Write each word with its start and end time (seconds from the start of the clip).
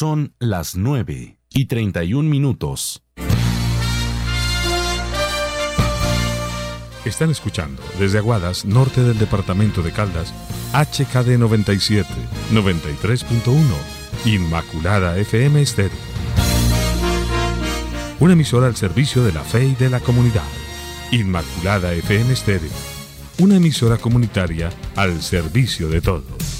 Son 0.00 0.32
las 0.38 0.76
9 0.76 1.36
y 1.50 1.66
31 1.66 2.26
minutos. 2.26 3.02
Están 7.04 7.28
escuchando 7.28 7.82
desde 7.98 8.16
Aguadas, 8.16 8.64
norte 8.64 9.02
del 9.02 9.18
departamento 9.18 9.82
de 9.82 9.92
Caldas, 9.92 10.32
HKD 10.72 11.36
97, 11.36 12.08
93.1, 12.50 13.52
Inmaculada 14.24 15.18
FM 15.18 15.60
Estéreo. 15.60 15.98
Una 18.20 18.32
emisora 18.32 18.68
al 18.68 18.76
servicio 18.76 19.22
de 19.22 19.34
la 19.34 19.44
fe 19.44 19.66
y 19.66 19.74
de 19.74 19.90
la 19.90 20.00
comunidad. 20.00 20.48
Inmaculada 21.12 21.92
FM 21.92 22.32
Estéreo. 22.32 22.72
Una 23.38 23.56
emisora 23.56 23.98
comunitaria 23.98 24.70
al 24.96 25.20
servicio 25.20 25.90
de 25.90 26.00
todos. 26.00 26.59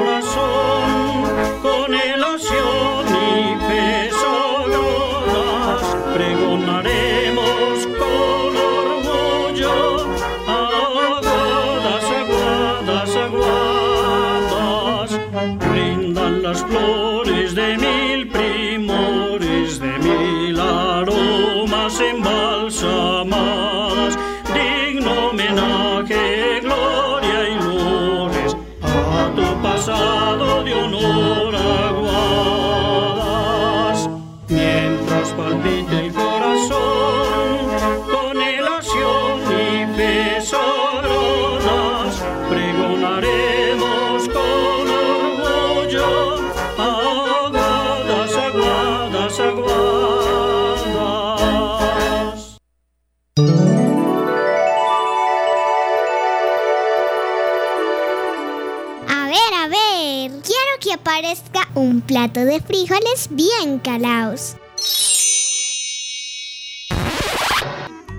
Un 61.75 61.99
plato 62.01 62.45
de 62.45 62.61
frijoles 62.61 63.27
bien 63.31 63.79
calaos. 63.79 64.55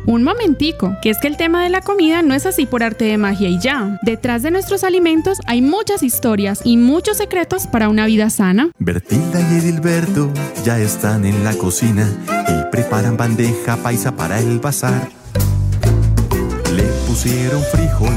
Un 0.04 0.24
momentico, 0.24 0.94
que 1.00 1.08
es 1.08 1.18
que 1.18 1.28
el 1.28 1.38
tema 1.38 1.62
de 1.62 1.70
la 1.70 1.80
comida 1.80 2.20
no 2.20 2.34
es 2.34 2.44
así 2.44 2.66
por 2.66 2.82
arte 2.82 3.06
de 3.06 3.16
magia 3.16 3.48
y 3.48 3.58
ya. 3.58 3.98
Detrás 4.02 4.42
de 4.42 4.50
nuestros 4.50 4.84
alimentos 4.84 5.38
hay 5.46 5.62
muchas 5.62 6.02
historias 6.02 6.60
y 6.64 6.76
muchos 6.76 7.16
secretos 7.16 7.66
para 7.66 7.88
una 7.88 8.04
vida 8.04 8.28
sana. 8.28 8.70
Bertilda 8.78 9.40
y 9.40 9.58
Edilberto 9.58 10.30
ya 10.64 10.78
están 10.78 11.24
en 11.24 11.44
la 11.44 11.54
cocina 11.54 12.06
y 12.48 12.70
preparan 12.70 13.16
bandeja 13.16 13.76
paisa 13.76 14.14
para 14.14 14.38
el 14.38 14.58
bazar. 14.58 15.08
Le 16.74 16.84
pusieron 17.06 17.62
frijol, 17.72 18.14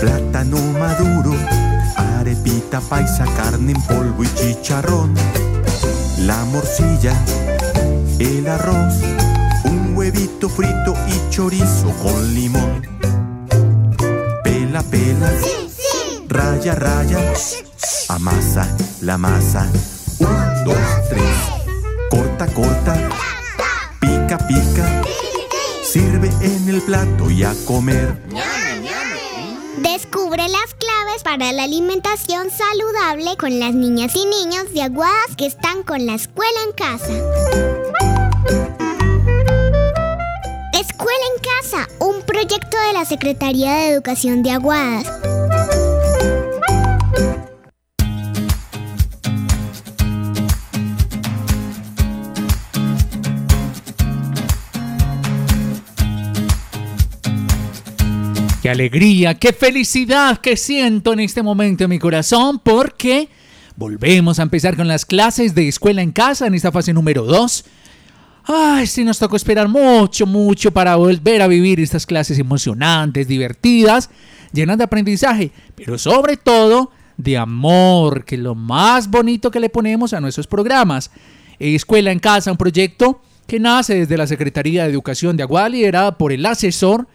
plátano 0.00 0.58
maduro 0.78 1.67
arepita 2.68 2.80
paisa, 2.80 3.24
carne 3.36 3.72
en 3.72 3.82
polvo 3.82 4.22
y 4.22 4.34
chicharrón, 4.34 5.14
la 6.18 6.44
morcilla, 6.46 7.14
el 8.18 8.46
arroz, 8.46 8.94
un 9.64 9.96
huevito 9.96 10.48
frito 10.48 10.94
y 11.06 11.30
chorizo 11.30 11.90
con 12.02 12.34
limón. 12.34 12.82
Pela, 14.44 14.82
pela, 14.82 15.30
raya, 16.28 16.74
raya, 16.74 17.18
amasa 18.08 18.68
la 19.00 19.16
masa. 19.16 19.66
Un, 20.18 20.64
dos, 20.64 20.76
tres, 21.08 21.36
corta, 22.10 22.46
corta, 22.48 22.94
pica, 24.00 24.38
pica, 24.46 25.02
sirve 25.82 26.30
en 26.42 26.68
el 26.68 26.82
plato 26.82 27.30
y 27.30 27.44
a 27.44 27.54
comer. 27.66 28.28
Descubre 30.28 30.52
las 30.52 30.74
claves 30.74 31.22
para 31.24 31.52
la 31.52 31.62
alimentación 31.62 32.48
saludable 32.50 33.38
con 33.38 33.58
las 33.58 33.72
niñas 33.72 34.14
y 34.14 34.26
niños 34.26 34.74
de 34.74 34.82
Aguadas 34.82 35.34
que 35.38 35.46
están 35.46 35.82
con 35.82 36.04
la 36.04 36.16
escuela 36.16 36.58
en 36.66 36.72
casa. 36.72 37.14
Escuela 40.74 41.24
en 41.34 41.42
Casa, 41.42 41.88
un 41.98 42.20
proyecto 42.26 42.76
de 42.88 42.92
la 42.92 43.06
Secretaría 43.06 43.72
de 43.72 43.88
Educación 43.88 44.42
de 44.42 44.50
Aguadas. 44.50 45.06
Qué 58.68 58.72
alegría, 58.72 59.34
qué 59.34 59.54
felicidad 59.54 60.36
que 60.36 60.54
siento 60.54 61.14
en 61.14 61.20
este 61.20 61.42
momento 61.42 61.84
en 61.84 61.88
mi 61.88 61.98
corazón 61.98 62.60
porque 62.62 63.30
volvemos 63.76 64.38
a 64.38 64.42
empezar 64.42 64.76
con 64.76 64.86
las 64.86 65.06
clases 65.06 65.54
de 65.54 65.68
escuela 65.68 66.02
en 66.02 66.12
casa 66.12 66.46
en 66.46 66.52
esta 66.52 66.70
fase 66.70 66.92
número 66.92 67.24
2. 67.24 67.64
Ay, 68.44 68.86
sí 68.86 69.04
nos 69.04 69.18
tocó 69.18 69.36
esperar 69.36 69.68
mucho, 69.68 70.26
mucho 70.26 70.70
para 70.70 70.96
volver 70.96 71.40
a 71.40 71.46
vivir 71.46 71.80
estas 71.80 72.04
clases 72.04 72.38
emocionantes, 72.38 73.26
divertidas, 73.26 74.10
llenas 74.52 74.76
de 74.76 74.84
aprendizaje, 74.84 75.50
pero 75.74 75.96
sobre 75.96 76.36
todo 76.36 76.90
de 77.16 77.38
amor, 77.38 78.26
que 78.26 78.34
es 78.34 78.40
lo 78.42 78.54
más 78.54 79.08
bonito 79.08 79.50
que 79.50 79.60
le 79.60 79.70
ponemos 79.70 80.12
a 80.12 80.20
nuestros 80.20 80.46
programas. 80.46 81.10
Escuela 81.58 82.12
en 82.12 82.18
Casa, 82.18 82.52
un 82.52 82.58
proyecto 82.58 83.22
que 83.46 83.60
nace 83.60 83.94
desde 83.94 84.18
la 84.18 84.26
Secretaría 84.26 84.84
de 84.84 84.90
Educación 84.90 85.38
de 85.38 85.44
Aguada, 85.44 85.70
liderada 85.70 86.18
por 86.18 86.32
el 86.32 86.44
asesor 86.44 87.08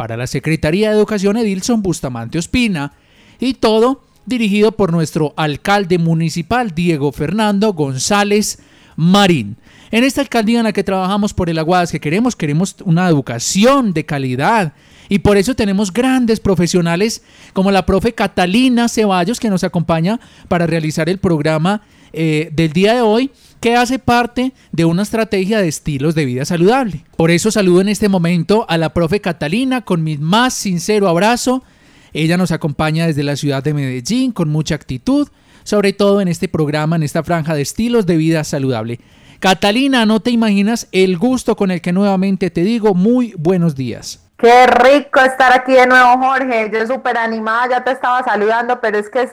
para 0.00 0.16
la 0.16 0.26
Secretaría 0.26 0.88
de 0.88 0.96
Educación 0.96 1.36
Edilson 1.36 1.82
Bustamante 1.82 2.38
Ospina 2.38 2.94
y 3.38 3.52
todo 3.52 4.02
dirigido 4.24 4.72
por 4.72 4.92
nuestro 4.92 5.34
alcalde 5.36 5.98
municipal 5.98 6.74
Diego 6.74 7.12
Fernando 7.12 7.74
González 7.74 8.60
Marín. 8.96 9.58
En 9.90 10.02
esta 10.02 10.22
alcaldía 10.22 10.60
en 10.60 10.64
la 10.64 10.72
que 10.72 10.84
trabajamos 10.84 11.34
por 11.34 11.50
el 11.50 11.58
Aguadas 11.58 11.92
que 11.92 12.00
queremos, 12.00 12.34
queremos 12.34 12.76
una 12.86 13.06
educación 13.08 13.92
de 13.92 14.06
calidad 14.06 14.72
y 15.10 15.18
por 15.18 15.36
eso 15.36 15.54
tenemos 15.54 15.92
grandes 15.92 16.40
profesionales 16.40 17.22
como 17.52 17.70
la 17.70 17.84
profe 17.84 18.14
Catalina 18.14 18.88
Ceballos 18.88 19.38
que 19.38 19.50
nos 19.50 19.64
acompaña 19.64 20.18
para 20.48 20.66
realizar 20.66 21.10
el 21.10 21.18
programa 21.18 21.82
eh, 22.14 22.48
del 22.54 22.72
día 22.72 22.94
de 22.94 23.02
hoy 23.02 23.32
que 23.60 23.76
hace 23.76 23.98
parte 23.98 24.52
de 24.72 24.84
una 24.84 25.02
estrategia 25.02 25.60
de 25.60 25.68
estilos 25.68 26.14
de 26.14 26.24
vida 26.24 26.44
saludable. 26.44 27.04
Por 27.16 27.30
eso 27.30 27.50
saludo 27.50 27.82
en 27.82 27.88
este 27.88 28.08
momento 28.08 28.66
a 28.68 28.78
la 28.78 28.94
profe 28.94 29.20
Catalina 29.20 29.82
con 29.82 30.02
mi 30.02 30.16
más 30.16 30.54
sincero 30.54 31.08
abrazo. 31.08 31.62
Ella 32.12 32.36
nos 32.36 32.52
acompaña 32.52 33.06
desde 33.06 33.22
la 33.22 33.36
ciudad 33.36 33.62
de 33.62 33.74
Medellín 33.74 34.32
con 34.32 34.48
mucha 34.48 34.74
actitud, 34.74 35.28
sobre 35.62 35.92
todo 35.92 36.20
en 36.20 36.28
este 36.28 36.48
programa, 36.48 36.96
en 36.96 37.02
esta 37.02 37.22
franja 37.22 37.54
de 37.54 37.62
estilos 37.62 38.06
de 38.06 38.16
vida 38.16 38.42
saludable. 38.44 38.98
Catalina, 39.38 40.04
no 40.06 40.20
te 40.20 40.30
imaginas 40.30 40.88
el 40.92 41.16
gusto 41.16 41.56
con 41.56 41.70
el 41.70 41.80
que 41.80 41.92
nuevamente 41.92 42.50
te 42.50 42.62
digo 42.62 42.94
muy 42.94 43.34
buenos 43.38 43.74
días. 43.74 44.26
Qué 44.36 44.66
rico 44.66 45.20
estar 45.20 45.52
aquí 45.52 45.72
de 45.72 45.86
nuevo, 45.86 46.16
Jorge. 46.18 46.70
Yo 46.72 46.86
súper 46.86 47.18
animada, 47.18 47.68
ya 47.70 47.84
te 47.84 47.92
estaba 47.92 48.24
saludando, 48.24 48.80
pero 48.80 48.98
es 48.98 49.10
que 49.10 49.22
es 49.22 49.30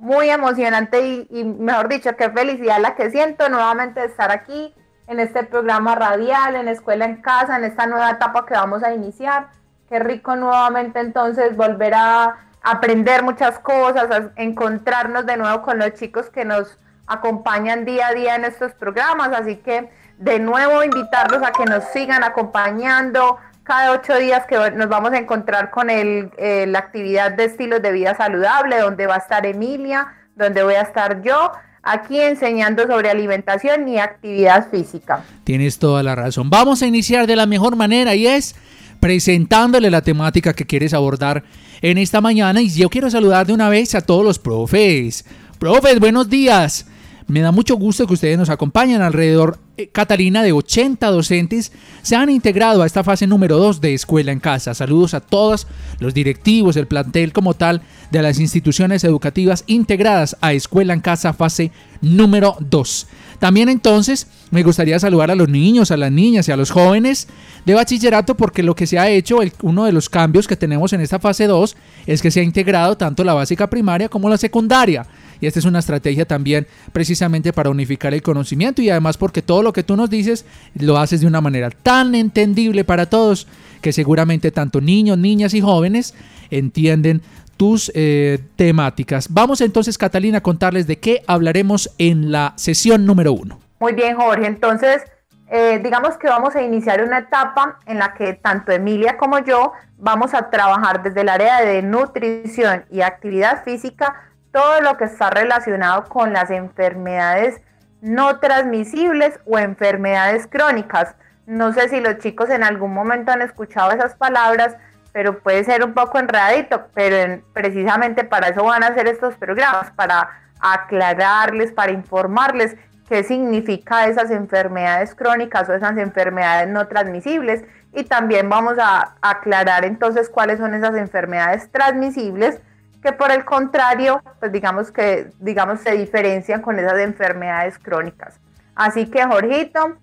muy 0.00 0.30
emocionante 0.30 1.26
y, 1.28 1.44
mejor 1.44 1.88
dicho, 1.88 2.16
qué 2.16 2.30
felicidad 2.30 2.80
la 2.80 2.94
que 2.94 3.10
siento 3.10 3.50
nuevamente 3.50 4.00
de 4.00 4.06
estar 4.06 4.30
aquí 4.30 4.74
en 5.06 5.20
este 5.20 5.44
programa 5.44 5.94
radial, 5.94 6.56
en 6.56 6.68
Escuela 6.68 7.04
en 7.04 7.20
Casa, 7.20 7.56
en 7.56 7.64
esta 7.64 7.86
nueva 7.86 8.10
etapa 8.12 8.46
que 8.46 8.54
vamos 8.54 8.82
a 8.82 8.94
iniciar. 8.94 9.48
Qué 9.90 9.98
rico 9.98 10.36
nuevamente 10.36 11.00
entonces 11.00 11.54
volver 11.54 11.92
a 11.94 12.38
aprender 12.62 13.22
muchas 13.22 13.58
cosas, 13.58 14.10
a 14.10 14.30
encontrarnos 14.36 15.26
de 15.26 15.36
nuevo 15.36 15.60
con 15.60 15.78
los 15.78 15.92
chicos 15.92 16.30
que 16.30 16.46
nos 16.46 16.78
acompañan 17.06 17.84
día 17.84 18.06
a 18.06 18.14
día 18.14 18.36
en 18.36 18.46
estos 18.46 18.72
programas. 18.72 19.32
Así 19.34 19.56
que 19.56 19.90
de 20.16 20.38
nuevo 20.38 20.82
invitarlos 20.82 21.42
a 21.42 21.52
que 21.52 21.66
nos 21.66 21.84
sigan 21.92 22.24
acompañando 22.24 23.36
cada 23.70 23.92
ocho 23.92 24.18
días 24.18 24.46
que 24.48 24.56
nos 24.72 24.88
vamos 24.88 25.12
a 25.12 25.18
encontrar 25.18 25.70
con 25.70 25.90
el, 25.90 26.30
eh, 26.38 26.66
la 26.66 26.80
actividad 26.80 27.30
de 27.30 27.44
estilos 27.44 27.80
de 27.80 27.92
vida 27.92 28.16
saludable, 28.16 28.80
donde 28.80 29.06
va 29.06 29.14
a 29.14 29.18
estar 29.18 29.46
Emilia, 29.46 30.08
donde 30.34 30.64
voy 30.64 30.74
a 30.74 30.80
estar 30.80 31.22
yo, 31.22 31.52
aquí 31.80 32.18
enseñando 32.18 32.84
sobre 32.88 33.10
alimentación 33.10 33.86
y 33.86 34.00
actividad 34.00 34.68
física. 34.72 35.22
Tienes 35.44 35.78
toda 35.78 36.02
la 36.02 36.16
razón. 36.16 36.50
Vamos 36.50 36.82
a 36.82 36.86
iniciar 36.88 37.28
de 37.28 37.36
la 37.36 37.46
mejor 37.46 37.76
manera 37.76 38.16
y 38.16 38.26
es 38.26 38.56
presentándole 38.98 39.88
la 39.88 40.02
temática 40.02 40.52
que 40.52 40.66
quieres 40.66 40.92
abordar 40.92 41.44
en 41.80 41.96
esta 41.96 42.20
mañana. 42.20 42.60
Y 42.60 42.70
yo 42.70 42.88
quiero 42.88 43.08
saludar 43.08 43.46
de 43.46 43.52
una 43.52 43.68
vez 43.68 43.94
a 43.94 44.00
todos 44.00 44.24
los 44.24 44.40
profes. 44.40 45.24
Profes, 45.60 46.00
buenos 46.00 46.28
días. 46.28 46.86
Me 47.30 47.42
da 47.42 47.52
mucho 47.52 47.76
gusto 47.76 48.08
que 48.08 48.14
ustedes 48.14 48.36
nos 48.36 48.50
acompañen 48.50 49.02
alrededor. 49.02 49.60
Eh, 49.76 49.86
Catalina, 49.86 50.42
de 50.42 50.50
80 50.50 51.06
docentes, 51.12 51.70
se 52.02 52.16
han 52.16 52.28
integrado 52.28 52.82
a 52.82 52.86
esta 52.86 53.04
fase 53.04 53.28
número 53.28 53.56
2 53.56 53.80
de 53.80 53.94
Escuela 53.94 54.32
en 54.32 54.40
Casa. 54.40 54.74
Saludos 54.74 55.14
a 55.14 55.20
todos 55.20 55.68
los 56.00 56.12
directivos, 56.12 56.74
el 56.74 56.88
plantel 56.88 57.32
como 57.32 57.54
tal 57.54 57.82
de 58.10 58.22
las 58.22 58.40
instituciones 58.40 59.04
educativas 59.04 59.62
integradas 59.68 60.36
a 60.40 60.54
Escuela 60.54 60.92
en 60.92 61.00
Casa 61.00 61.32
fase 61.32 61.70
número 62.00 62.56
2. 62.58 63.06
También 63.40 63.70
entonces 63.70 64.26
me 64.50 64.62
gustaría 64.62 64.98
saludar 65.00 65.30
a 65.30 65.34
los 65.34 65.48
niños, 65.48 65.90
a 65.90 65.96
las 65.96 66.12
niñas 66.12 66.46
y 66.46 66.52
a 66.52 66.56
los 66.56 66.70
jóvenes 66.70 67.26
de 67.64 67.72
bachillerato 67.72 68.36
porque 68.36 68.62
lo 68.62 68.76
que 68.76 68.86
se 68.86 68.98
ha 68.98 69.08
hecho, 69.08 69.38
uno 69.62 69.86
de 69.86 69.92
los 69.92 70.10
cambios 70.10 70.46
que 70.46 70.56
tenemos 70.56 70.92
en 70.92 71.00
esta 71.00 71.18
fase 71.18 71.46
2 71.46 71.74
es 72.06 72.20
que 72.20 72.30
se 72.30 72.40
ha 72.40 72.42
integrado 72.42 72.98
tanto 72.98 73.24
la 73.24 73.32
básica 73.32 73.68
primaria 73.68 74.10
como 74.10 74.28
la 74.28 74.36
secundaria. 74.36 75.06
Y 75.40 75.46
esta 75.46 75.58
es 75.58 75.64
una 75.64 75.78
estrategia 75.78 76.26
también 76.26 76.66
precisamente 76.92 77.54
para 77.54 77.70
unificar 77.70 78.12
el 78.12 78.20
conocimiento 78.20 78.82
y 78.82 78.90
además 78.90 79.16
porque 79.16 79.40
todo 79.40 79.62
lo 79.62 79.72
que 79.72 79.84
tú 79.84 79.96
nos 79.96 80.10
dices 80.10 80.44
lo 80.74 80.98
haces 80.98 81.22
de 81.22 81.26
una 81.26 81.40
manera 81.40 81.70
tan 81.70 82.14
entendible 82.14 82.84
para 82.84 83.06
todos 83.06 83.46
que 83.80 83.94
seguramente 83.94 84.50
tanto 84.50 84.82
niños, 84.82 85.16
niñas 85.16 85.54
y 85.54 85.62
jóvenes 85.62 86.14
entienden 86.50 87.22
tus 87.60 87.92
eh, 87.94 88.38
temáticas. 88.56 89.26
Vamos 89.30 89.60
entonces, 89.60 89.98
Catalina, 89.98 90.38
a 90.38 90.40
contarles 90.40 90.86
de 90.86 90.98
qué 90.98 91.22
hablaremos 91.26 91.94
en 91.98 92.32
la 92.32 92.54
sesión 92.56 93.04
número 93.04 93.34
uno. 93.34 93.60
Muy 93.80 93.92
bien, 93.92 94.16
Jorge. 94.16 94.46
Entonces, 94.46 95.02
eh, 95.50 95.78
digamos 95.84 96.16
que 96.16 96.26
vamos 96.26 96.56
a 96.56 96.62
iniciar 96.62 97.04
una 97.04 97.18
etapa 97.18 97.78
en 97.84 97.98
la 97.98 98.14
que 98.14 98.32
tanto 98.32 98.72
Emilia 98.72 99.18
como 99.18 99.40
yo 99.40 99.74
vamos 99.98 100.32
a 100.32 100.48
trabajar 100.48 101.02
desde 101.02 101.20
el 101.20 101.28
área 101.28 101.60
de 101.60 101.82
nutrición 101.82 102.86
y 102.90 103.02
actividad 103.02 103.62
física 103.62 104.14
todo 104.52 104.80
lo 104.80 104.96
que 104.96 105.04
está 105.04 105.28
relacionado 105.28 106.06
con 106.06 106.32
las 106.32 106.50
enfermedades 106.50 107.60
no 108.00 108.38
transmisibles 108.38 109.38
o 109.44 109.58
enfermedades 109.58 110.46
crónicas. 110.46 111.14
No 111.44 111.74
sé 111.74 111.90
si 111.90 112.00
los 112.00 112.16
chicos 112.20 112.48
en 112.48 112.64
algún 112.64 112.94
momento 112.94 113.32
han 113.32 113.42
escuchado 113.42 113.90
esas 113.90 114.14
palabras, 114.14 114.78
pero 115.12 115.40
puede 115.40 115.64
ser 115.64 115.84
un 115.84 115.94
poco 115.94 116.18
enredadito, 116.18 116.86
pero 116.94 117.42
precisamente 117.52 118.24
para 118.24 118.48
eso 118.48 118.64
van 118.64 118.82
a 118.82 118.88
hacer 118.88 119.08
estos 119.08 119.34
programas, 119.34 119.90
para 119.92 120.30
aclararles, 120.60 121.72
para 121.72 121.92
informarles 121.92 122.76
qué 123.08 123.24
significa 123.24 124.06
esas 124.06 124.30
enfermedades 124.30 125.14
crónicas 125.14 125.68
o 125.68 125.74
esas 125.74 125.96
enfermedades 125.98 126.68
no 126.68 126.86
transmisibles. 126.86 127.64
Y 127.92 128.04
también 128.04 128.48
vamos 128.48 128.74
a 128.80 129.14
aclarar 129.20 129.84
entonces 129.84 130.28
cuáles 130.28 130.58
son 130.58 130.74
esas 130.74 130.94
enfermedades 130.94 131.70
transmisibles 131.72 132.60
que 133.02 133.12
por 133.12 133.30
el 133.30 133.44
contrario, 133.44 134.22
pues 134.38 134.52
digamos 134.52 134.92
que 134.92 135.30
digamos 135.38 135.80
se 135.80 135.92
diferencian 135.92 136.60
con 136.60 136.78
esas 136.78 136.98
enfermedades 136.98 137.78
crónicas. 137.78 138.38
Así 138.74 139.10
que 139.10 139.24
Jorgito, 139.24 139.96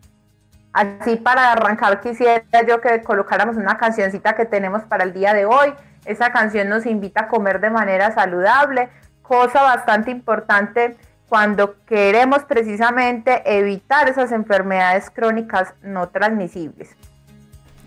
así 0.74 1.16
para 1.16 1.52
arrancar 1.52 2.02
quisiera 2.02 2.44
yo 2.68 2.82
que 2.82 3.02
colocáramos 3.02 3.58
una 3.58 3.78
cancioncita 3.78 4.36
que 4.36 4.46
tenemos 4.46 4.84
para 4.84 5.04
el 5.04 5.14
día 5.14 5.34
de 5.34 5.46
hoy. 5.46 5.74
Esa 6.06 6.32
canción 6.32 6.70
nos 6.70 6.86
invita 6.86 7.22
a 7.22 7.28
comer 7.28 7.60
de 7.60 7.70
manera 7.70 8.14
saludable, 8.14 8.90
cosa 9.22 9.62
bastante 9.62 10.12
importante 10.12 10.96
cuando 11.28 11.76
queremos 11.86 12.44
precisamente 12.46 13.42
evitar 13.46 14.08
esas 14.08 14.32
enfermedades 14.32 15.10
crónicas 15.10 15.74
no 15.82 16.08
transmisibles. 16.10 16.96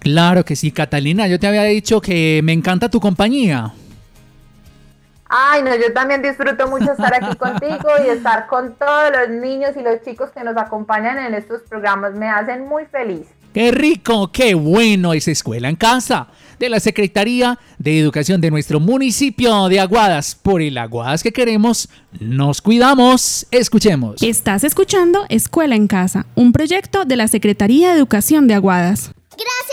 Claro 0.00 0.44
que 0.44 0.56
sí, 0.56 0.70
Catalina, 0.72 1.26
yo 1.26 1.38
te 1.38 1.46
había 1.46 1.62
dicho 1.64 2.00
que 2.00 2.40
me 2.42 2.52
encanta 2.52 2.88
tu 2.88 3.00
compañía. 3.00 3.72
Ay, 5.32 5.62
no, 5.62 5.74
yo 5.76 5.92
también 5.92 6.22
disfruto 6.22 6.66
mucho 6.66 6.90
estar 6.90 7.14
aquí 7.14 7.36
contigo 7.36 7.88
y 8.04 8.08
estar 8.08 8.48
con 8.48 8.74
todos 8.74 9.12
los 9.16 9.28
niños 9.28 9.70
y 9.76 9.82
los 9.82 10.02
chicos 10.02 10.30
que 10.30 10.42
nos 10.42 10.56
acompañan 10.56 11.18
en 11.18 11.34
estos 11.34 11.62
programas. 11.62 12.14
Me 12.14 12.28
hacen 12.28 12.66
muy 12.66 12.84
feliz. 12.86 13.28
¡Qué 13.54 13.70
rico! 13.70 14.30
¡Qué 14.32 14.54
bueno 14.54 15.12
es 15.12 15.28
Escuela 15.28 15.68
en 15.68 15.76
Casa! 15.76 16.26
De 16.58 16.68
la 16.68 16.80
Secretaría 16.80 17.58
de 17.78 18.00
Educación 18.00 18.40
de 18.40 18.50
nuestro 18.50 18.80
municipio 18.80 19.68
de 19.68 19.78
Aguadas. 19.78 20.34
Por 20.34 20.62
el 20.62 20.76
Aguadas 20.76 21.22
que 21.22 21.32
queremos, 21.32 21.88
nos 22.18 22.60
cuidamos. 22.60 23.46
Escuchemos. 23.52 24.22
Estás 24.22 24.64
escuchando 24.64 25.26
Escuela 25.28 25.76
en 25.76 25.86
Casa, 25.86 26.26
un 26.34 26.52
proyecto 26.52 27.04
de 27.04 27.16
la 27.16 27.28
Secretaría 27.28 27.90
de 27.90 27.98
Educación 27.98 28.48
de 28.48 28.54
Aguadas. 28.54 29.12
Gracias 29.30 29.69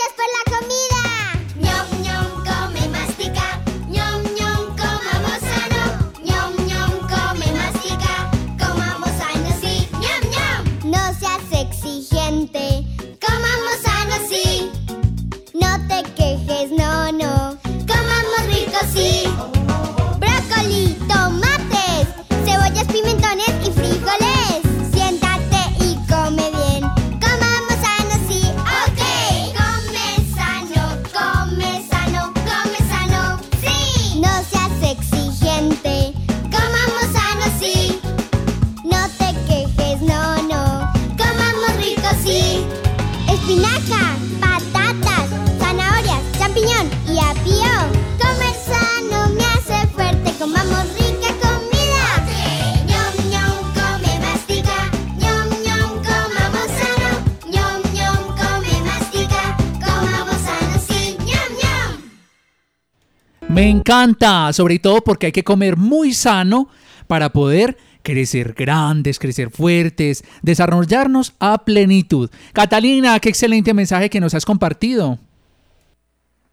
encanta, 63.88 64.52
sobre 64.52 64.78
todo 64.78 65.00
porque 65.00 65.26
hay 65.26 65.32
que 65.32 65.44
comer 65.44 65.78
muy 65.78 66.12
sano 66.12 66.68
para 67.06 67.30
poder 67.30 67.78
crecer 68.02 68.52
grandes, 68.52 69.18
crecer 69.18 69.48
fuertes, 69.48 70.24
desarrollarnos 70.42 71.34
a 71.40 71.56
plenitud. 71.56 72.30
Catalina, 72.52 73.18
qué 73.18 73.30
excelente 73.30 73.72
mensaje 73.72 74.10
que 74.10 74.20
nos 74.20 74.34
has 74.34 74.44
compartido. 74.44 75.18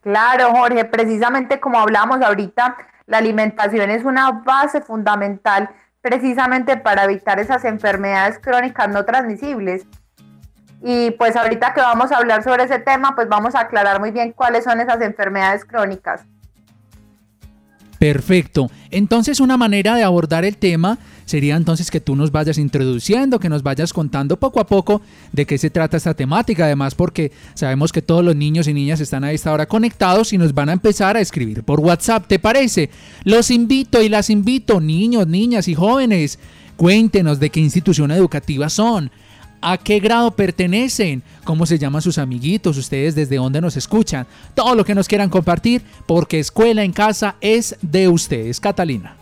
Claro, 0.01 0.51
Jorge, 0.51 0.86
precisamente 0.86 1.60
como 1.60 1.77
hablamos 1.77 2.22
ahorita, 2.22 2.77
la 3.06 3.18
alimentación 3.18 3.89
es 3.89 4.06
una 4.06 4.32
base 4.32 4.80
fundamental 4.82 5.70
precisamente 6.00 6.77
para 6.77 7.04
evitar 7.04 7.38
esas 7.39 7.65
enfermedades 7.65 8.39
crónicas 8.39 8.88
no 8.88 9.04
transmisibles. 9.04 9.86
Y 10.82 11.12
pues 11.12 11.36
ahorita 11.36 11.74
que 11.74 11.82
vamos 11.82 12.13
a 12.13 12.18
hablar 12.18 12.44
sobre 12.44 12.63
ese 12.63 12.80
tema, 12.80 13.13
pues 13.13 13.27
vamos 13.27 13.56
a 13.56 13.62
aclarar 13.62 14.00
muy 14.00 14.12
bien 14.12 14.32
cuáles 14.32 14.63
son 14.63 14.80
esas 14.80 15.01
enfermedades 15.01 15.65
crónicas. 15.65 16.22
Perfecto. 18.00 18.70
Entonces 18.92 19.40
una 19.40 19.58
manera 19.58 19.96
de 19.96 20.04
abordar 20.04 20.46
el 20.46 20.58
tema 20.58 21.00
sería 21.25 21.56
entonces 21.56 21.90
que 21.90 22.00
tú 22.00 22.16
nos 22.16 22.32
vayas 22.32 22.58
introduciendo, 22.58 23.40
que 23.40 23.50
nos 23.50 23.64
vayas 23.64 23.94
contando 23.94 24.38
poco 24.38 24.60
a 24.60 24.68
poco 24.68 25.02
de 25.32 25.46
qué 25.46 25.58
se 25.58 25.70
trata 25.70 25.98
esta 25.98 26.14
temática, 26.14 26.66
además 26.66 26.94
porque 26.94 27.32
sabemos 27.56 27.92
que 27.92 28.02
todos 28.02 28.24
los 28.24 28.36
niños 28.36 28.68
y 28.68 28.74
niñas 28.74 29.00
están 29.00 29.24
a 29.24 29.32
esta 29.32 29.52
hora 29.52 29.66
conectados 29.66 30.34
y 30.34 30.38
nos 30.38 30.54
van 30.54 30.70
a 30.70 30.74
empezar 30.74 31.18
a 31.18 31.22
escribir 31.22 31.64
por 31.64 31.80
WhatsApp, 31.80 32.28
¿te 32.28 32.40
parece? 32.40 32.90
Los 33.24 33.50
invito 33.50 34.02
y 34.02 34.10
las 34.10 34.30
invito, 34.30 34.80
niños, 34.80 35.28
niñas 35.28 35.68
y 35.68 35.74
jóvenes, 35.74 36.38
cuéntenos 36.75 37.40
de 37.40 37.50
qué 37.50 37.60
institución 37.60 38.12
educativa 38.12 38.70
son 38.70 39.10
a 39.66 39.78
qué 39.80 40.00
grado 40.00 40.30
pertenecen, 40.30 41.24
cómo 41.44 41.66
se 41.66 41.80
llaman 41.80 42.02
sus 42.02 42.20
amiguitos, 42.20 42.78
ustedes 42.78 43.16
desde 43.16 43.38
dónde 43.38 43.60
nos 43.62 43.76
escuchan, 43.76 44.28
todo 44.54 44.76
lo 44.76 44.86
que 44.86 44.94
nos 44.94 45.08
quieran 45.08 45.30
compartir, 45.30 45.84
porque 46.06 46.40
escuela 46.40 46.84
en 46.84 46.94
casa 46.94 47.36
es 47.42 47.76
de 47.82 48.08
ustedes, 48.08 48.60
Catalina. 48.60 49.16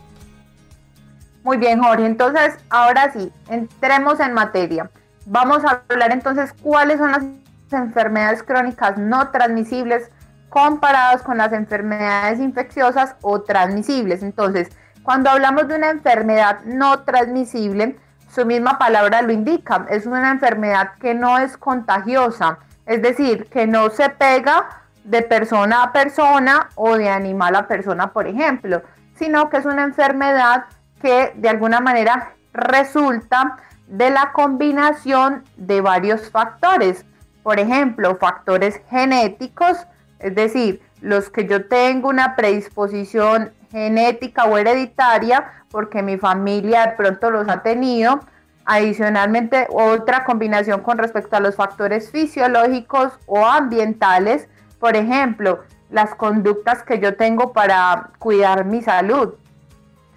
Muy 1.45 1.57
bien, 1.57 1.81
Jorge. 1.81 2.05
Entonces, 2.05 2.55
ahora 2.69 3.11
sí, 3.13 3.31
entremos 3.49 4.19
en 4.19 4.33
materia. 4.33 4.91
Vamos 5.25 5.63
a 5.63 5.81
hablar 5.89 6.11
entonces 6.11 6.53
cuáles 6.61 6.97
son 6.97 7.11
las 7.11 7.23
enfermedades 7.71 8.43
crónicas 8.43 8.97
no 8.97 9.29
transmisibles 9.29 10.09
comparadas 10.49 11.21
con 11.21 11.37
las 11.37 11.53
enfermedades 11.53 12.39
infecciosas 12.39 13.15
o 13.21 13.41
transmisibles. 13.41 14.21
Entonces, 14.23 14.69
cuando 15.03 15.29
hablamos 15.29 15.69
de 15.69 15.75
una 15.75 15.89
enfermedad 15.89 16.59
no 16.65 16.99
transmisible, 17.03 17.97
su 18.33 18.45
misma 18.45 18.77
palabra 18.79 19.21
lo 19.21 19.31
indica, 19.31 19.85
es 19.89 20.05
una 20.05 20.31
enfermedad 20.31 20.93
que 20.99 21.13
no 21.13 21.37
es 21.37 21.55
contagiosa, 21.55 22.57
es 22.85 23.01
decir, 23.01 23.45
que 23.45 23.67
no 23.67 23.89
se 23.89 24.09
pega 24.09 24.81
de 25.03 25.21
persona 25.21 25.83
a 25.83 25.93
persona 25.93 26.69
o 26.75 26.97
de 26.97 27.09
animal 27.09 27.55
a 27.55 27.67
persona, 27.67 28.11
por 28.11 28.27
ejemplo, 28.27 28.81
sino 29.15 29.49
que 29.49 29.57
es 29.57 29.65
una 29.65 29.83
enfermedad 29.83 30.65
que 31.01 31.33
de 31.35 31.49
alguna 31.49 31.79
manera 31.79 32.31
resulta 32.53 33.57
de 33.87 34.09
la 34.09 34.31
combinación 34.31 35.43
de 35.57 35.81
varios 35.81 36.31
factores. 36.31 37.05
Por 37.43 37.59
ejemplo, 37.59 38.15
factores 38.15 38.81
genéticos, 38.89 39.85
es 40.19 40.33
decir, 40.33 40.81
los 41.01 41.29
que 41.29 41.45
yo 41.45 41.67
tengo 41.67 42.09
una 42.09 42.35
predisposición 42.35 43.51
genética 43.73 44.45
o 44.45 44.57
hereditaria, 44.57 45.65
porque 45.69 46.03
mi 46.03 46.17
familia 46.17 46.85
de 46.85 46.91
pronto 46.93 47.31
los 47.31 47.49
ha 47.49 47.63
tenido. 47.63 48.19
Adicionalmente, 48.65 49.67
otra 49.71 50.23
combinación 50.23 50.81
con 50.81 50.99
respecto 50.99 51.35
a 51.35 51.39
los 51.39 51.55
factores 51.55 52.11
fisiológicos 52.11 53.13
o 53.25 53.45
ambientales, 53.45 54.47
por 54.79 54.95
ejemplo, 54.95 55.63
las 55.89 56.13
conductas 56.13 56.83
que 56.83 56.99
yo 56.99 57.15
tengo 57.15 57.51
para 57.51 58.11
cuidar 58.19 58.63
mi 58.65 58.83
salud. 58.83 59.33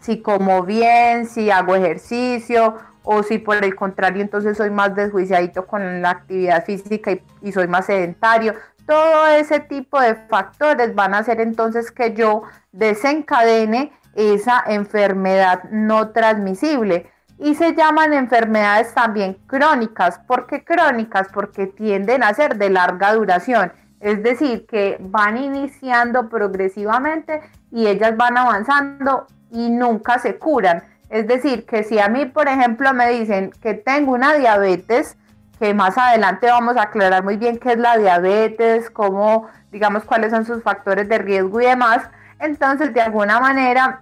Si 0.00 0.20
como 0.20 0.62
bien, 0.62 1.26
si 1.26 1.50
hago 1.50 1.75
ejercicio 1.75 2.76
o 3.02 3.22
si 3.22 3.38
por 3.38 3.64
el 3.64 3.75
contrario 3.75 4.20
entonces 4.20 4.56
soy 4.56 4.70
más 4.70 4.94
desjuiciadito 4.94 5.66
con 5.66 6.02
la 6.02 6.10
actividad 6.10 6.64
física 6.64 7.12
y, 7.12 7.22
y 7.40 7.52
soy 7.52 7.68
más 7.68 7.86
sedentario. 7.86 8.54
Todo 8.86 9.26
ese 9.28 9.60
tipo 9.60 10.00
de 10.00 10.14
factores 10.14 10.94
van 10.94 11.14
a 11.14 11.18
hacer 11.18 11.40
entonces 11.40 11.90
que 11.90 12.14
yo 12.14 12.42
desencadene 12.72 13.92
esa 14.14 14.62
enfermedad 14.66 15.64
no 15.70 16.10
transmisible. 16.10 17.10
Y 17.38 17.54
se 17.54 17.74
llaman 17.74 18.14
enfermedades 18.14 18.94
también 18.94 19.34
crónicas. 19.46 20.18
¿Por 20.20 20.46
qué 20.46 20.64
crónicas? 20.64 21.28
Porque 21.32 21.66
tienden 21.66 22.22
a 22.22 22.32
ser 22.32 22.56
de 22.56 22.70
larga 22.70 23.12
duración. 23.12 23.72
Es 24.00 24.22
decir, 24.22 24.66
que 24.66 24.96
van 25.00 25.36
iniciando 25.36 26.28
progresivamente 26.28 27.42
y 27.70 27.86
ellas 27.86 28.16
van 28.16 28.38
avanzando 28.38 29.26
y 29.50 29.70
nunca 29.70 30.18
se 30.18 30.36
curan. 30.38 30.82
Es 31.08 31.26
decir, 31.26 31.66
que 31.66 31.84
si 31.84 31.98
a 31.98 32.08
mí, 32.08 32.26
por 32.26 32.48
ejemplo, 32.48 32.92
me 32.92 33.10
dicen 33.10 33.50
que 33.62 33.74
tengo 33.74 34.12
una 34.12 34.34
diabetes, 34.34 35.16
que 35.58 35.72
más 35.75 35.96
adelante 35.96 36.46
vamos 36.46 36.76
a 36.76 36.82
aclarar 36.82 37.25
muy 37.25 37.36
bien 37.36 37.58
qué 37.58 37.72
es 37.72 37.78
la 37.78 37.96
diabetes, 37.96 38.90
cómo, 38.90 39.48
digamos, 39.70 40.04
cuáles 40.04 40.30
son 40.30 40.44
sus 40.44 40.62
factores 40.62 41.08
de 41.08 41.18
riesgo 41.18 41.60
y 41.60 41.66
demás, 41.66 42.02
entonces 42.38 42.92
de 42.92 43.00
alguna 43.00 43.40
manera 43.40 44.00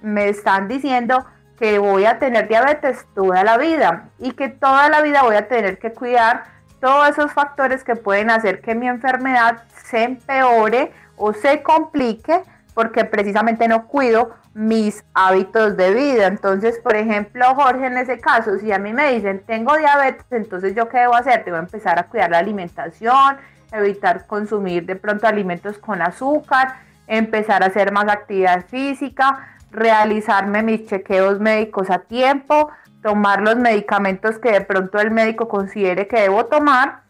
me 0.00 0.28
están 0.28 0.68
diciendo 0.68 1.24
que 1.58 1.78
voy 1.78 2.06
a 2.06 2.18
tener 2.18 2.48
diabetes 2.48 3.06
toda 3.14 3.44
la 3.44 3.56
vida 3.58 4.08
y 4.18 4.32
que 4.32 4.48
toda 4.48 4.88
la 4.88 5.02
vida 5.02 5.22
voy 5.22 5.36
a 5.36 5.48
tener 5.48 5.78
que 5.78 5.92
cuidar 5.92 6.44
todos 6.80 7.10
esos 7.10 7.32
factores 7.32 7.84
que 7.84 7.94
pueden 7.94 8.30
hacer 8.30 8.60
que 8.60 8.74
mi 8.74 8.88
enfermedad 8.88 9.62
se 9.84 10.02
empeore 10.02 10.92
o 11.16 11.32
se 11.32 11.62
complique 11.62 12.42
porque 12.74 13.04
precisamente 13.04 13.68
no 13.68 13.86
cuido 13.86 14.34
mis 14.54 15.04
hábitos 15.14 15.76
de 15.76 15.94
vida. 15.94 16.26
Entonces, 16.26 16.78
por 16.78 16.96
ejemplo, 16.96 17.54
Jorge, 17.54 17.86
en 17.86 17.96
ese 17.96 18.18
caso, 18.18 18.58
si 18.58 18.72
a 18.72 18.78
mí 18.78 18.92
me 18.92 19.12
dicen 19.12 19.42
tengo 19.46 19.76
diabetes, 19.76 20.26
entonces 20.30 20.74
yo 20.74 20.88
qué 20.88 20.98
debo 20.98 21.14
hacer? 21.14 21.44
Debo 21.44 21.56
empezar 21.56 21.98
a 21.98 22.04
cuidar 22.04 22.30
la 22.30 22.38
alimentación, 22.38 23.36
evitar 23.72 24.26
consumir 24.26 24.84
de 24.86 24.96
pronto 24.96 25.26
alimentos 25.26 25.78
con 25.78 26.02
azúcar, 26.02 26.76
empezar 27.06 27.62
a 27.62 27.66
hacer 27.66 27.92
más 27.92 28.08
actividad 28.08 28.66
física, 28.66 29.56
realizarme 29.70 30.62
mis 30.62 30.86
chequeos 30.86 31.40
médicos 31.40 31.90
a 31.90 32.00
tiempo, 32.00 32.70
tomar 33.02 33.40
los 33.40 33.56
medicamentos 33.56 34.38
que 34.38 34.52
de 34.52 34.60
pronto 34.60 35.00
el 35.00 35.10
médico 35.10 35.48
considere 35.48 36.06
que 36.06 36.20
debo 36.20 36.46
tomar 36.46 37.02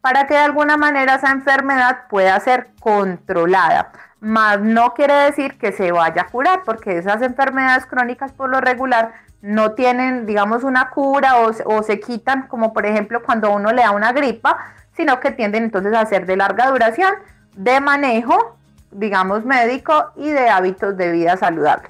para 0.00 0.26
que 0.26 0.34
de 0.34 0.40
alguna 0.40 0.76
manera 0.76 1.16
esa 1.16 1.30
enfermedad 1.30 2.08
pueda 2.08 2.38
ser 2.40 2.68
controlada 2.80 3.92
más 4.20 4.60
no 4.60 4.92
quiere 4.94 5.14
decir 5.14 5.56
que 5.58 5.72
se 5.72 5.92
vaya 5.92 6.22
a 6.22 6.26
curar, 6.26 6.62
porque 6.64 6.98
esas 6.98 7.22
enfermedades 7.22 7.86
crónicas 7.86 8.32
por 8.32 8.50
lo 8.50 8.60
regular 8.60 9.12
no 9.42 9.72
tienen, 9.72 10.26
digamos, 10.26 10.64
una 10.64 10.90
cura 10.90 11.36
o, 11.64 11.82
se 11.82 12.00
quitan, 12.00 12.46
como 12.46 12.72
por 12.72 12.84
ejemplo 12.84 13.22
cuando 13.22 13.50
uno 13.50 13.72
le 13.72 13.82
da 13.82 13.90
una 13.90 14.12
gripa, 14.12 14.58
sino 14.94 15.18
que 15.20 15.30
tienden 15.30 15.64
entonces 15.64 15.94
a 15.94 16.04
ser 16.04 16.26
de 16.26 16.36
larga 16.36 16.70
duración, 16.70 17.14
de 17.56 17.80
manejo, 17.80 18.56
digamos, 18.90 19.44
médico 19.44 20.12
y 20.16 20.30
de 20.30 20.50
hábitos 20.50 20.96
de 20.96 21.10
vida 21.12 21.36
saludable. 21.36 21.88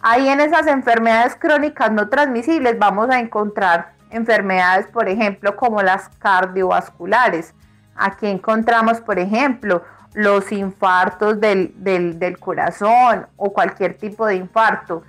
Ahí 0.00 0.28
en 0.28 0.40
esas 0.40 0.66
enfermedades 0.66 1.36
crónicas 1.36 1.90
no 1.92 2.08
transmisibles 2.08 2.78
vamos 2.78 3.08
a 3.10 3.20
encontrar 3.20 3.92
enfermedades, 4.10 4.86
por 4.88 5.08
ejemplo, 5.08 5.56
como 5.56 5.82
las 5.82 6.08
cardiovasculares. 6.18 7.54
Aquí 7.96 8.26
encontramos, 8.26 9.00
por 9.00 9.18
ejemplo, 9.18 9.82
los 10.14 10.52
infartos 10.52 11.40
del, 11.40 11.74
del, 11.76 12.38
corazón 12.38 13.26
o 13.36 13.52
cualquier 13.52 13.98
tipo 13.98 14.26
de 14.26 14.36
infarto, 14.36 15.02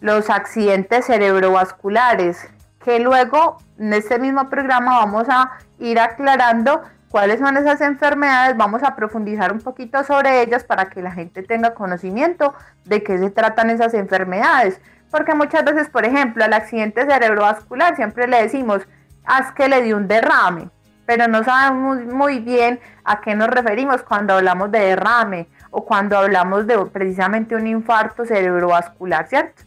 los 0.00 0.30
accidentes 0.30 1.06
cerebrovasculares, 1.06 2.48
que 2.82 3.00
luego 3.00 3.58
en 3.78 3.92
este 3.92 4.18
mismo 4.18 4.48
programa 4.48 4.98
vamos 4.98 5.28
a 5.28 5.58
ir 5.78 5.98
aclarando 5.98 6.80
cuáles 7.10 7.40
son 7.40 7.56
esas 7.56 7.80
enfermedades, 7.80 8.56
vamos 8.56 8.82
a 8.84 8.94
profundizar 8.96 9.52
un 9.52 9.60
poquito 9.60 10.02
sobre 10.04 10.42
ellas 10.42 10.64
para 10.64 10.88
que 10.88 11.02
la 11.02 11.10
gente 11.10 11.42
tenga 11.42 11.74
conocimiento 11.74 12.54
de 12.84 13.02
qué 13.02 13.18
se 13.18 13.30
tratan 13.30 13.70
esas 13.70 13.94
enfermedades. 13.94 14.80
Porque 15.10 15.34
muchas 15.34 15.64
veces, 15.64 15.90
por 15.90 16.06
ejemplo, 16.06 16.42
al 16.44 16.54
accidente 16.54 17.04
cerebrovascular 17.04 17.96
siempre 17.96 18.26
le 18.26 18.42
decimos, 18.42 18.82
haz 19.24 19.52
que 19.52 19.68
le 19.68 19.82
dio 19.82 19.96
un 19.96 20.08
derrame 20.08 20.70
pero 21.06 21.28
no 21.28 21.42
sabemos 21.44 22.04
muy 22.04 22.38
bien 22.38 22.80
a 23.04 23.20
qué 23.20 23.34
nos 23.34 23.48
referimos 23.48 24.02
cuando 24.02 24.34
hablamos 24.34 24.70
de 24.70 24.78
derrame 24.80 25.48
o 25.70 25.84
cuando 25.84 26.16
hablamos 26.16 26.66
de 26.66 26.78
precisamente 26.86 27.54
un 27.56 27.66
infarto 27.66 28.24
cerebrovascular, 28.24 29.26
¿cierto? 29.28 29.62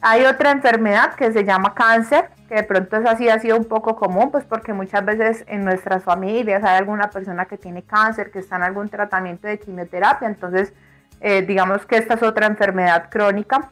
Hay 0.00 0.26
otra 0.26 0.50
enfermedad 0.50 1.14
que 1.14 1.32
se 1.32 1.44
llama 1.44 1.74
cáncer, 1.74 2.28
que 2.46 2.56
de 2.56 2.62
pronto 2.62 2.98
es 2.98 3.06
así 3.06 3.28
ha 3.30 3.38
sido 3.38 3.56
un 3.56 3.64
poco 3.64 3.96
común, 3.96 4.30
pues 4.30 4.44
porque 4.44 4.74
muchas 4.74 5.02
veces 5.02 5.44
en 5.48 5.64
nuestras 5.64 6.04
familias 6.04 6.62
hay 6.62 6.76
alguna 6.76 7.08
persona 7.08 7.46
que 7.46 7.56
tiene 7.56 7.82
cáncer, 7.82 8.30
que 8.30 8.38
está 8.38 8.56
en 8.56 8.64
algún 8.64 8.90
tratamiento 8.90 9.48
de 9.48 9.58
quimioterapia, 9.58 10.28
entonces 10.28 10.74
eh, 11.20 11.40
digamos 11.40 11.86
que 11.86 11.96
esta 11.96 12.14
es 12.14 12.22
otra 12.22 12.46
enfermedad 12.46 13.08
crónica. 13.10 13.70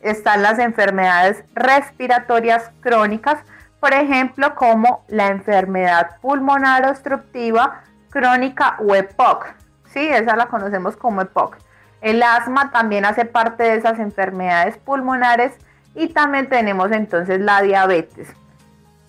Están 0.00 0.42
las 0.42 0.58
enfermedades 0.58 1.44
respiratorias 1.54 2.70
crónicas, 2.80 3.38
por 3.82 3.94
ejemplo, 3.94 4.54
como 4.54 5.04
la 5.08 5.26
enfermedad 5.26 6.20
pulmonar 6.20 6.86
obstructiva 6.86 7.82
crónica 8.10 8.76
o 8.78 8.94
EPOC. 8.94 9.44
Sí, 9.92 10.06
esa 10.06 10.36
la 10.36 10.46
conocemos 10.46 10.96
como 10.96 11.20
EPOC. 11.22 11.56
El 12.00 12.22
asma 12.22 12.70
también 12.70 13.04
hace 13.04 13.24
parte 13.24 13.64
de 13.64 13.74
esas 13.74 13.98
enfermedades 13.98 14.76
pulmonares 14.76 15.54
y 15.96 16.10
también 16.10 16.48
tenemos 16.48 16.92
entonces 16.92 17.40
la 17.40 17.60
diabetes. 17.60 18.28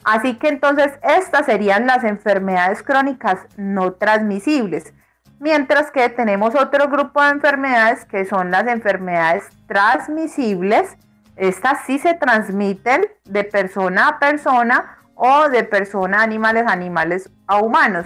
Así 0.03 0.39
que 0.39 0.48
entonces 0.48 0.92
estas 1.03 1.46
serían 1.46 1.86
las 1.86 2.03
enfermedades 2.03 2.82
crónicas 2.82 3.42
no 3.56 3.94
transmisibles. 3.94 4.92
Mientras 5.39 5.92
que 5.92 6.10
tenemos 6.10 6.56
otro 6.56 6.88
grupo 6.88 7.22
de 7.22 7.30
enfermedades 7.30 8.06
que 8.06 8.25
son 8.25 8.50
las 8.50 8.65
enfermedades 8.65 9.44
transmisibles 9.68 10.98
estas 11.36 11.86
sí 11.86 12.00
se 12.00 12.13
transmiten 12.13 13.06
de 13.25 13.44
persona 13.44 14.08
a 14.08 14.20
persona 14.20 14.98
o 15.16 15.50
de 15.50 15.63
persona 15.63 16.20
a 16.20 16.24
animales, 16.24 16.66
animales 16.68 17.30
a 17.48 17.58
humanos. 17.58 18.06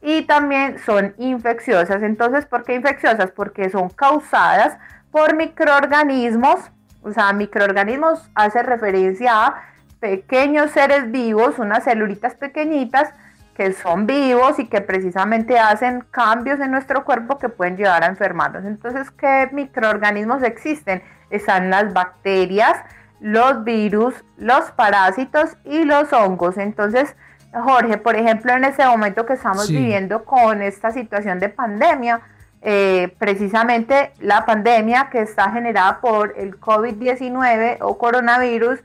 Y 0.00 0.22
también 0.22 0.78
son 0.78 1.14
infecciosas. 1.18 2.02
Entonces, 2.02 2.46
¿por 2.46 2.64
qué 2.64 2.74
infecciosas? 2.74 3.30
Porque 3.30 3.70
son 3.70 3.88
causadas 3.90 4.76
por 5.10 5.36
microorganismos. 5.36 6.58
O 7.02 7.12
sea, 7.12 7.32
microorganismos 7.32 8.28
hace 8.34 8.62
referencia 8.62 9.46
a 9.46 9.62
pequeños 10.00 10.72
seres 10.72 11.10
vivos, 11.12 11.58
unas 11.58 11.84
celulitas 11.84 12.34
pequeñitas 12.34 13.12
que 13.54 13.72
son 13.72 14.06
vivos 14.06 14.58
y 14.58 14.66
que 14.66 14.80
precisamente 14.80 15.58
hacen 15.58 16.04
cambios 16.10 16.58
en 16.58 16.70
nuestro 16.70 17.04
cuerpo 17.04 17.38
que 17.38 17.48
pueden 17.48 17.76
llevar 17.76 18.02
a 18.02 18.06
enfermarnos. 18.06 18.64
Entonces, 18.64 19.10
¿qué 19.10 19.48
microorganismos 19.52 20.42
existen? 20.42 21.02
Están 21.32 21.70
las 21.70 21.92
bacterias, 21.92 22.76
los 23.20 23.64
virus, 23.64 24.14
los 24.36 24.70
parásitos 24.72 25.56
y 25.64 25.84
los 25.84 26.12
hongos. 26.12 26.58
Entonces, 26.58 27.14
Jorge, 27.52 27.98
por 27.98 28.16
ejemplo, 28.16 28.52
en 28.52 28.64
este 28.64 28.84
momento 28.86 29.26
que 29.26 29.34
estamos 29.34 29.68
viviendo 29.68 30.24
con 30.24 30.62
esta 30.62 30.90
situación 30.90 31.38
de 31.38 31.48
pandemia, 31.48 32.20
eh, 32.62 33.14
precisamente 33.18 34.12
la 34.20 34.46
pandemia 34.46 35.08
que 35.10 35.20
está 35.20 35.50
generada 35.50 36.00
por 36.00 36.34
el 36.36 36.60
COVID-19 36.60 37.78
o 37.80 37.98
coronavirus 37.98 38.78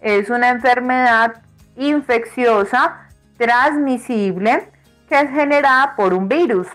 es 0.00 0.28
una 0.28 0.50
enfermedad 0.50 1.42
infecciosa 1.76 3.08
transmisible 3.38 4.68
que 5.08 5.20
es 5.20 5.30
generada 5.30 5.96
por 5.96 6.12
un 6.12 6.28
virus. 6.28 6.68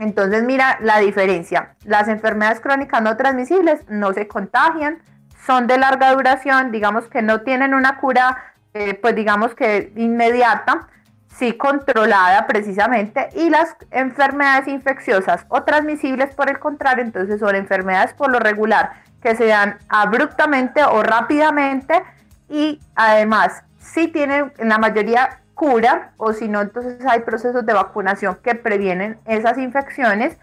Entonces 0.00 0.42
mira 0.42 0.78
la 0.80 0.98
diferencia. 0.98 1.74
Las 1.84 2.08
enfermedades 2.08 2.60
crónicas 2.60 3.02
no 3.02 3.18
transmisibles 3.18 3.82
no 3.88 4.14
se 4.14 4.26
contagian, 4.26 4.98
son 5.46 5.66
de 5.66 5.76
larga 5.76 6.12
duración, 6.12 6.72
digamos 6.72 7.06
que 7.06 7.20
no 7.20 7.42
tienen 7.42 7.74
una 7.74 7.98
cura, 7.98 8.54
eh, 8.72 8.94
pues 8.94 9.14
digamos 9.14 9.54
que 9.54 9.92
inmediata, 9.96 10.88
sí 11.28 11.52
controlada 11.52 12.46
precisamente, 12.46 13.28
y 13.34 13.50
las 13.50 13.76
enfermedades 13.90 14.68
infecciosas 14.68 15.44
o 15.48 15.64
transmisibles 15.64 16.34
por 16.34 16.48
el 16.48 16.58
contrario, 16.58 17.04
entonces 17.04 17.38
son 17.38 17.54
enfermedades 17.54 18.14
por 18.14 18.30
lo 18.30 18.38
regular 18.38 18.92
que 19.22 19.36
se 19.36 19.46
dan 19.46 19.76
abruptamente 19.90 20.82
o 20.82 21.02
rápidamente 21.02 22.02
y 22.48 22.80
además 22.94 23.62
sí 23.78 24.08
tienen 24.08 24.50
en 24.56 24.70
la 24.70 24.78
mayoría 24.78 25.40
cura 25.60 26.12
o 26.16 26.32
si 26.32 26.48
no 26.48 26.62
entonces 26.62 27.04
hay 27.06 27.20
procesos 27.20 27.66
de 27.66 27.74
vacunación 27.74 28.38
que 28.42 28.54
previenen 28.54 29.18
esas 29.26 29.58
infecciones 29.58 30.38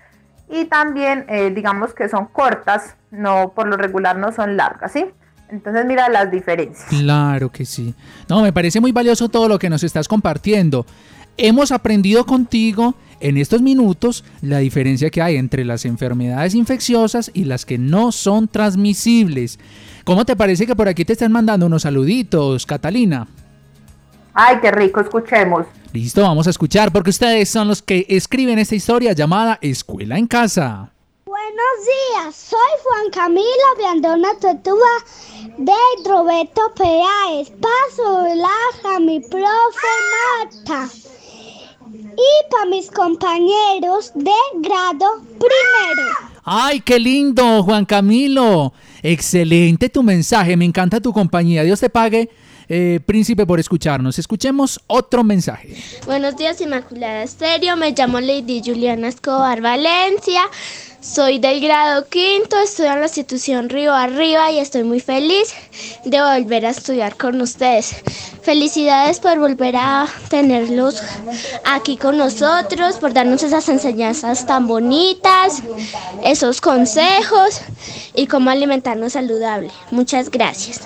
y 0.47 0.65
también 0.65 1.25
eh, 1.27 1.49
digamos 1.49 1.95
que 1.95 2.07
son 2.07 2.27
cortas, 2.27 2.95
no 3.09 3.51
por 3.55 3.67
lo 3.67 3.77
regular 3.77 4.15
no 4.15 4.31
son 4.31 4.57
largas, 4.57 4.91
¿sí? 4.91 5.05
Entonces 5.49 5.87
mira 5.87 6.07
las 6.09 6.29
diferencias. 6.29 6.87
Claro 6.89 7.51
que 7.51 7.65
sí. 7.65 7.95
No, 8.29 8.43
me 8.43 8.53
parece 8.53 8.79
muy 8.79 8.91
valioso 8.91 9.27
todo 9.27 9.47
lo 9.47 9.57
que 9.57 9.71
nos 9.71 9.83
estás 9.83 10.07
compartiendo. 10.07 10.85
Hemos 11.35 11.71
aprendido 11.71 12.27
contigo 12.27 12.93
en 13.19 13.37
estos 13.37 13.63
minutos 13.63 14.23
la 14.43 14.59
diferencia 14.59 15.09
que 15.09 15.23
hay 15.23 15.37
entre 15.37 15.65
las 15.65 15.85
enfermedades 15.85 16.53
infecciosas 16.53 17.31
y 17.33 17.45
las 17.45 17.65
que 17.65 17.79
no 17.79 18.11
son 18.11 18.49
transmisibles. 18.49 19.57
¿Cómo 20.03 20.25
te 20.25 20.35
parece 20.35 20.67
que 20.67 20.75
por 20.75 20.87
aquí 20.87 21.05
te 21.05 21.13
están 21.13 21.31
mandando 21.31 21.65
unos 21.65 21.81
saluditos, 21.81 22.67
Catalina? 22.67 23.27
Ay, 24.39 24.59
qué 24.61 24.69
rico, 24.69 25.01
escuchemos. 25.01 25.65
Listo, 25.93 26.21
vamos 26.21 26.45
a 26.45 26.51
escuchar 26.51 26.91
porque 26.91 27.09
ustedes 27.09 27.49
son 27.49 27.67
los 27.67 27.81
que 27.81 28.05
escriben 28.07 28.59
esta 28.59 28.75
historia 28.75 29.13
llamada 29.13 29.57
Escuela 29.61 30.15
en 30.15 30.27
Casa. 30.27 30.91
Buenos 31.25 31.75
días, 31.83 32.35
soy 32.35 32.59
Juan 32.83 33.09
Camilo 33.11 33.47
Viandona 33.79 34.27
Tortuga 34.39 34.85
de 35.57 35.73
Roberto 36.07 36.61
Peáez. 36.77 37.49
Paso 37.59 38.27
a 38.95 38.99
mi 38.99 39.19
profe 39.21 39.87
Marta 40.37 40.87
y 41.89 42.51
para 42.51 42.65
mis 42.69 42.91
compañeros 42.91 44.11
de 44.13 44.31
grado 44.57 45.23
primero. 45.23 46.11
¡Ay, 46.43 46.81
qué 46.81 46.99
lindo, 46.99 47.63
Juan 47.63 47.85
Camilo! 47.85 48.71
Excelente 49.01 49.89
tu 49.89 50.03
mensaje, 50.03 50.55
me 50.55 50.65
encanta 50.65 50.99
tu 50.99 51.11
compañía. 51.11 51.63
Dios 51.63 51.79
te 51.79 51.89
pague. 51.89 52.29
Eh, 52.69 52.99
príncipe 53.05 53.45
por 53.45 53.59
escucharnos. 53.59 54.19
Escuchemos 54.19 54.81
otro 54.87 55.23
mensaje. 55.23 55.75
Buenos 56.05 56.35
días, 56.35 56.59
Inmaculada 56.59 57.23
Estéreo. 57.23 57.77
Me 57.77 57.91
llamo 57.91 58.19
Lady 58.19 58.61
Juliana 58.63 59.07
Escobar 59.07 59.61
Valencia. 59.61 60.41
Soy 60.99 61.39
del 61.39 61.61
grado 61.61 62.07
quinto, 62.09 62.59
estudio 62.59 62.91
en 62.91 62.99
la 62.99 63.05
institución 63.05 63.69
Río 63.69 63.93
Arriba 63.93 64.51
y 64.51 64.59
estoy 64.59 64.83
muy 64.83 64.99
feliz 64.99 65.53
de 66.03 66.19
volver 66.19 66.65
a 66.65 66.71
estudiar 66.71 67.15
con 67.15 67.39
ustedes. 67.39 67.95
Felicidades 68.41 69.19
por 69.19 69.39
volver 69.39 69.75
a 69.77 70.07
tenerlos 70.29 71.01
aquí 71.63 71.95
con 71.97 72.17
nosotros, 72.17 72.97
por 72.97 73.13
darnos 73.13 73.43
esas 73.43 73.69
enseñanzas 73.69 74.45
tan 74.45 74.67
bonitas, 74.67 75.63
esos 76.23 76.59
consejos 76.59 77.61
y 78.13 78.27
cómo 78.27 78.49
alimentarnos 78.49 79.13
saludable. 79.13 79.69
Muchas 79.91 80.29
gracias. 80.29 80.81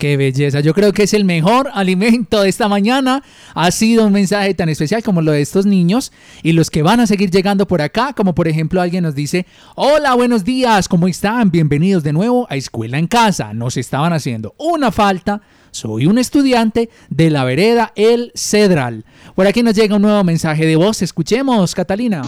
Qué 0.00 0.16
belleza. 0.16 0.60
Yo 0.60 0.72
creo 0.72 0.94
que 0.94 1.02
es 1.02 1.12
el 1.12 1.26
mejor 1.26 1.68
alimento 1.74 2.40
de 2.40 2.48
esta 2.48 2.68
mañana. 2.68 3.22
Ha 3.54 3.70
sido 3.70 4.06
un 4.06 4.14
mensaje 4.14 4.54
tan 4.54 4.70
especial 4.70 5.02
como 5.02 5.20
lo 5.20 5.32
de 5.32 5.42
estos 5.42 5.66
niños 5.66 6.10
y 6.42 6.52
los 6.52 6.70
que 6.70 6.82
van 6.82 7.00
a 7.00 7.06
seguir 7.06 7.30
llegando 7.30 7.66
por 7.66 7.82
acá, 7.82 8.14
como 8.14 8.34
por 8.34 8.48
ejemplo 8.48 8.80
alguien 8.80 9.04
nos 9.04 9.14
dice, 9.14 9.44
hola, 9.74 10.14
buenos 10.14 10.42
días, 10.42 10.88
¿cómo 10.88 11.06
están? 11.06 11.50
Bienvenidos 11.50 12.02
de 12.02 12.14
nuevo 12.14 12.46
a 12.48 12.56
Escuela 12.56 12.98
en 12.98 13.08
Casa. 13.08 13.52
Nos 13.52 13.76
estaban 13.76 14.14
haciendo 14.14 14.54
una 14.56 14.90
falta. 14.90 15.42
Soy 15.70 16.06
un 16.06 16.16
estudiante 16.16 16.88
de 17.10 17.28
la 17.28 17.44
vereda 17.44 17.92
El 17.94 18.32
Cedral. 18.34 19.04
Por 19.34 19.46
aquí 19.46 19.62
nos 19.62 19.74
llega 19.74 19.96
un 19.96 20.02
nuevo 20.02 20.24
mensaje 20.24 20.64
de 20.64 20.76
voz. 20.76 21.02
Escuchemos, 21.02 21.74
Catalina. 21.74 22.22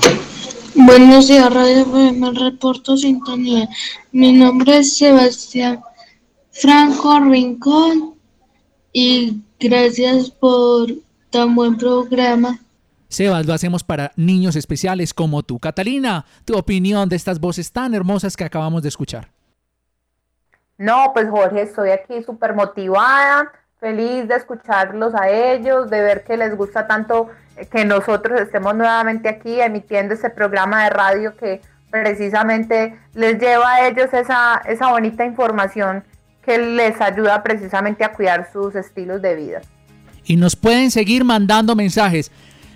Buenos 0.75 1.27
días, 1.27 1.51
Radio 1.51 1.87
me 1.87 2.33
reporto 2.33 2.99
sintonía. 2.99 3.67
Mi 4.11 4.33
nombre 4.33 4.77
es 4.77 4.99
Sebastián 4.99 5.81
Franco 6.53 7.19
Rincón 7.21 8.15
y 8.93 9.43
gracias 9.59 10.31
por 10.31 10.89
tan 11.31 11.55
buen 11.55 11.77
programa. 11.77 12.59
Sebas, 13.09 13.47
lo 13.47 13.55
hacemos 13.55 13.83
para 13.85 14.13
niños 14.17 14.57
especiales 14.57 15.15
como 15.15 15.43
tú. 15.43 15.59
Catalina, 15.59 16.25
tu 16.45 16.57
opinión 16.57 17.09
de 17.09 17.17
estas 17.17 17.41
voces 17.41 17.73
tan 17.73 17.95
hermosas 17.95 18.37
que 18.37 18.45
acabamos 18.45 18.83
de 18.83 18.89
escuchar. 18.89 19.29
No, 20.79 21.13
pues 21.13 21.29
Jorge, 21.29 21.63
estoy 21.63 21.91
aquí 21.91 22.23
súper 22.23 22.55
motivada, 22.55 23.53
feliz 23.79 24.29
de 24.29 24.37
escucharlos 24.37 25.15
a 25.15 25.29
ellos, 25.29 25.91
de 25.91 26.03
ver 26.03 26.25
que 26.25 26.37
les 26.37 26.57
gusta 26.57 26.87
tanto 26.87 27.29
eh, 27.57 27.67
que 27.67 27.85
nosotros 27.85 28.41
estemos 28.41 28.75
nuevamente 28.75 29.29
aquí 29.29 29.61
emitiendo 29.61 30.15
este 30.15 30.31
programa 30.31 30.85
de 30.85 30.91
radio 30.91 31.37
que 31.37 31.61
precisamente 31.91 32.99
les 33.15 33.39
lleva 33.39 33.75
a 33.75 33.89
ellos 33.89 34.13
esa, 34.13 34.63
esa 34.67 34.91
bonita 34.91 35.27
información 35.27 36.03
que 36.45 36.59
les 36.59 37.01
ayuda 37.01 37.43
precisamente 37.43 38.05
a 38.05 38.13
cuidar 38.13 38.49
sus 38.53 38.75
estilos 38.75 39.23
de 39.23 39.35
vida. 39.35 39.61
Y 40.25 40.37
nos 40.37 40.57
pueden 40.57 40.91
seguir 40.91 41.25
mandando 41.25 41.75
mensajes. 41.75 42.31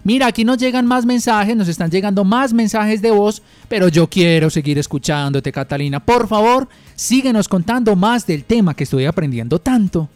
Mira, 0.05 0.29
aquí 0.29 0.45
nos 0.45 0.59
llegan 0.59 0.87
más 0.87 1.05
mensajes, 1.05 1.57
nos 1.57 1.67
están 1.67 1.91
llegando 1.91 2.23
más 2.23 2.53
mensajes 2.53 3.03
de 3.03 3.11
voz, 3.11 3.43
pero 3.69 3.89
yo 3.89 4.07
quiero 4.09 4.51
seguir 4.51 4.79
escuchándote, 4.79 5.51
Catalina. 5.51 5.99
Por 5.99 6.29
favor, 6.29 6.69
síguenos 6.95 7.49
contando 7.49 7.97
más 7.97 8.25
del 8.25 8.45
tema 8.45 8.75
que 8.75 8.85
estoy 8.85 9.05
aprendiendo 9.05 9.59
tanto. 9.59 10.09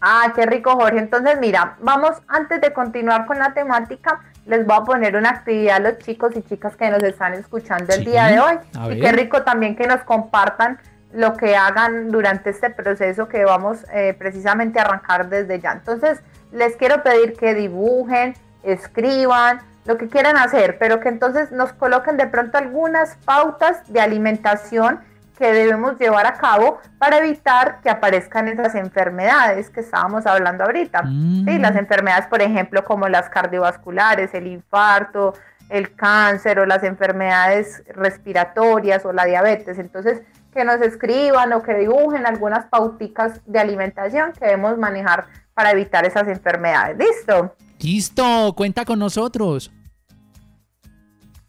Ah, 0.00 0.32
qué 0.36 0.46
rico, 0.46 0.70
Jorge. 0.76 0.98
Entonces, 0.98 1.36
mira, 1.40 1.76
vamos, 1.80 2.12
antes 2.28 2.60
de 2.60 2.72
continuar 2.72 3.26
con 3.26 3.38
la 3.38 3.54
temática, 3.54 4.20
les 4.46 4.64
voy 4.64 4.76
a 4.76 4.84
poner 4.84 5.16
una 5.16 5.30
actividad 5.30 5.76
a 5.76 5.80
los 5.80 5.98
chicos 5.98 6.32
y 6.36 6.42
chicas 6.42 6.76
que 6.76 6.90
nos 6.90 7.02
están 7.02 7.34
escuchando 7.34 7.92
el 7.92 8.04
día 8.04 8.26
de 8.26 8.38
hoy. 8.38 8.54
Y 8.92 9.00
qué 9.00 9.12
rico 9.12 9.42
también 9.42 9.74
que 9.74 9.86
nos 9.86 10.02
compartan 10.02 10.78
lo 11.14 11.36
que 11.36 11.56
hagan 11.56 12.10
durante 12.10 12.50
este 12.50 12.70
proceso 12.70 13.28
que 13.28 13.44
vamos 13.44 13.84
eh, 13.92 14.14
precisamente 14.18 14.80
a 14.80 14.82
arrancar 14.82 15.28
desde 15.28 15.60
ya. 15.60 15.72
Entonces, 15.72 16.20
les 16.52 16.76
quiero 16.76 17.02
pedir 17.02 17.34
que 17.34 17.54
dibujen, 17.54 18.34
escriban, 18.62 19.60
lo 19.84 19.98
que 19.98 20.08
quieran 20.08 20.36
hacer, 20.36 20.78
pero 20.78 21.00
que 21.00 21.08
entonces 21.08 21.52
nos 21.52 21.72
coloquen 21.72 22.16
de 22.16 22.26
pronto 22.26 22.58
algunas 22.58 23.16
pautas 23.24 23.92
de 23.92 24.00
alimentación 24.00 25.00
que 25.38 25.52
debemos 25.52 25.98
llevar 25.98 26.26
a 26.26 26.34
cabo 26.34 26.78
para 26.98 27.18
evitar 27.18 27.80
que 27.82 27.90
aparezcan 27.90 28.48
esas 28.48 28.74
enfermedades 28.76 29.68
que 29.68 29.80
estábamos 29.80 30.26
hablando 30.26 30.64
ahorita. 30.64 31.02
¿sí? 31.02 31.58
Las 31.58 31.76
enfermedades, 31.76 32.26
por 32.28 32.40
ejemplo, 32.40 32.84
como 32.84 33.08
las 33.08 33.28
cardiovasculares, 33.28 34.32
el 34.32 34.46
infarto, 34.46 35.34
el 35.68 35.94
cáncer 35.96 36.60
o 36.60 36.66
las 36.66 36.84
enfermedades 36.84 37.82
respiratorias 37.88 39.04
o 39.04 39.12
la 39.12 39.24
diabetes. 39.24 39.78
Entonces, 39.78 40.22
que 40.54 40.64
nos 40.64 40.80
escriban 40.80 41.52
o 41.52 41.62
que 41.62 41.74
dibujen 41.74 42.26
algunas 42.26 42.66
pauticas 42.66 43.40
de 43.44 43.58
alimentación 43.58 44.32
que 44.32 44.46
debemos 44.46 44.78
manejar 44.78 45.26
para 45.52 45.72
evitar 45.72 46.06
esas 46.06 46.28
enfermedades. 46.28 46.96
¿Listo? 46.96 47.54
Listo, 47.80 48.54
cuenta 48.56 48.84
con 48.84 48.98
nosotros. 48.98 49.70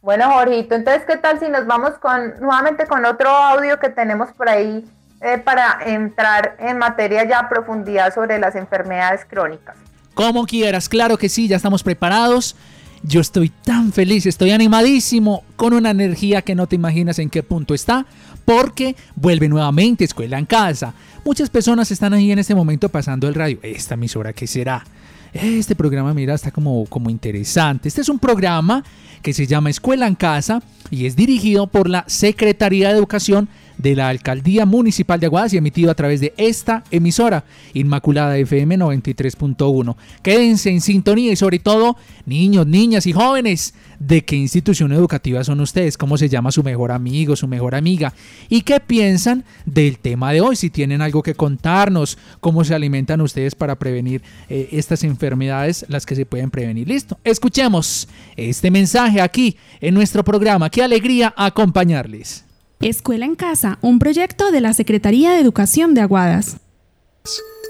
Bueno, 0.01 0.31
Jorgito, 0.31 0.75
entonces, 0.75 1.03
¿qué 1.07 1.17
tal 1.17 1.39
si 1.39 1.49
nos 1.49 1.65
vamos 1.65 1.93
con 1.99 2.39
nuevamente 2.39 2.85
con 2.85 3.05
otro 3.05 3.29
audio 3.29 3.79
que 3.79 3.89
tenemos 3.89 4.31
por 4.33 4.49
ahí 4.49 4.85
eh, 5.21 5.39
para 5.39 5.79
entrar 5.83 6.57
en 6.59 6.77
materia 6.77 7.27
ya 7.27 7.39
a 7.39 7.49
profundidad 7.49 8.13
sobre 8.13 8.37
las 8.37 8.55
enfermedades 8.55 9.25
crónicas? 9.25 9.75
Como 10.13 10.45
quieras, 10.45 10.89
claro 10.89 11.17
que 11.17 11.27
sí, 11.27 11.47
ya 11.47 11.55
estamos 11.55 11.81
preparados. 11.81 12.55
Yo 13.01 13.19
estoy 13.19 13.49
tan 13.49 13.91
feliz, 13.93 14.25
estoy 14.25 14.51
animadísimo, 14.51 15.43
con 15.55 15.73
una 15.73 15.91
energía 15.91 16.41
que 16.41 16.55
no 16.55 16.67
te 16.67 16.75
imaginas 16.75 17.19
en 17.19 17.29
qué 17.29 17.43
punto 17.43 17.73
está, 17.73 18.05
porque 18.45 18.95
vuelve 19.15 19.49
nuevamente 19.49 20.05
Escuela 20.05 20.39
en 20.39 20.45
Casa. 20.45 20.93
Muchas 21.25 21.49
personas 21.49 21.91
están 21.91 22.13
ahí 22.13 22.31
en 22.31 22.39
este 22.39 22.55
momento 22.55 22.87
pasando 22.89 23.27
el 23.27 23.33
radio. 23.33 23.59
Esta 23.63 23.95
emisora, 23.95 24.31
¿qué 24.31 24.47
será? 24.47 24.85
Este 25.33 25.75
programa, 25.75 26.13
mira, 26.13 26.33
está 26.33 26.51
como, 26.51 26.85
como 26.85 27.09
interesante. 27.09 27.89
Este 27.89 28.01
es 28.01 28.09
un 28.09 28.19
programa 28.19 28.83
que 29.21 29.33
se 29.33 29.47
llama 29.47 29.69
Escuela 29.69 30.07
en 30.07 30.15
Casa 30.15 30.61
y 30.91 31.07
es 31.07 31.15
dirigido 31.15 31.67
por 31.67 31.89
la 31.89 32.05
Secretaría 32.07 32.89
de 32.89 32.97
Educación 32.97 33.49
de 33.77 33.95
la 33.95 34.09
Alcaldía 34.09 34.65
Municipal 34.65 35.19
de 35.19 35.25
Aguadas 35.27 35.53
y 35.53 35.57
emitido 35.57 35.91
a 35.91 35.95
través 35.95 36.21
de 36.21 36.33
esta 36.37 36.83
emisora, 36.91 37.43
Inmaculada 37.73 38.37
FM 38.37 38.77
93.1. 38.77 39.95
Quédense 40.21 40.69
en 40.69 40.81
sintonía 40.81 41.31
y 41.31 41.35
sobre 41.35 41.59
todo, 41.59 41.97
niños, 42.25 42.67
niñas 42.67 43.05
y 43.07 43.13
jóvenes, 43.13 43.73
¿de 43.99 44.23
qué 44.23 44.35
institución 44.35 44.91
educativa 44.91 45.43
son 45.43 45.59
ustedes? 45.59 45.97
¿Cómo 45.97 46.17
se 46.17 46.29
llama 46.29 46.51
su 46.51 46.63
mejor 46.63 46.91
amigo, 46.91 47.35
su 47.35 47.47
mejor 47.47 47.75
amiga? 47.75 48.13
¿Y 48.49 48.61
qué 48.61 48.79
piensan 48.79 49.43
del 49.65 49.99
tema 49.99 50.31
de 50.31 50.41
hoy? 50.41 50.55
Si 50.55 50.69
tienen 50.69 51.01
algo 51.01 51.23
que 51.23 51.35
contarnos, 51.35 52.17
cómo 52.39 52.63
se 52.63 52.75
alimentan 52.75 53.21
ustedes 53.21 53.55
para 53.55 53.77
prevenir 53.77 54.21
eh, 54.49 54.69
estas 54.71 55.03
enfermedades, 55.03 55.85
las 55.89 56.05
que 56.05 56.15
se 56.15 56.25
pueden 56.25 56.49
prevenir. 56.49 56.87
Listo, 56.87 57.17
escuchemos 57.23 58.07
este 58.35 58.71
mensaje 58.71 59.21
aquí 59.21 59.57
en 59.81 59.93
nuestro 59.93 60.23
programa. 60.23 60.69
Qué 60.69 60.83
alegría 60.83 61.33
acompañarles. 61.35 62.45
Escuela 62.85 63.25
en 63.25 63.33
Casa, 63.33 63.79
un 63.81 63.97
proyecto 63.97 64.51
de 64.51 64.61
la 64.61 64.71
Secretaría 64.75 65.31
de 65.31 65.39
Educación 65.39 65.95
de 65.95 66.01
Aguadas. 66.01 66.57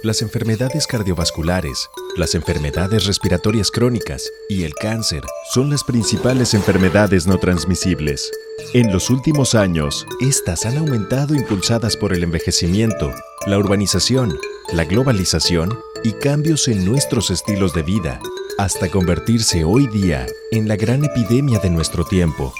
Las 0.03 0.21
enfermedades 0.21 0.87
cardiovasculares, 0.87 1.87
las 2.17 2.35
enfermedades 2.35 3.05
respiratorias 3.05 3.71
crónicas 3.71 4.29
y 4.49 4.63
el 4.63 4.73
cáncer 4.73 5.23
son 5.53 5.69
las 5.69 5.85
principales 5.85 6.53
enfermedades 6.53 7.27
no 7.27 7.37
transmisibles. 7.37 8.29
En 8.73 8.91
los 8.91 9.09
últimos 9.09 9.55
años, 9.55 10.05
estas 10.19 10.65
han 10.65 10.79
aumentado 10.79 11.33
impulsadas 11.33 11.95
por 11.95 12.11
el 12.11 12.21
envejecimiento, 12.21 13.13
la 13.47 13.57
urbanización, 13.57 14.37
la 14.73 14.83
globalización 14.83 15.79
y 16.03 16.11
cambios 16.11 16.67
en 16.67 16.83
nuestros 16.83 17.31
estilos 17.31 17.73
de 17.73 17.83
vida, 17.83 18.19
hasta 18.57 18.91
convertirse 18.91 19.63
hoy 19.63 19.87
día 19.87 20.25
en 20.51 20.67
la 20.67 20.75
gran 20.75 21.05
epidemia 21.05 21.59
de 21.59 21.69
nuestro 21.69 22.03
tiempo. 22.03 22.53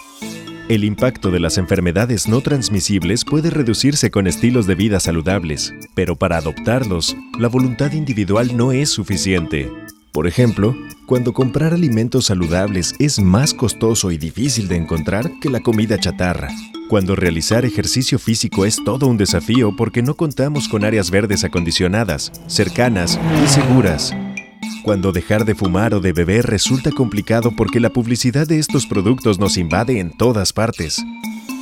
El 0.68 0.84
impacto 0.84 1.30
de 1.30 1.40
las 1.40 1.60
enfermedades 1.60 2.28
no 2.28 2.42
transmisibles 2.42 3.24
puede 3.24 3.52
reducirse 3.52 4.10
con 4.10 4.26
estilos 4.26 4.66
de 4.66 4.74
vida 4.74 5.00
saludables, 5.00 5.76
pero 5.94 6.16
para 6.16 6.38
adoptarlos, 6.38 7.16
la 7.38 7.50
voluntad 7.50 7.92
individual 7.92 8.58
no 8.58 8.72
es 8.72 8.90
suficiente. 8.90 9.72
Por 10.12 10.26
ejemplo, 10.26 10.76
cuando 11.06 11.34
comprar 11.34 11.76
alimentos 11.76 12.26
saludables 12.26 12.96
es 12.98 13.20
más 13.20 13.54
costoso 13.54 14.10
y 14.10 14.18
difícil 14.18 14.68
de 14.68 14.78
encontrar 14.78 15.30
que 15.40 15.52
la 15.52 15.60
comida 15.60 16.00
chatarra. 16.00 16.50
Cuando 16.90 17.16
realizar 17.16 17.64
ejercicio 17.64 18.18
físico 18.18 18.66
es 18.66 18.84
todo 18.84 19.06
un 19.06 19.18
desafío 19.18 19.76
porque 19.76 20.02
no 20.02 20.16
contamos 20.16 20.68
con 20.68 20.84
áreas 20.84 21.12
verdes 21.12 21.44
acondicionadas, 21.44 22.32
cercanas 22.48 23.20
y 23.44 23.48
seguras 23.48 24.16
cuando 24.86 25.12
dejar 25.12 25.46
de 25.46 25.56
fumar 25.56 25.96
o 25.96 26.00
de 26.00 26.14
beber 26.14 26.46
resulta 26.46 26.92
complicado 26.92 27.52
porque 27.58 27.80
la 27.80 27.90
publicidad 27.90 28.46
de 28.46 28.60
estos 28.60 28.86
productos 28.86 29.40
nos 29.40 29.58
invade 29.58 30.00
en 30.00 30.12
todas 30.12 30.54
partes. 30.54 31.04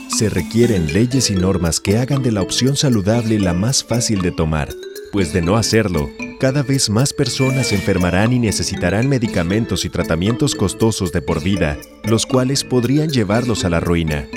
Se 0.10 0.30
requieren 0.30 0.92
leyes 0.92 1.32
y 1.32 1.36
normas 1.36 1.80
que 1.80 1.98
hagan 1.98 2.22
de 2.22 2.34
la 2.34 2.42
opción 2.42 2.76
saludable 2.76 3.40
la 3.40 3.54
más 3.54 3.82
fácil 3.82 4.22
de 4.22 4.32
tomar, 4.32 4.68
pues 5.14 5.32
de 5.32 5.42
no 5.42 5.56
hacerlo, 5.56 6.10
cada 6.38 6.64
vez 6.64 6.90
más 6.90 7.14
personas 7.14 7.72
enfermarán 7.72 8.34
y 8.34 8.40
necesitarán 8.40 9.08
medicamentos 9.08 9.86
y 9.86 9.90
tratamientos 9.90 10.54
costosos 10.54 11.14
de 11.14 11.22
por 11.22 11.42
vida, 11.42 11.78
los 12.04 12.26
cuales 12.26 12.66
podrían 12.66 13.10
llevarlos 13.10 13.64
a 13.64 13.70
la 13.70 13.80
ruina. 13.80 14.28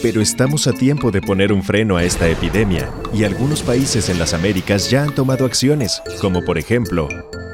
Pero 0.00 0.22
estamos 0.22 0.66
a 0.66 0.72
tiempo 0.72 1.10
de 1.10 1.20
poner 1.20 1.52
un 1.52 1.62
freno 1.62 1.98
a 1.98 2.04
esta 2.04 2.28
epidemia, 2.28 2.90
y 3.12 3.24
algunos 3.24 3.62
países 3.62 4.08
en 4.08 4.18
las 4.18 4.32
Américas 4.32 4.90
ya 4.90 5.02
han 5.02 5.14
tomado 5.14 5.44
acciones, 5.44 6.02
como 6.20 6.42
por 6.44 6.56
ejemplo, 6.56 7.08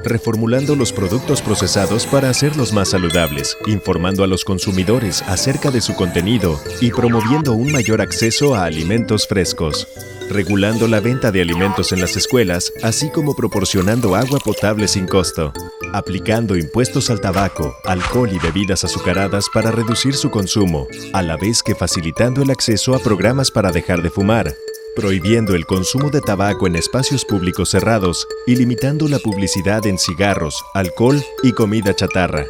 reformulando 0.04 0.76
los 0.76 0.92
productos 0.92 1.42
procesados 1.42 2.06
para 2.06 2.30
hacerlos 2.30 2.72
más 2.72 2.90
saludables, 2.90 3.56
informando 3.66 4.24
a 4.24 4.26
los 4.26 4.44
consumidores 4.44 5.22
acerca 5.22 5.70
de 5.70 5.80
su 5.80 5.94
contenido 5.94 6.60
y 6.80 6.90
promoviendo 6.90 7.52
un 7.52 7.72
mayor 7.72 8.00
acceso 8.00 8.54
a 8.54 8.64
alimentos 8.64 9.26
frescos, 9.26 9.88
regulando 10.30 10.88
la 10.88 11.00
venta 11.00 11.32
de 11.32 11.42
alimentos 11.42 11.92
en 11.92 12.00
las 12.00 12.16
escuelas, 12.16 12.72
así 12.82 13.10
como 13.10 13.34
proporcionando 13.34 14.14
agua 14.14 14.38
potable 14.38 14.88
sin 14.88 15.06
costo, 15.06 15.52
aplicando 15.92 16.56
impuestos 16.56 17.10
al 17.10 17.20
tabaco, 17.20 17.76
alcohol 17.84 18.30
y 18.32 18.38
bebidas 18.38 18.84
azucaradas 18.84 19.46
para 19.52 19.70
reducir 19.70 20.14
su 20.14 20.30
consumo, 20.30 20.86
a 21.12 21.22
la 21.22 21.36
vez 21.36 21.62
que 21.62 21.74
facilitando 21.74 22.42
el 22.42 22.50
acceso 22.50 22.94
a 22.94 23.00
programas 23.00 23.50
para 23.50 23.72
dejar 23.72 24.02
de 24.02 24.10
fumar, 24.10 24.54
prohibiendo 24.96 25.54
el 25.54 25.66
consumo 25.66 26.10
de 26.10 26.20
tabaco 26.20 26.66
en 26.66 26.76
espacios 26.76 27.24
públicos 27.24 27.70
cerrados 27.70 28.26
y 28.46 28.56
limitando 28.56 29.08
la 29.08 29.18
publicidad 29.18 29.86
en 29.86 29.98
cigarros, 29.98 30.62
alcohol 30.74 31.22
y 31.42 31.52
comida 31.52 31.94
chatarra, 31.94 32.46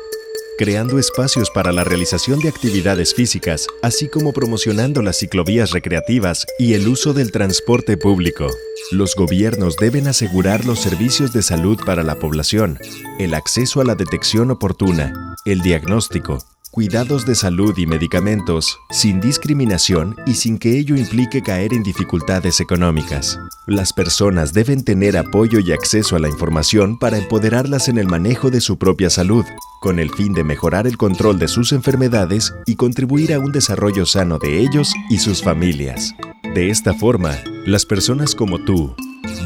creando 0.59 0.99
espacios 0.99 1.51
para 1.51 1.73
la 1.73 1.85
realización 1.85 2.39
de 2.41 2.49
actividades 2.49 3.15
físicas, 3.15 3.67
así 3.83 4.09
como 4.09 4.33
promocionando 4.33 5.03
las 5.03 5.19
ciclovías 5.19 5.71
recreativas 5.73 6.47
y 6.59 6.75
el 6.75 6.89
uso 6.89 7.13
del 7.13 7.33
transporte 7.33 7.97
público. 7.97 8.47
Los 8.91 9.15
gobiernos 9.15 9.77
deben 9.77 10.09
asegurar 10.09 10.65
los 10.65 10.81
servicios 10.81 11.33
de 11.33 11.43
salud 11.43 11.79
para 11.85 12.03
la 12.03 12.19
población, 12.19 12.79
el 13.19 13.35
acceso 13.35 13.81
a 13.81 13.85
la 13.85 13.95
detección 13.95 14.51
oportuna, 14.51 15.37
el 15.45 15.61
diagnóstico, 15.61 16.39
cuidados 16.71 17.27
de 17.27 17.35
salud 17.35 17.77
y 17.77 17.87
medicamentos, 17.87 18.79
sin 18.91 19.21
discriminación 19.21 20.17
y 20.25 20.35
sin 20.35 20.59
que 20.59 20.79
ello 20.79 20.97
implique 20.97 21.43
caer 21.43 21.75
en 21.75 21.83
dificultades 21.83 22.61
económicas. 22.61 23.39
Las 23.67 23.93
personas 23.93 24.53
deben 24.53 24.85
tener 24.85 25.17
apoyo 25.17 25.59
y 25.59 25.73
acceso 25.73 26.15
a 26.15 26.21
la 26.21 26.29
información 26.29 26.99
para 26.99 27.19
empoderarlas 27.19 27.89
en 27.89 27.99
el 27.99 28.07
manejo 28.07 28.51
de 28.51 28.61
su 28.61 28.79
propia 28.79 29.11
salud, 29.11 29.45
con 29.81 29.99
el 29.99 30.11
fin 30.11 30.33
de 30.33 30.45
mejorar 30.45 30.87
el 30.87 30.97
control 30.97 31.39
de 31.39 31.49
sus 31.49 31.73
enfermedades 31.73 32.55
y 32.67 32.77
contribuir 32.77 33.35
a 33.35 33.41
un 33.41 33.51
desarrollo 33.51 34.07
sano 34.07 34.39
de 34.39 34.61
ellos 34.61 34.93
y 35.09 35.19
sus 35.19 35.43
familias. 35.43 36.15
De 36.55 36.71
esta 36.71 36.95
forma, 36.95 37.37
las 37.67 37.85
personas 37.85 38.35
como 38.35 38.59
tú, 38.65 38.95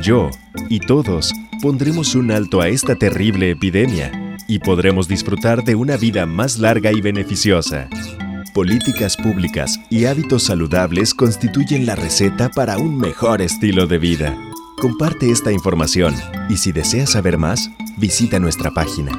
yo 0.02 0.30
y 0.68 0.80
todos 0.80 1.32
pondremos 1.62 2.14
un 2.14 2.30
alto 2.30 2.60
a 2.60 2.68
esta 2.68 2.96
terrible 2.96 3.50
epidemia 3.50 4.38
y 4.46 4.58
podremos 4.58 5.08
disfrutar 5.08 5.64
de 5.64 5.74
una 5.74 5.96
vida 5.96 6.26
más 6.26 6.58
larga 6.58 6.92
y 6.92 7.00
beneficiosa. 7.00 7.88
Políticas 8.52 9.16
públicas 9.16 9.80
y 9.90 10.04
hábitos 10.04 10.44
saludables 10.44 11.14
constituyen 11.14 11.86
la 11.86 11.96
receta 11.96 12.50
para 12.50 12.78
un 12.78 12.98
mejor 12.98 13.42
estilo 13.42 13.86
de 13.86 13.98
vida. 13.98 14.38
Comparte 14.78 15.30
esta 15.30 15.50
información 15.50 16.14
y 16.48 16.56
si 16.58 16.70
deseas 16.70 17.12
saber 17.12 17.38
más, 17.38 17.70
visita 17.96 18.38
nuestra 18.38 18.70
página 18.70 19.12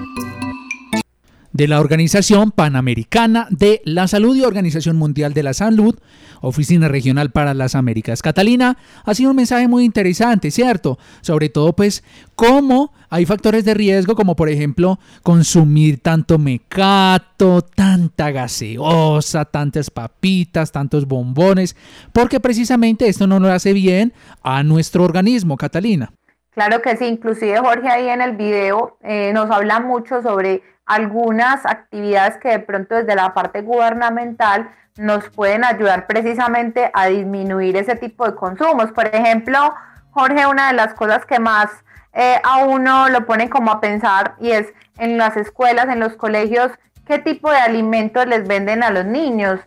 de 1.56 1.70
la 1.70 1.80
Organización 1.80 2.52
Panamericana 2.52 3.48
de 3.50 3.82
la 3.86 4.10
Salud 4.10 4.36
y 4.36 4.44
Organización 4.44 4.98
Mundial 4.98 5.34
de 5.34 5.41
la 5.41 5.54
Salud, 5.54 5.98
Oficina 6.41 6.89
Regional 6.89 7.32
para 7.32 7.54
las 7.54 7.76
Américas. 7.76 8.22
Catalina, 8.22 8.78
ha 9.06 9.15
sido 9.15 9.30
un 9.30 9.38
mensaje 9.38 9.70
muy 9.70 9.86
interesante, 9.86 10.52
¿cierto? 10.52 11.00
Sobre 11.22 11.48
todo, 11.48 11.74
pues, 11.74 12.04
cómo 12.36 12.91
hay 13.10 13.26
factores 13.26 13.63
de 13.63 13.74
riesgo, 13.74 14.15
como 14.15 14.36
por 14.36 14.50
ejemplo, 14.50 15.00
consumir 15.24 16.02
tanto 16.02 16.38
mecato, 16.38 17.62
tanta 17.62 18.32
gaseosa, 18.32 19.46
tantas 19.46 19.89
papitas, 19.89 20.74
tantos 20.74 21.08
bombones, 21.08 21.78
porque 22.12 22.41
precisamente 22.41 23.08
esto 23.08 23.28
no 23.28 23.39
lo 23.39 23.50
hace 23.50 23.72
bien 23.72 24.12
a 24.44 24.62
nuestro 24.63 25.06
organismo, 25.06 25.56
Catalina. 25.56 26.12
Claro 26.52 26.82
que 26.82 26.98
sí, 26.98 27.06
inclusive 27.06 27.60
Jorge 27.60 27.88
ahí 27.88 28.10
en 28.10 28.22
el 28.22 28.36
video 28.36 28.98
eh, 29.04 29.32
nos 29.34 29.50
habla 29.50 29.80
mucho 29.80 30.22
sobre 30.22 30.62
algunas 30.86 31.65
actividades 31.65 32.38
que 32.38 32.50
de 32.50 32.60
pronto 32.60 32.95
desde 32.95 33.15
la 33.15 33.34
parte 33.34 33.62
gubernamental 33.62 34.69
nos 34.98 35.30
pueden 35.30 35.65
ayudar 35.65 36.08
precisamente 36.08 36.89
a 36.93 37.08
disminuir 37.08 37.76
ese 37.76 37.95
tipo 37.95 38.26
de 38.26 38.36
consumos. 38.36 38.91
Por 38.91 39.08
ejemplo, 39.08 39.74
Jorge, 40.12 40.48
una 40.48 40.67
de 40.67 40.74
las 40.74 40.93
cosas 40.93 41.26
que 41.26 41.39
más 41.39 41.69
eh, 42.13 42.39
a 42.43 42.60
uno 42.65 43.10
lo 43.10 43.26
pone 43.26 43.50
como 43.50 43.71
a 43.71 43.82
pensar 43.82 44.36
y 44.39 44.52
es 44.52 44.74
en 44.98 45.17
las 45.17 45.36
escuelas, 45.36 45.88
en 45.89 46.00
los 46.00 46.15
colegios, 46.15 46.71
qué 47.06 47.19
tipo 47.19 47.52
de 47.52 47.58
alimentos 47.58 48.26
les 48.26 48.48
venden 48.48 48.84
a 48.84 48.91
los 48.91 49.06
niños, 49.06 49.60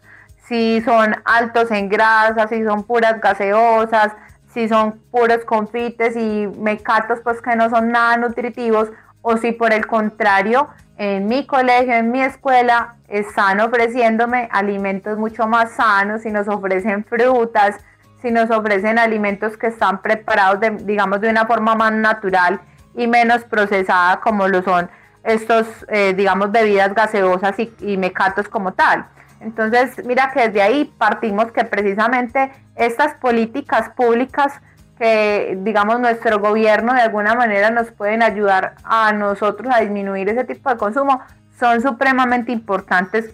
si 0.47 0.81
son 0.81 1.15
altos 1.27 1.71
en 1.71 1.91
grasa, 1.91 2.49
si 2.49 2.65
son 2.65 2.85
puras 2.85 3.21
gaseosas, 3.21 4.13
si 4.55 4.67
son 4.67 4.99
puros 5.11 5.45
confites 5.45 6.17
y 6.17 6.47
mecatos 6.59 7.21
pues 7.23 7.43
que 7.43 7.55
no 7.55 7.69
son 7.69 7.93
nada 7.93 8.17
nutritivos 8.17 8.91
o 9.23 9.37
si 9.37 9.53
por 9.53 9.73
el 9.73 9.87
contrario 9.87 10.69
en 10.97 11.27
mi 11.27 11.47
colegio, 11.47 11.95
en 11.95 12.11
mi 12.11 12.23
escuela, 12.23 12.97
están 13.09 13.61
ofreciéndome 13.61 14.49
alimentos 14.51 15.17
mucho 15.17 15.47
más 15.47 15.73
sanos, 15.73 16.23
si 16.23 16.31
nos 16.31 16.49
ofrecen 16.49 17.05
frutas, 17.05 17.77
si 18.21 18.31
nos 18.31 18.51
ofrecen 18.51 18.99
alimentos 18.99 19.57
que 19.57 19.69
están 19.69 20.03
preparados, 20.03 20.61
de, 20.61 20.71
digamos, 20.71 21.21
de 21.21 21.31
una 21.31 21.47
forma 21.47 21.75
más 21.75 21.93
natural 21.93 22.61
y 22.97 23.07
menos 23.07 23.45
procesada 23.45 24.21
como 24.21 24.49
lo 24.49 24.63
son 24.63 24.91
estos, 25.23 25.67
eh, 25.89 26.15
digamos, 26.15 26.51
bebidas 26.51 26.95
gaseosas 26.95 27.59
y, 27.59 27.73
y 27.81 27.97
mecatos 27.97 28.49
como 28.49 28.73
tal. 28.73 29.07
Entonces, 29.41 30.05
mira 30.05 30.31
que 30.33 30.49
desde 30.49 30.63
ahí 30.63 30.93
partimos 30.99 31.53
que 31.53 31.65
precisamente 31.65 32.51
estas 32.75 33.15
políticas 33.15 33.91
públicas 33.91 34.53
que, 34.99 35.59
digamos, 35.63 36.01
nuestro 36.01 36.39
gobierno 36.41 36.93
de 36.93 37.01
alguna 37.01 37.35
manera 37.35 37.71
nos 37.71 37.91
pueden 37.93 38.23
ayudar 38.23 38.75
a 38.85 39.13
nosotros 39.13 39.73
a 39.75 39.81
disminuir 39.81 40.29
ese 40.29 40.45
tipo 40.45 40.71
de 40.71 40.77
consumo, 40.77 41.21
son 41.59 41.81
supremamente 41.81 42.53
importantes 42.53 43.31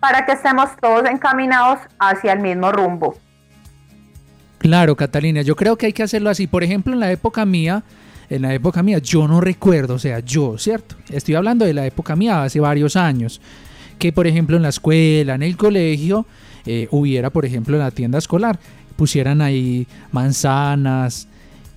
para 0.00 0.26
que 0.26 0.32
estemos 0.32 0.68
todos 0.80 1.08
encaminados 1.08 1.78
hacia 1.98 2.32
el 2.32 2.40
mismo 2.40 2.70
rumbo. 2.72 3.16
Claro, 4.58 4.96
Catalina, 4.96 5.42
yo 5.42 5.56
creo 5.56 5.76
que 5.76 5.86
hay 5.86 5.92
que 5.92 6.02
hacerlo 6.02 6.30
así. 6.30 6.46
Por 6.46 6.62
ejemplo, 6.62 6.92
en 6.92 7.00
la 7.00 7.10
época 7.10 7.44
mía, 7.44 7.82
en 8.30 8.42
la 8.42 8.54
época 8.54 8.82
mía, 8.82 8.98
yo 8.98 9.28
no 9.28 9.40
recuerdo, 9.40 9.94
o 9.94 9.98
sea, 9.98 10.20
yo, 10.20 10.58
¿cierto? 10.58 10.96
Estoy 11.10 11.34
hablando 11.34 11.64
de 11.64 11.74
la 11.74 11.86
época 11.86 12.16
mía, 12.16 12.42
hace 12.42 12.60
varios 12.60 12.96
años, 12.96 13.40
que 13.98 14.12
por 14.12 14.26
ejemplo 14.26 14.56
en 14.56 14.62
la 14.62 14.70
escuela, 14.70 15.34
en 15.34 15.42
el 15.42 15.56
colegio, 15.56 16.26
eh, 16.66 16.88
hubiera, 16.90 17.28
por 17.30 17.44
ejemplo, 17.44 17.76
en 17.76 17.82
la 17.82 17.90
tienda 17.90 18.18
escolar, 18.18 18.58
pusieran 18.96 19.40
ahí 19.40 19.86
manzanas, 20.12 21.28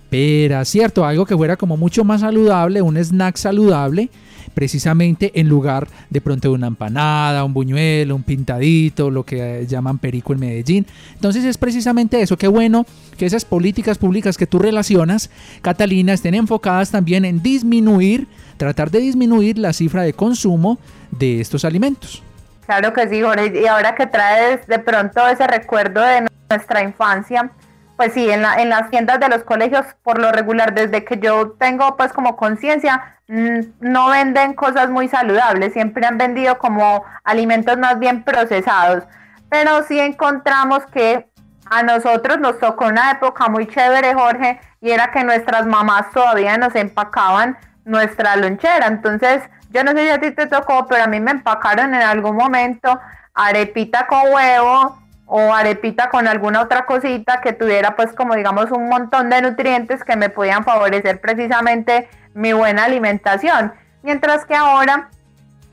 peras, 0.09 0.69
¿cierto? 0.69 1.05
Algo 1.05 1.25
que 1.25 1.35
fuera 1.35 1.57
como 1.57 1.77
mucho 1.77 2.03
más 2.03 2.21
saludable, 2.21 2.81
un 2.81 2.97
snack 2.97 3.35
saludable, 3.37 4.09
precisamente 4.53 5.31
en 5.39 5.49
lugar 5.49 5.87
de 6.09 6.19
pronto 6.21 6.49
de 6.49 6.55
una 6.55 6.67
empanada, 6.67 7.43
un 7.43 7.53
buñuelo, 7.53 8.15
un 8.15 8.23
pintadito, 8.23 9.11
lo 9.11 9.23
que 9.23 9.65
llaman 9.67 9.99
perico 9.99 10.33
en 10.33 10.39
Medellín. 10.39 10.85
Entonces 11.13 11.45
es 11.45 11.57
precisamente 11.57 12.21
eso, 12.21 12.37
qué 12.37 12.47
bueno 12.47 12.85
que 13.17 13.25
esas 13.25 13.45
políticas 13.45 13.97
públicas 13.97 14.37
que 14.37 14.47
tú 14.47 14.59
relacionas, 14.59 15.29
Catalina, 15.61 16.13
estén 16.13 16.33
enfocadas 16.33 16.89
también 16.89 17.25
en 17.25 17.43
disminuir, 17.43 18.27
tratar 18.57 18.89
de 18.89 18.99
disminuir 18.99 19.57
la 19.57 19.73
cifra 19.73 20.03
de 20.03 20.13
consumo 20.13 20.79
de 21.11 21.39
estos 21.39 21.65
alimentos. 21.65 22.23
Claro 22.65 22.93
que 22.93 23.07
sí, 23.07 23.21
Jorge. 23.21 23.61
Y 23.61 23.65
ahora 23.65 23.95
que 23.95 24.07
traes 24.07 24.65
de 24.67 24.79
pronto 24.79 25.25
ese 25.27 25.47
recuerdo 25.47 26.01
de 26.01 26.27
nuestra 26.49 26.81
infancia, 26.81 27.49
pues 27.97 28.13
sí, 28.13 28.29
en, 28.29 28.43
la, 28.43 28.61
en 28.61 28.69
las 28.69 28.89
tiendas 28.89 29.19
de 29.19 29.27
los 29.27 29.43
colegios, 29.43 29.85
por 30.03 30.19
lo 30.19 30.31
regular, 30.31 30.73
desde 30.73 31.03
que 31.03 31.17
yo 31.17 31.51
tengo 31.59 31.97
pues 31.97 32.13
como 32.13 32.37
conciencia, 32.37 33.17
mm, 33.27 33.59
no 33.79 34.09
venden 34.09 34.53
cosas 34.53 34.89
muy 34.89 35.07
saludables, 35.07 35.73
siempre 35.73 36.05
han 36.05 36.17
vendido 36.17 36.59
como 36.59 37.03
alimentos 37.23 37.77
más 37.77 37.97
bien 37.97 38.23
procesados. 38.23 39.03
Pero 39.49 39.83
sí 39.83 39.99
encontramos 39.99 40.85
que 40.87 41.27
a 41.69 41.83
nosotros 41.83 42.39
nos 42.39 42.59
tocó 42.59 42.85
una 42.85 43.11
época 43.11 43.49
muy 43.49 43.67
chévere, 43.67 44.13
Jorge, 44.13 44.59
y 44.79 44.91
era 44.91 45.11
que 45.11 45.23
nuestras 45.23 45.65
mamás 45.65 46.11
todavía 46.11 46.57
nos 46.57 46.75
empacaban 46.75 47.57
nuestra 47.83 48.35
lonchera. 48.35 48.87
Entonces, 48.87 49.41
yo 49.71 49.83
no 49.83 49.91
sé 49.91 50.03
si 50.03 50.09
a 50.09 50.19
ti 50.19 50.31
te 50.31 50.47
tocó, 50.47 50.85
pero 50.87 51.03
a 51.03 51.07
mí 51.07 51.19
me 51.19 51.31
empacaron 51.31 51.93
en 51.93 52.01
algún 52.01 52.35
momento 52.35 52.99
arepita 53.33 54.07
con 54.07 54.33
huevo 54.33 54.97
o 55.27 55.53
arepita 55.53 56.09
con 56.09 56.27
alguna 56.27 56.61
otra 56.61 56.85
cosita 56.85 57.41
que 57.41 57.53
tuviera 57.53 57.95
pues 57.95 58.13
como 58.13 58.33
digamos 58.33 58.71
un 58.71 58.87
montón 58.87 59.29
de 59.29 59.41
nutrientes 59.41 60.03
que 60.03 60.15
me 60.15 60.29
podían 60.29 60.63
favorecer 60.63 61.19
precisamente 61.19 62.09
mi 62.33 62.53
buena 62.53 62.85
alimentación. 62.85 63.73
Mientras 64.03 64.45
que 64.45 64.55
ahora 64.55 65.09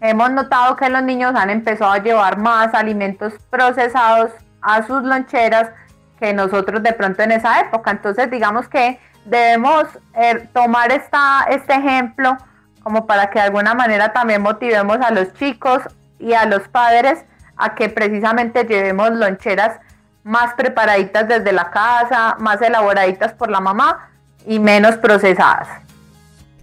hemos 0.00 0.30
notado 0.32 0.76
que 0.76 0.90
los 0.90 1.02
niños 1.02 1.34
han 1.36 1.50
empezado 1.50 1.92
a 1.92 1.98
llevar 1.98 2.36
más 2.38 2.74
alimentos 2.74 3.32
procesados 3.48 4.32
a 4.60 4.82
sus 4.82 5.02
loncheras 5.04 5.70
que 6.18 6.32
nosotros 6.32 6.82
de 6.82 6.92
pronto 6.92 7.22
en 7.22 7.32
esa 7.32 7.60
época. 7.60 7.92
Entonces 7.92 8.30
digamos 8.30 8.68
que 8.68 8.98
debemos 9.24 9.84
eh, 10.14 10.48
tomar 10.52 10.90
esta, 10.90 11.46
este 11.48 11.74
ejemplo 11.74 12.36
como 12.82 13.06
para 13.06 13.30
que 13.30 13.38
de 13.38 13.46
alguna 13.46 13.74
manera 13.74 14.12
también 14.12 14.42
motivemos 14.42 14.98
a 15.00 15.10
los 15.10 15.32
chicos 15.34 15.80
y 16.18 16.34
a 16.34 16.44
los 16.44 16.68
padres 16.68 17.24
a 17.56 17.74
que 17.74 17.88
precisamente 17.88 18.64
llevemos 18.64 19.10
loncheras 19.10 19.78
más 20.22 20.54
preparaditas 20.54 21.28
desde 21.28 21.52
la 21.52 21.70
casa, 21.70 22.36
más 22.38 22.60
elaboraditas 22.62 23.32
por 23.34 23.50
la 23.50 23.60
mamá 23.60 24.08
y 24.46 24.58
menos 24.58 24.96
procesadas. 24.96 25.68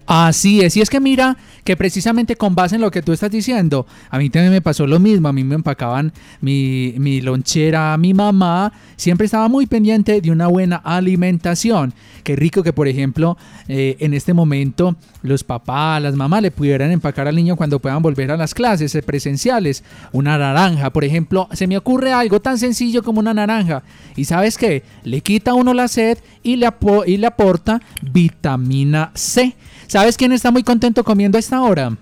Así 0.06 0.64
es, 0.64 0.76
y 0.76 0.80
es 0.80 0.90
que 0.90 1.00
mira 1.00 1.36
que 1.64 1.76
precisamente 1.76 2.36
con 2.36 2.54
base 2.54 2.74
en 2.74 2.80
lo 2.80 2.90
que 2.90 3.02
tú 3.02 3.12
estás 3.12 3.30
diciendo, 3.30 3.86
a 4.10 4.18
mí 4.18 4.30
también 4.30 4.52
me 4.52 4.60
pasó 4.60 4.86
lo 4.86 4.98
mismo, 4.98 5.28
a 5.28 5.32
mí 5.32 5.44
me 5.44 5.54
empacaban 5.54 6.12
mi, 6.40 6.94
mi 6.98 7.20
lonchera, 7.20 7.96
mi 7.98 8.14
mamá 8.14 8.72
siempre 8.96 9.26
estaba 9.26 9.48
muy 9.48 9.66
pendiente 9.66 10.20
de 10.20 10.30
una 10.30 10.46
buena 10.48 10.76
alimentación. 10.76 11.94
Qué 12.24 12.36
rico 12.36 12.62
que 12.62 12.72
por 12.72 12.88
ejemplo 12.88 13.36
eh, 13.68 13.96
en 14.00 14.14
este 14.14 14.32
momento 14.32 14.96
los 15.22 15.44
papás, 15.44 16.02
las 16.02 16.14
mamás 16.14 16.42
le 16.42 16.50
pudieran 16.50 16.90
empacar 16.90 17.28
al 17.28 17.36
niño 17.36 17.56
cuando 17.56 17.78
puedan 17.78 18.02
volver 18.02 18.30
a 18.30 18.36
las 18.36 18.54
clases 18.54 18.96
presenciales. 19.04 19.84
Una 20.12 20.38
naranja, 20.38 20.90
por 20.90 21.04
ejemplo, 21.04 21.48
se 21.52 21.66
me 21.66 21.76
ocurre 21.76 22.12
algo 22.12 22.40
tan 22.40 22.58
sencillo 22.58 23.02
como 23.02 23.20
una 23.20 23.34
naranja. 23.34 23.82
¿Y 24.16 24.24
sabes 24.24 24.58
qué? 24.58 24.82
Le 25.04 25.20
quita 25.20 25.54
uno 25.54 25.74
la 25.74 25.88
sed 25.88 26.18
y 26.42 26.56
le, 26.56 26.68
y 27.06 27.16
le 27.16 27.26
aporta 27.26 27.80
vitamina 28.02 29.10
C. 29.14 29.54
¿Sabes 29.92 30.16
quién 30.16 30.32
está 30.32 30.50
muy 30.50 30.62
contento 30.62 31.04
comiendo 31.04 31.36
a 31.36 31.38
esta 31.38 31.60
hora? 31.60 31.94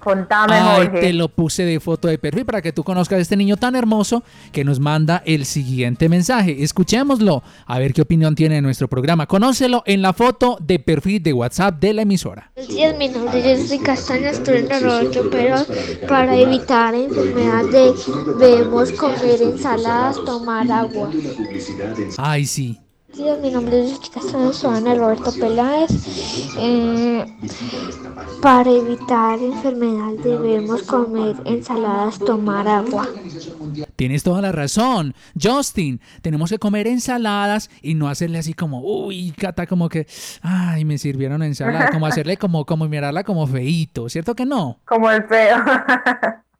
Contame, 0.00 0.52
Ay, 0.52 0.88
te 1.00 1.14
lo 1.14 1.30
puse 1.30 1.64
de 1.64 1.80
foto 1.80 2.08
de 2.08 2.18
perfil 2.18 2.44
para 2.44 2.60
que 2.60 2.74
tú 2.74 2.84
conozcas 2.84 3.20
a 3.20 3.22
este 3.22 3.38
niño 3.38 3.56
tan 3.56 3.74
hermoso 3.74 4.22
que 4.52 4.64
nos 4.64 4.80
manda 4.80 5.22
el 5.24 5.46
siguiente 5.46 6.10
mensaje. 6.10 6.62
Escuchémoslo, 6.62 7.42
a 7.64 7.78
ver 7.78 7.94
qué 7.94 8.02
opinión 8.02 8.34
tiene 8.34 8.56
de 8.56 8.60
nuestro 8.60 8.86
programa. 8.86 9.26
Conócelo 9.26 9.82
en 9.86 10.02
la 10.02 10.12
foto 10.12 10.58
de 10.60 10.78
perfil 10.78 11.22
de 11.22 11.32
WhatsApp 11.32 11.80
de 11.80 11.94
la 11.94 12.02
emisora. 12.02 12.50
Buenos 12.54 12.74
días, 12.74 12.98
mi 12.98 13.08
nombre 13.08 13.38
es 13.38 13.60
Jessica 13.60 13.94
Castaña, 13.94 14.28
estoy 14.28 14.58
en 14.58 14.70
el 14.70 15.30
pero 15.30 15.56
para 16.06 16.36
evitar 16.36 16.94
enfermedades 16.94 18.04
debemos 18.38 18.92
comer 18.92 19.40
ensaladas, 19.40 20.22
tomar 20.26 20.70
agua. 20.70 21.10
Ay, 22.18 22.44
sí. 22.44 22.83
Días, 23.16 23.38
mi 23.40 23.50
nombre 23.50 23.84
es 23.84 24.00
soy 24.56 24.78
en 24.78 24.98
Roberto 24.98 25.32
Peláez. 25.38 25.90
Eh, 26.58 27.24
para 28.42 28.70
evitar 28.70 29.38
enfermedad 29.38 30.12
debemos 30.22 30.82
comer 30.82 31.36
ensaladas, 31.44 32.18
tomar 32.18 32.66
agua. 32.66 33.08
Tienes 33.94 34.24
toda 34.24 34.42
la 34.42 34.50
razón. 34.50 35.14
Justin, 35.40 36.00
tenemos 36.22 36.50
que 36.50 36.58
comer 36.58 36.88
ensaladas 36.88 37.70
y 37.82 37.94
no 37.94 38.08
hacerle 38.08 38.38
así 38.38 38.52
como, 38.52 38.80
uy, 38.80 39.32
cata, 39.32 39.66
como 39.66 39.88
que, 39.88 40.08
ay, 40.42 40.84
me 40.84 40.98
sirvieron 40.98 41.42
ensalada. 41.44 41.90
Como 41.90 42.06
hacerle 42.06 42.36
como, 42.36 42.66
como 42.66 42.88
mirarla 42.88 43.22
como 43.22 43.46
feíto, 43.46 44.08
¿cierto 44.08 44.34
que 44.34 44.44
no? 44.44 44.80
Como 44.84 45.08
el 45.10 45.22
feo. 45.24 45.58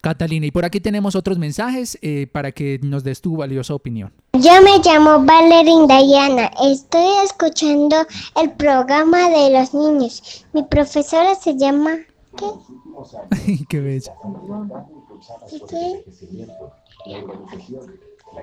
Catalina, 0.00 0.46
y 0.46 0.50
por 0.50 0.64
aquí 0.64 0.80
tenemos 0.80 1.14
otros 1.16 1.38
mensajes 1.38 1.98
eh, 2.02 2.26
para 2.30 2.52
que 2.52 2.78
nos 2.82 3.04
des 3.04 3.20
tu 3.20 3.36
valiosa 3.36 3.74
opinión. 3.74 4.12
Yo 4.32 4.62
me 4.62 4.78
llamo 4.78 5.24
Valerín 5.24 5.86
Dayana. 5.86 6.50
Estoy 6.64 7.24
escuchando 7.24 7.96
el 8.40 8.52
programa 8.52 9.28
de 9.28 9.50
los 9.50 9.74
niños. 9.74 10.44
Mi 10.52 10.62
profesora 10.62 11.34
se 11.34 11.56
llama. 11.56 11.98
¿Qué? 12.36 12.46
Qué 13.68 13.80
bella. 13.80 14.14
¿Qué? 15.68 16.04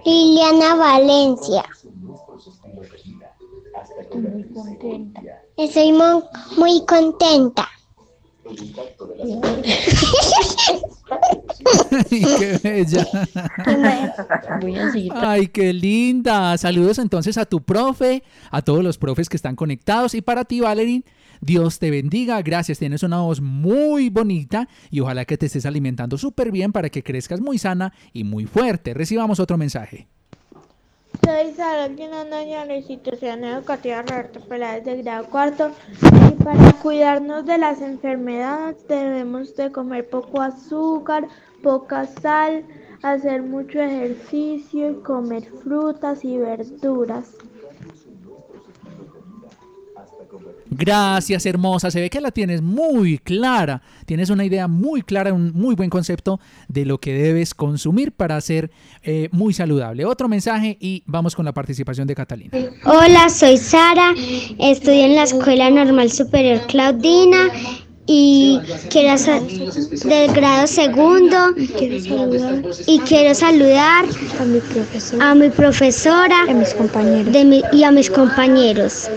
Liliana 0.05 0.75
Valencia. 0.75 1.63
Estoy 5.57 5.91
muy, 5.91 6.85
muy 8.45 8.73
contenta. 8.97 9.61
Ay, 12.11 12.25
qué 12.39 12.59
bella. 12.63 13.07
Ay, 15.15 15.47
qué 15.47 15.73
linda. 15.73 16.57
Saludos 16.57 16.99
entonces 16.99 17.37
a 17.37 17.45
tu 17.45 17.63
profe, 17.63 18.23
a 18.51 18.61
todos 18.61 18.83
los 18.83 18.97
profes 18.97 19.29
que 19.29 19.37
están 19.37 19.55
conectados 19.55 20.15
y 20.15 20.21
para 20.21 20.45
ti, 20.45 20.59
Valerie, 20.59 21.03
Dios 21.41 21.79
te 21.79 21.91
bendiga. 21.91 22.41
Gracias, 22.41 22.79
tienes 22.79 23.03
una 23.03 23.21
voz 23.21 23.41
muy 23.41 24.09
bonita 24.09 24.67
y 24.89 24.99
ojalá 24.99 25.25
que 25.25 25.37
te 25.37 25.45
estés 25.47 25.65
alimentando 25.65 26.17
súper 26.17 26.51
bien 26.51 26.71
para 26.71 26.89
que 26.89 27.03
crezcas 27.03 27.41
muy 27.41 27.57
sana 27.57 27.93
y 28.13 28.23
muy 28.23 28.45
fuerte. 28.45 28.93
Recibamos 28.93 29.39
otro 29.39 29.57
mensaje. 29.57 30.07
Soy 31.23 31.95
Quinondoña 31.95 32.61
de 32.61 32.67
la 32.67 32.75
institución 32.77 33.43
educativa 33.43 34.01
Roberto 34.01 34.39
Peláez 34.41 34.83
de 34.83 35.01
grado 35.01 35.27
cuarto 35.27 35.71
y 36.01 36.43
para 36.43 36.71
cuidarnos 36.81 37.45
de 37.45 37.57
las 37.57 37.81
enfermedades 37.81 38.87
debemos 38.87 39.55
de 39.55 39.71
comer 39.71 40.09
poco 40.09 40.41
azúcar, 40.41 41.27
poca 41.61 42.05
sal, 42.05 42.65
hacer 43.03 43.43
mucho 43.43 43.79
ejercicio 43.79 44.91
y 44.91 44.95
comer 44.95 45.43
frutas 45.63 46.25
y 46.25 46.37
verduras. 46.37 47.31
Gracias, 50.69 51.45
hermosa. 51.45 51.91
Se 51.91 52.01
ve 52.01 52.09
que 52.09 52.19
la 52.19 52.31
tienes 52.31 52.61
muy 52.61 53.17
clara. 53.19 53.81
Tienes 54.05 54.29
una 54.29 54.45
idea 54.45 54.67
muy 54.67 55.01
clara, 55.01 55.31
un 55.33 55.53
muy 55.53 55.75
buen 55.75 55.89
concepto 55.89 56.39
de 56.67 56.85
lo 56.85 56.99
que 56.99 57.13
debes 57.13 57.53
consumir 57.53 58.11
para 58.11 58.39
ser 58.41 58.71
eh, 59.03 59.29
muy 59.31 59.53
saludable. 59.53 60.05
Otro 60.05 60.27
mensaje 60.27 60.77
y 60.79 61.03
vamos 61.05 61.35
con 61.35 61.45
la 61.45 61.53
participación 61.53 62.07
de 62.07 62.15
Catalina. 62.15 62.51
Hola, 62.85 63.29
soy 63.29 63.57
Sara. 63.57 64.13
Estudio 64.59 65.05
en 65.05 65.15
la 65.15 65.23
Escuela 65.23 65.69
Normal 65.69 66.11
Superior 66.11 66.61
Claudina 66.67 67.49
y 68.07 68.59
quiero 68.89 69.15
del 70.05 70.31
grado 70.33 70.67
segundo 70.67 71.53
y 72.87 72.99
quiero 72.99 73.33
saludar 73.33 74.05
a 74.39 74.45
mi 74.45 74.59
profesora, 74.59 75.31
a 75.31 75.35
mi 75.35 75.49
profesora 75.49 76.45
de 76.45 76.53
mis 76.53 76.73
compañeros. 76.73 77.35
y 77.73 77.83
a 77.83 77.91
mis 77.91 78.09
compañeros 78.09 79.09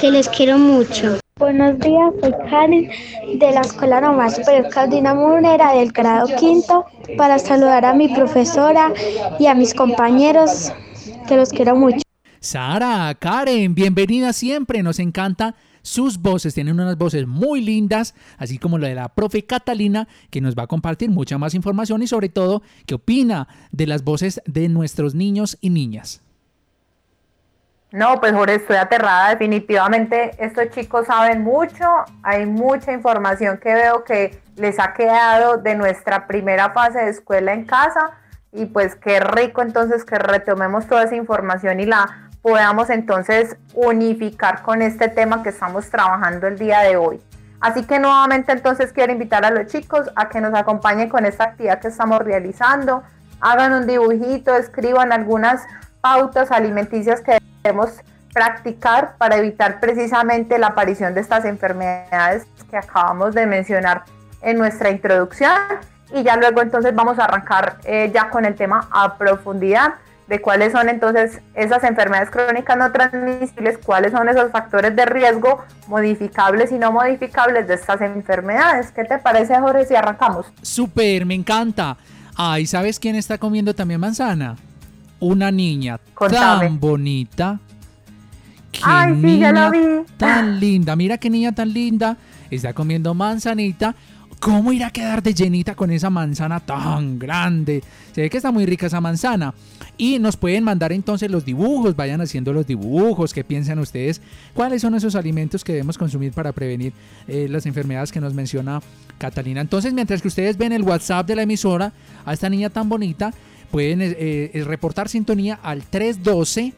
que 0.00 0.10
les 0.10 0.28
quiero 0.28 0.58
mucho. 0.58 1.18
Buenos 1.38 1.78
días, 1.78 2.12
soy 2.20 2.32
Karen 2.50 2.90
de 3.38 3.52
la 3.52 3.60
Escuela 3.62 4.00
Normal 4.00 4.30
Superior 4.30 4.68
Claudina 4.68 5.14
Munera 5.14 5.72
del 5.74 5.90
grado 5.90 6.28
quinto 6.38 6.84
para 7.16 7.38
saludar 7.38 7.84
a 7.84 7.94
mi 7.94 8.08
profesora 8.08 8.92
y 9.38 9.46
a 9.46 9.54
mis 9.54 9.74
compañeros 9.74 10.72
que 11.26 11.36
los 11.36 11.50
quiero 11.50 11.76
mucho. 11.76 12.00
Sara, 12.40 13.14
Karen, 13.18 13.74
bienvenida 13.74 14.32
siempre, 14.32 14.82
nos 14.82 14.98
encanta 14.98 15.54
sus 15.82 16.18
voces, 16.18 16.54
tienen 16.54 16.78
unas 16.78 16.96
voces 16.96 17.26
muy 17.26 17.60
lindas, 17.60 18.14
así 18.38 18.58
como 18.58 18.78
la 18.78 18.88
de 18.88 18.94
la 18.94 19.08
profe 19.08 19.44
Catalina, 19.44 20.08
que 20.30 20.40
nos 20.40 20.54
va 20.54 20.64
a 20.64 20.66
compartir 20.66 21.10
mucha 21.10 21.38
más 21.38 21.54
información 21.54 22.02
y 22.02 22.06
sobre 22.06 22.28
todo 22.28 22.62
qué 22.86 22.94
opina 22.94 23.48
de 23.72 23.86
las 23.86 24.04
voces 24.04 24.42
de 24.46 24.68
nuestros 24.68 25.14
niños 25.14 25.58
y 25.60 25.70
niñas. 25.70 26.22
No, 27.92 28.20
pues 28.20 28.32
Jorge, 28.32 28.56
estoy 28.56 28.76
aterrada. 28.76 29.30
Definitivamente 29.30 30.30
estos 30.38 30.70
chicos 30.70 31.06
saben 31.06 31.42
mucho. 31.42 31.84
Hay 32.22 32.46
mucha 32.46 32.92
información 32.92 33.58
que 33.58 33.74
veo 33.74 34.04
que 34.04 34.40
les 34.56 34.78
ha 34.78 34.92
quedado 34.94 35.56
de 35.56 35.74
nuestra 35.74 36.28
primera 36.28 36.70
fase 36.70 37.00
de 37.00 37.10
escuela 37.10 37.52
en 37.52 37.64
casa. 37.64 38.12
Y 38.52 38.66
pues 38.66 38.94
qué 38.94 39.18
rico 39.18 39.62
entonces 39.62 40.04
que 40.04 40.16
retomemos 40.16 40.86
toda 40.86 41.04
esa 41.04 41.16
información 41.16 41.80
y 41.80 41.86
la 41.86 42.29
podamos 42.42 42.90
entonces 42.90 43.56
unificar 43.74 44.62
con 44.62 44.82
este 44.82 45.08
tema 45.08 45.42
que 45.42 45.50
estamos 45.50 45.88
trabajando 45.90 46.46
el 46.46 46.58
día 46.58 46.80
de 46.80 46.96
hoy. 46.96 47.20
Así 47.60 47.84
que 47.84 47.98
nuevamente 47.98 48.52
entonces 48.52 48.92
quiero 48.92 49.12
invitar 49.12 49.44
a 49.44 49.50
los 49.50 49.66
chicos 49.66 50.08
a 50.16 50.30
que 50.30 50.40
nos 50.40 50.54
acompañen 50.54 51.10
con 51.10 51.26
esta 51.26 51.44
actividad 51.44 51.80
que 51.80 51.88
estamos 51.88 52.20
realizando. 52.20 53.02
Hagan 53.40 53.72
un 53.74 53.86
dibujito, 53.86 54.56
escriban 54.56 55.12
algunas 55.12 55.62
pautas 56.00 56.50
alimenticias 56.50 57.20
que 57.20 57.38
debemos 57.62 58.00
practicar 58.32 59.16
para 59.18 59.36
evitar 59.36 59.80
precisamente 59.80 60.58
la 60.58 60.68
aparición 60.68 61.14
de 61.14 61.20
estas 61.20 61.44
enfermedades 61.44 62.46
que 62.70 62.76
acabamos 62.78 63.34
de 63.34 63.44
mencionar 63.44 64.04
en 64.40 64.56
nuestra 64.56 64.88
introducción. 64.88 65.52
Y 66.14 66.22
ya 66.22 66.36
luego 66.36 66.62
entonces 66.62 66.94
vamos 66.94 67.18
a 67.18 67.24
arrancar 67.24 67.76
eh, 67.84 68.10
ya 68.12 68.30
con 68.30 68.46
el 68.46 68.54
tema 68.54 68.88
a 68.90 69.18
profundidad 69.18 69.94
de 70.30 70.40
cuáles 70.40 70.70
son 70.70 70.88
entonces 70.88 71.40
esas 71.54 71.82
enfermedades 71.82 72.30
crónicas 72.30 72.78
no 72.78 72.92
transmisibles, 72.92 73.78
cuáles 73.78 74.12
son 74.12 74.28
esos 74.28 74.52
factores 74.52 74.94
de 74.94 75.04
riesgo 75.04 75.64
modificables 75.88 76.70
y 76.70 76.78
no 76.78 76.92
modificables 76.92 77.66
de 77.66 77.74
estas 77.74 78.00
enfermedades. 78.00 78.92
¿Qué 78.92 79.02
te 79.02 79.18
parece, 79.18 79.58
Jorge, 79.58 79.86
si 79.86 79.96
arrancamos? 79.96 80.46
Súper, 80.62 81.26
me 81.26 81.34
encanta. 81.34 81.96
Ay, 82.36 82.64
¿sabes 82.66 83.00
quién 83.00 83.16
está 83.16 83.38
comiendo 83.38 83.74
también 83.74 83.98
manzana? 83.98 84.54
Una 85.18 85.50
niña 85.50 85.98
tan 86.16 86.78
bonita. 86.78 87.58
Qué 88.70 88.80
Ay, 88.84 89.20
sí, 89.20 89.40
ya 89.40 89.50
la 89.50 89.68
vi. 89.68 89.80
Tan 90.16 90.60
linda. 90.60 90.94
Mira 90.94 91.18
qué 91.18 91.28
niña 91.28 91.52
tan 91.52 91.72
linda. 91.72 92.16
Está 92.52 92.72
comiendo 92.72 93.14
manzanita. 93.14 93.96
¿Cómo 94.40 94.72
irá 94.72 94.86
a 94.86 94.90
quedar 94.90 95.22
de 95.22 95.34
llenita 95.34 95.74
con 95.74 95.90
esa 95.90 96.08
manzana 96.08 96.60
tan 96.60 97.18
grande? 97.18 97.84
Se 98.12 98.22
ve 98.22 98.30
que 98.30 98.38
está 98.38 98.50
muy 98.50 98.64
rica 98.64 98.86
esa 98.86 98.98
manzana. 98.98 99.52
Y 99.98 100.18
nos 100.18 100.38
pueden 100.38 100.64
mandar 100.64 100.92
entonces 100.92 101.30
los 101.30 101.44
dibujos, 101.44 101.94
vayan 101.94 102.22
haciendo 102.22 102.54
los 102.54 102.66
dibujos, 102.66 103.34
qué 103.34 103.44
piensan 103.44 103.78
ustedes, 103.80 104.22
cuáles 104.54 104.80
son 104.80 104.94
esos 104.94 105.14
alimentos 105.14 105.62
que 105.62 105.72
debemos 105.72 105.98
consumir 105.98 106.32
para 106.32 106.52
prevenir 106.52 106.94
eh, 107.28 107.48
las 107.50 107.66
enfermedades 107.66 108.12
que 108.12 108.20
nos 108.22 108.32
menciona 108.32 108.80
Catalina. 109.18 109.60
Entonces, 109.60 109.92
mientras 109.92 110.22
que 110.22 110.28
ustedes 110.28 110.56
ven 110.56 110.72
el 110.72 110.84
WhatsApp 110.84 111.26
de 111.26 111.36
la 111.36 111.42
emisora 111.42 111.92
a 112.24 112.32
esta 112.32 112.48
niña 112.48 112.70
tan 112.70 112.88
bonita, 112.88 113.34
pueden 113.70 114.00
eh, 114.00 114.16
eh, 114.18 114.64
reportar 114.64 115.10
sintonía 115.10 115.60
al 115.62 115.82
312 115.82 116.72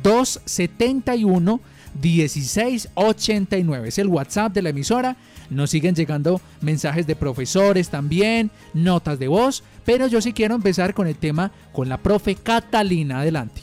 271 0.00 1.60
1689. 2.00 3.88
Es 3.88 3.98
el 3.98 4.06
WhatsApp 4.06 4.52
de 4.52 4.62
la 4.62 4.68
emisora. 4.70 5.16
Nos 5.50 5.70
siguen 5.70 5.94
llegando 5.94 6.40
mensajes 6.60 7.06
de 7.06 7.16
profesores 7.16 7.90
también, 7.90 8.50
notas 8.72 9.18
de 9.18 9.28
voz, 9.28 9.62
pero 9.84 10.06
yo 10.06 10.20
sí 10.20 10.32
quiero 10.32 10.54
empezar 10.54 10.94
con 10.94 11.06
el 11.06 11.16
tema 11.16 11.50
con 11.72 11.88
la 11.88 11.98
profe 11.98 12.34
Catalina. 12.34 13.20
Adelante. 13.20 13.62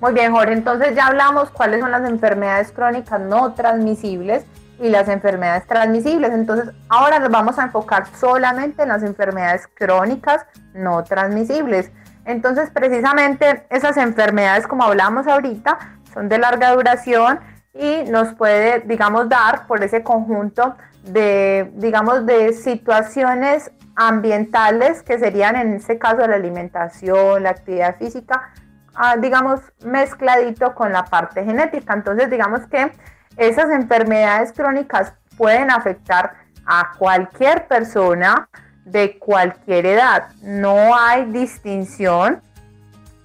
Muy 0.00 0.12
bien, 0.12 0.32
Jorge. 0.32 0.52
Entonces 0.52 0.94
ya 0.94 1.06
hablamos 1.06 1.50
cuáles 1.50 1.80
son 1.80 1.90
las 1.90 2.08
enfermedades 2.08 2.70
crónicas 2.72 3.20
no 3.20 3.54
transmisibles 3.54 4.44
y 4.80 4.88
las 4.88 5.08
enfermedades 5.08 5.66
transmisibles. 5.66 6.32
Entonces 6.32 6.74
ahora 6.88 7.18
nos 7.18 7.30
vamos 7.30 7.58
a 7.58 7.64
enfocar 7.64 8.06
solamente 8.18 8.82
en 8.82 8.88
las 8.90 9.02
enfermedades 9.02 9.68
crónicas 9.74 10.44
no 10.74 11.02
transmisibles. 11.04 11.90
Entonces 12.24 12.70
precisamente 12.70 13.66
esas 13.70 13.96
enfermedades, 13.96 14.66
como 14.66 14.84
hablamos 14.84 15.26
ahorita, 15.26 15.78
son 16.12 16.28
de 16.28 16.38
larga 16.38 16.74
duración 16.74 17.40
y 17.74 18.04
nos 18.10 18.34
puede, 18.34 18.80
digamos, 18.80 19.28
dar 19.28 19.66
por 19.66 19.82
ese 19.82 20.02
conjunto 20.02 20.76
de, 21.02 21.70
digamos, 21.74 22.24
de 22.24 22.52
situaciones 22.52 23.70
ambientales 23.96 25.02
que 25.02 25.18
serían 25.18 25.56
en 25.56 25.74
este 25.74 25.98
caso 25.98 26.26
la 26.26 26.36
alimentación, 26.36 27.42
la 27.42 27.50
actividad 27.50 27.96
física, 27.96 28.52
ah, 28.94 29.16
digamos, 29.16 29.60
mezcladito 29.84 30.74
con 30.74 30.92
la 30.92 31.04
parte 31.04 31.44
genética. 31.44 31.94
Entonces, 31.94 32.30
digamos 32.30 32.66
que 32.66 32.92
esas 33.36 33.70
enfermedades 33.70 34.52
crónicas 34.52 35.12
pueden 35.36 35.70
afectar 35.70 36.34
a 36.66 36.92
cualquier 36.96 37.66
persona 37.66 38.48
de 38.84 39.18
cualquier 39.18 39.86
edad. 39.86 40.28
No 40.42 40.96
hay 40.96 41.24
distinción, 41.26 42.40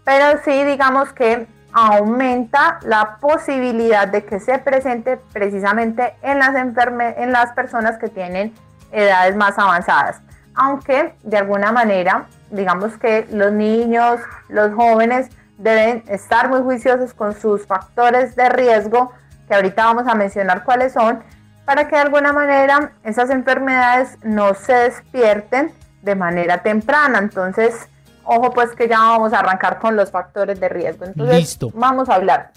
pero 0.03 0.39
sí 0.43 0.63
digamos 0.63 1.13
que 1.13 1.47
aumenta 1.73 2.79
la 2.83 3.17
posibilidad 3.17 4.07
de 4.07 4.23
que 4.25 4.39
se 4.39 4.57
presente 4.59 5.17
precisamente 5.33 6.15
en 6.21 6.39
las, 6.39 6.55
en 6.55 7.31
las 7.31 7.51
personas 7.53 7.97
que 7.97 8.09
tienen 8.09 8.53
edades 8.91 9.35
más 9.35 9.57
avanzadas. 9.57 10.21
Aunque 10.55 11.13
de 11.23 11.37
alguna 11.37 11.71
manera, 11.71 12.25
digamos 12.51 12.97
que 12.97 13.27
los 13.31 13.51
niños, 13.51 14.19
los 14.49 14.73
jóvenes 14.73 15.29
deben 15.57 16.03
estar 16.07 16.49
muy 16.49 16.61
juiciosos 16.61 17.13
con 17.13 17.33
sus 17.39 17.65
factores 17.67 18.35
de 18.35 18.49
riesgo, 18.49 19.11
que 19.47 19.55
ahorita 19.55 19.85
vamos 19.85 20.07
a 20.07 20.15
mencionar 20.15 20.63
cuáles 20.63 20.93
son, 20.93 21.21
para 21.65 21.87
que 21.87 21.95
de 21.95 22.01
alguna 22.01 22.33
manera 22.33 22.91
esas 23.03 23.29
enfermedades 23.29 24.17
no 24.23 24.53
se 24.55 24.73
despierten 24.73 25.71
de 26.01 26.15
manera 26.15 26.59
temprana. 26.63 27.19
Entonces, 27.19 27.87
ojo 28.29 28.51
pues 28.51 28.75
que 28.75 28.87
ya 28.87 28.99
vamos 28.99 29.33
a 29.33 29.39
arrancar 29.39 29.79
con 29.79 29.95
los 29.95 30.11
factores 30.11 30.59
de 30.59 30.69
riesgo. 30.69 31.05
Entonces, 31.05 31.57
vamos 31.73 32.09
a 32.09 32.15
hablar. 32.15 32.51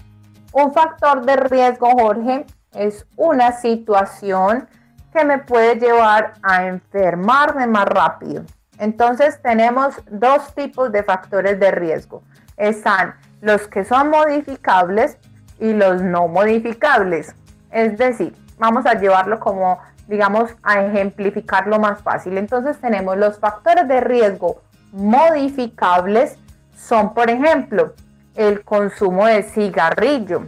Un 0.53 0.73
factor 0.73 1.25
de 1.25 1.37
riesgo, 1.37 1.91
Jorge, 1.91 2.45
es 2.75 3.07
una 3.17 3.53
situación 3.53 4.69
que 5.13 5.25
me 5.25 5.39
puede 5.39 5.77
llevar 5.77 6.35
a 6.43 6.67
enfermarme 6.67 7.67
más 7.67 7.87
rápido. 7.87 8.45
Entonces 8.79 9.41
tenemos 9.43 9.95
dos 10.11 10.55
tipos 10.55 10.93
de 10.93 11.03
factores 11.03 11.59
de 11.59 11.71
riesgo. 11.71 12.23
Están 12.57 13.15
los 13.41 13.67
que 13.69 13.85
son 13.85 14.11
modificables 14.11 15.19
y 15.59 15.73
los 15.73 16.03
no 16.03 16.29
modificables. 16.29 17.35
Es 17.71 17.97
decir, 17.97 18.35
vamos 18.59 18.85
a 18.85 18.95
llevarlo 18.95 19.41
como, 19.41 19.79
digamos, 20.07 20.51
a 20.63 20.83
ejemplificarlo 20.83 21.79
más 21.79 22.03
fácil. 22.03 22.37
Entonces 22.37 22.79
tenemos 22.79 23.17
los 23.17 23.39
factores 23.39 23.89
de 23.89 24.01
riesgo 24.01 24.61
modificables 24.93 26.39
son, 26.77 27.15
por 27.15 27.31
ejemplo, 27.31 27.95
el 28.35 28.63
consumo 28.65 29.27
de 29.27 29.43
cigarrillo. 29.43 30.43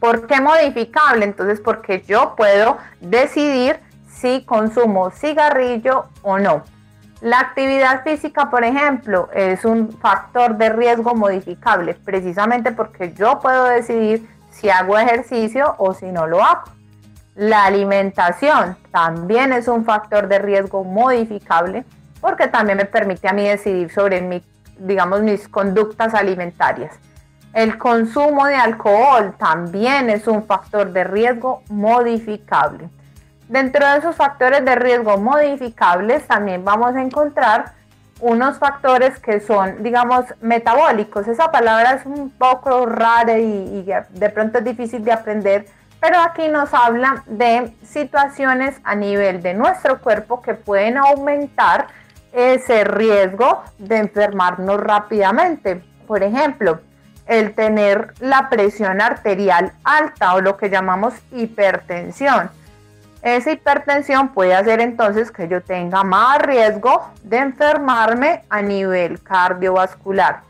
¿Por 0.00 0.26
qué 0.26 0.40
modificable? 0.40 1.24
Entonces, 1.24 1.60
porque 1.60 2.02
yo 2.06 2.34
puedo 2.36 2.78
decidir 3.00 3.78
si 4.08 4.44
consumo 4.44 5.10
cigarrillo 5.10 6.06
o 6.22 6.38
no. 6.38 6.62
La 7.20 7.38
actividad 7.38 8.02
física, 8.02 8.48
por 8.48 8.64
ejemplo, 8.64 9.28
es 9.34 9.66
un 9.66 9.92
factor 9.92 10.56
de 10.56 10.70
riesgo 10.70 11.14
modificable, 11.14 11.94
precisamente 11.94 12.72
porque 12.72 13.12
yo 13.12 13.40
puedo 13.40 13.64
decidir 13.64 14.26
si 14.50 14.70
hago 14.70 14.98
ejercicio 14.98 15.74
o 15.76 15.92
si 15.92 16.06
no 16.06 16.26
lo 16.26 16.42
hago. 16.42 16.64
La 17.34 17.64
alimentación 17.64 18.76
también 18.90 19.52
es 19.52 19.68
un 19.68 19.84
factor 19.84 20.28
de 20.28 20.38
riesgo 20.38 20.82
modificable 20.82 21.84
porque 22.20 22.48
también 22.48 22.78
me 22.78 22.84
permite 22.84 23.28
a 23.28 23.32
mí 23.32 23.46
decidir 23.48 23.90
sobre 23.90 24.20
mi, 24.20 24.42
digamos, 24.78 25.22
mis 25.22 25.48
conductas 25.48 26.14
alimentarias. 26.14 26.98
El 27.52 27.78
consumo 27.78 28.46
de 28.46 28.54
alcohol 28.54 29.34
también 29.36 30.08
es 30.08 30.28
un 30.28 30.44
factor 30.44 30.92
de 30.92 31.04
riesgo 31.04 31.62
modificable. 31.68 32.88
Dentro 33.48 33.84
de 33.84 33.98
esos 33.98 34.14
factores 34.14 34.64
de 34.64 34.76
riesgo 34.76 35.16
modificables 35.18 36.24
también 36.28 36.64
vamos 36.64 36.94
a 36.94 37.02
encontrar 37.02 37.72
unos 38.20 38.58
factores 38.58 39.18
que 39.18 39.40
son, 39.40 39.82
digamos, 39.82 40.26
metabólicos. 40.40 41.26
Esa 41.26 41.50
palabra 41.50 41.94
es 41.94 42.06
un 42.06 42.30
poco 42.30 42.86
rara 42.86 43.38
y, 43.38 43.44
y, 43.44 43.92
de 44.10 44.28
pronto 44.28 44.58
es 44.58 44.64
difícil 44.64 45.02
de 45.02 45.12
aprender, 45.12 45.66
pero 46.00 46.20
aquí 46.20 46.48
nos 46.48 46.72
habla 46.72 47.24
de 47.26 47.74
situaciones 47.82 48.76
a 48.84 48.94
nivel 48.94 49.42
de 49.42 49.54
nuestro 49.54 50.00
cuerpo 50.00 50.40
que 50.40 50.54
pueden 50.54 50.96
aumentar 50.96 51.88
ese 52.32 52.84
riesgo 52.84 53.62
de 53.78 53.98
enfermarnos 53.98 54.80
rápidamente. 54.80 55.82
Por 56.06 56.22
ejemplo, 56.22 56.80
el 57.26 57.54
tener 57.54 58.12
la 58.20 58.48
presión 58.48 59.00
arterial 59.00 59.72
alta 59.84 60.34
o 60.34 60.40
lo 60.40 60.56
que 60.56 60.70
llamamos 60.70 61.14
hipertensión. 61.30 62.50
Esa 63.22 63.52
hipertensión 63.52 64.30
puede 64.30 64.54
hacer 64.54 64.80
entonces 64.80 65.30
que 65.30 65.46
yo 65.46 65.62
tenga 65.62 66.02
más 66.04 66.38
riesgo 66.38 67.10
de 67.22 67.38
enfermarme 67.38 68.44
a 68.48 68.62
nivel 68.62 69.22
cardiovascular. 69.22 70.40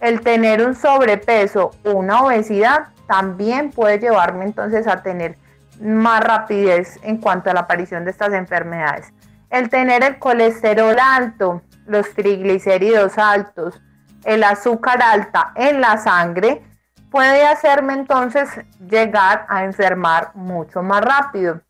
El 0.00 0.20
tener 0.20 0.66
un 0.66 0.74
sobrepeso 0.74 1.70
o 1.84 1.90
una 1.92 2.22
obesidad 2.22 2.88
también 3.06 3.70
puede 3.70 3.98
llevarme 3.98 4.44
entonces 4.44 4.86
a 4.86 5.02
tener 5.02 5.36
más 5.80 6.22
rapidez 6.22 6.98
en 7.02 7.18
cuanto 7.18 7.50
a 7.50 7.54
la 7.54 7.60
aparición 7.60 8.04
de 8.04 8.10
estas 8.10 8.32
enfermedades. 8.32 9.12
El 9.50 9.70
tener 9.70 10.02
el 10.02 10.18
colesterol 10.18 10.96
alto, 11.00 11.62
los 11.86 12.12
triglicéridos 12.14 13.16
altos, 13.18 13.80
el 14.24 14.42
azúcar 14.42 15.02
alta 15.02 15.52
en 15.54 15.80
la 15.80 15.98
sangre, 15.98 16.62
puede 17.10 17.46
hacerme 17.46 17.94
entonces 17.94 18.48
llegar 18.88 19.46
a 19.48 19.64
enfermar 19.64 20.32
mucho 20.34 20.82
más 20.82 21.02
rápido. 21.02 21.60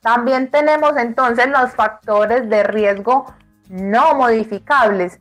También 0.00 0.50
tenemos 0.50 0.96
entonces 0.96 1.48
los 1.48 1.72
factores 1.72 2.48
de 2.48 2.62
riesgo 2.62 3.26
no 3.68 4.14
modificables. 4.14 5.20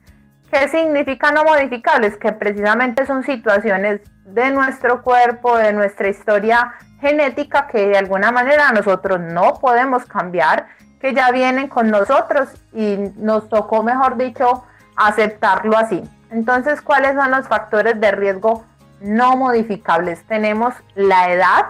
¿Qué 0.52 0.68
significa 0.68 1.32
no 1.32 1.44
modificables? 1.44 2.18
Que 2.18 2.32
precisamente 2.32 3.06
son 3.06 3.24
situaciones 3.24 4.02
de 4.26 4.52
nuestro 4.52 5.02
cuerpo, 5.02 5.58
de 5.58 5.74
nuestra 5.74 6.10
historia 6.10 6.74
genética 7.00 7.68
que 7.68 7.88
de 7.88 7.98
alguna 7.98 8.32
manera 8.32 8.72
nosotros 8.72 9.20
no 9.20 9.54
podemos 9.56 10.06
cambiar, 10.06 10.68
que 11.02 11.14
ya 11.14 11.32
vienen 11.32 11.68
con 11.68 11.90
nosotros 11.90 12.50
y 12.74 12.98
nos 13.18 13.50
tocó, 13.50 13.84
mejor 13.84 14.18
dicho, 14.18 14.64
aceptarlo 14.96 15.78
así. 15.78 16.04
Entonces, 16.30 16.82
¿cuáles 16.82 17.16
son 17.16 17.32
los 17.32 17.48
factores 17.48 18.00
de 18.00 18.12
riesgo 18.12 18.64
no 19.02 19.36
modificables? 19.36 20.24
Tenemos 20.26 20.74
la 20.96 21.32
edad, 21.32 21.66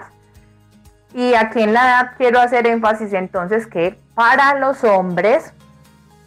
y 1.14 1.34
aquí 1.34 1.62
en 1.62 1.74
la 1.74 1.82
edad 1.82 2.12
quiero 2.18 2.40
hacer 2.40 2.68
énfasis 2.68 3.14
entonces 3.14 3.68
que 3.68 4.00
para 4.16 4.56
los 4.60 4.84
hombres, 4.84 5.54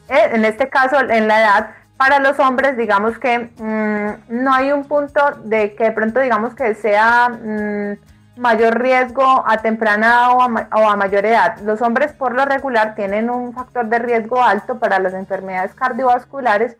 eh, 0.08 0.30
en 0.32 0.44
este 0.44 0.68
caso 0.68 1.00
en 1.00 1.28
la 1.28 1.40
edad, 1.40 1.70
para 1.96 2.18
los 2.18 2.38
hombres 2.38 2.76
digamos 2.76 3.18
que 3.18 3.50
mm, 3.56 4.42
no 4.42 4.52
hay 4.52 4.72
un 4.72 4.84
punto 4.84 5.20
de 5.44 5.74
que 5.74 5.84
de 5.84 5.92
pronto 5.92 6.20
digamos 6.20 6.54
que 6.54 6.74
sea 6.74 7.28
mm, 7.30 7.96
mayor 8.36 8.80
riesgo 8.80 9.44
a 9.46 9.58
temprana 9.58 10.32
o 10.32 10.42
a, 10.42 10.96
mayor 10.96 11.24
edad. 11.24 11.58
Los 11.60 11.82
hombres 11.82 12.12
por 12.12 12.34
lo 12.34 12.44
regular 12.44 12.94
tienen 12.94 13.30
un 13.30 13.52
factor 13.52 13.86
de 13.86 13.98
riesgo 13.98 14.42
alto 14.42 14.78
para 14.78 14.98
las 14.98 15.14
enfermedades 15.14 15.74
cardiovasculares, 15.74 16.76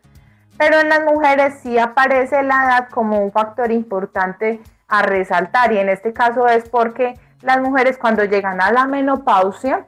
pero 0.57 0.79
en 0.79 0.89
las 0.89 1.03
mujeres 1.03 1.55
sí 1.61 1.77
aparece 1.77 2.43
la 2.43 2.65
edad 2.65 2.89
como 2.89 3.21
un 3.21 3.31
factor 3.31 3.71
importante 3.71 4.61
a 4.87 5.01
resaltar 5.01 5.71
y 5.71 5.77
en 5.77 5.89
este 5.89 6.13
caso 6.13 6.47
es 6.47 6.69
porque 6.69 7.19
las 7.41 7.61
mujeres 7.61 7.97
cuando 7.97 8.23
llegan 8.25 8.61
a 8.61 8.71
la 8.71 8.85
menopausia, 8.85 9.87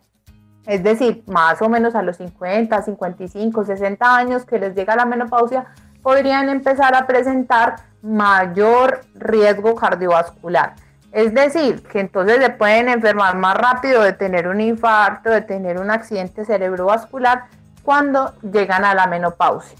es 0.65 0.83
decir, 0.83 1.23
más 1.27 1.61
o 1.61 1.69
menos 1.69 1.95
a 1.95 2.01
los 2.01 2.17
50, 2.17 2.81
55, 2.81 3.65
60 3.65 4.15
años 4.15 4.45
que 4.45 4.59
les 4.59 4.75
llega 4.75 4.95
la 4.95 5.05
menopausia, 5.05 5.65
podrían 6.01 6.49
empezar 6.49 6.95
a 6.95 7.07
presentar 7.07 7.75
mayor 8.01 9.01
riesgo 9.15 9.75
cardiovascular. 9.75 10.75
Es 11.11 11.33
decir, 11.33 11.83
que 11.83 11.99
entonces 11.99 12.37
se 12.37 12.49
pueden 12.49 12.89
enfermar 12.89 13.37
más 13.37 13.55
rápido 13.55 14.03
de 14.03 14.13
tener 14.13 14.47
un 14.47 14.59
infarto, 14.59 15.29
de 15.29 15.41
tener 15.41 15.79
un 15.79 15.89
accidente 15.89 16.45
cerebrovascular 16.45 17.45
cuando 17.83 18.33
llegan 18.41 18.83
a 18.83 18.93
la 18.93 19.07
menopausia. 19.07 19.77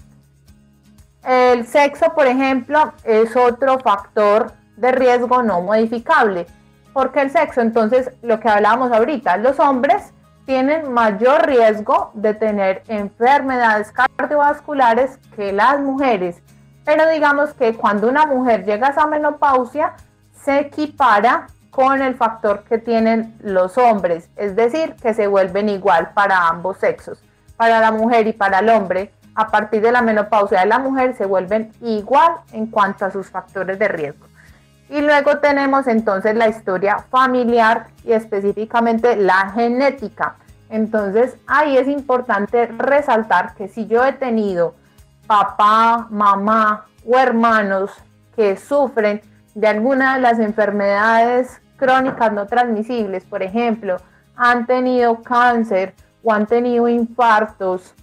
El 1.22 1.66
sexo, 1.66 2.14
por 2.14 2.26
ejemplo, 2.26 2.94
es 3.04 3.36
otro 3.36 3.78
factor 3.80 4.52
de 4.76 4.92
riesgo 4.92 5.42
no 5.42 5.60
modificable. 5.60 6.46
porque 6.94 7.20
el 7.20 7.30
sexo? 7.30 7.60
Entonces, 7.60 8.10
lo 8.22 8.40
que 8.40 8.48
hablábamos 8.48 8.90
ahorita, 8.90 9.36
los 9.36 9.60
hombres 9.60 10.12
tienen 10.46 10.90
mayor 10.92 11.46
riesgo 11.46 12.10
de 12.14 12.34
tener 12.34 12.82
enfermedades 12.88 13.92
cardiovasculares 13.92 15.18
que 15.36 15.52
las 15.52 15.78
mujeres. 15.78 16.42
Pero 16.84 17.08
digamos 17.10 17.52
que 17.52 17.74
cuando 17.74 18.08
una 18.08 18.26
mujer 18.26 18.64
llega 18.64 18.88
a 18.88 18.90
esa 18.90 19.06
menopausia, 19.06 19.94
se 20.48 20.60
equipara 20.60 21.48
con 21.70 22.00
el 22.00 22.14
factor 22.14 22.64
que 22.64 22.78
tienen 22.78 23.36
los 23.42 23.76
hombres, 23.76 24.30
es 24.34 24.56
decir, 24.56 24.94
que 24.94 25.12
se 25.12 25.26
vuelven 25.26 25.68
igual 25.68 26.12
para 26.14 26.48
ambos 26.48 26.78
sexos. 26.78 27.22
Para 27.58 27.80
la 27.80 27.92
mujer 27.92 28.26
y 28.26 28.32
para 28.32 28.60
el 28.60 28.70
hombre, 28.70 29.12
a 29.34 29.48
partir 29.48 29.82
de 29.82 29.92
la 29.92 30.00
menopausia 30.00 30.60
de 30.60 30.66
la 30.66 30.78
mujer 30.78 31.14
se 31.18 31.26
vuelven 31.26 31.70
igual 31.82 32.36
en 32.52 32.68
cuanto 32.68 33.04
a 33.04 33.10
sus 33.10 33.28
factores 33.28 33.78
de 33.78 33.88
riesgo. 33.88 34.26
Y 34.88 35.02
luego 35.02 35.36
tenemos 35.36 35.86
entonces 35.86 36.34
la 36.34 36.48
historia 36.48 36.96
familiar 37.10 37.88
y 38.02 38.12
específicamente 38.12 39.16
la 39.16 39.50
genética. 39.50 40.36
Entonces 40.70 41.36
ahí 41.46 41.76
es 41.76 41.88
importante 41.88 42.68
resaltar 42.68 43.54
que 43.54 43.68
si 43.68 43.86
yo 43.86 44.02
he 44.02 44.14
tenido 44.14 44.76
papá, 45.26 46.06
mamá 46.08 46.86
o 47.06 47.18
hermanos 47.18 47.90
que 48.34 48.56
sufren 48.56 49.20
de 49.54 49.66
alguna 49.66 50.16
de 50.16 50.20
las 50.20 50.38
enfermedades 50.38 51.60
crónicas 51.76 52.32
no 52.32 52.46
transmisibles, 52.46 53.24
por 53.24 53.42
ejemplo, 53.42 53.96
han 54.36 54.66
tenido 54.66 55.22
cáncer 55.22 55.94
o 56.22 56.32
han 56.32 56.46
tenido 56.46 56.88
infartos 56.88 57.94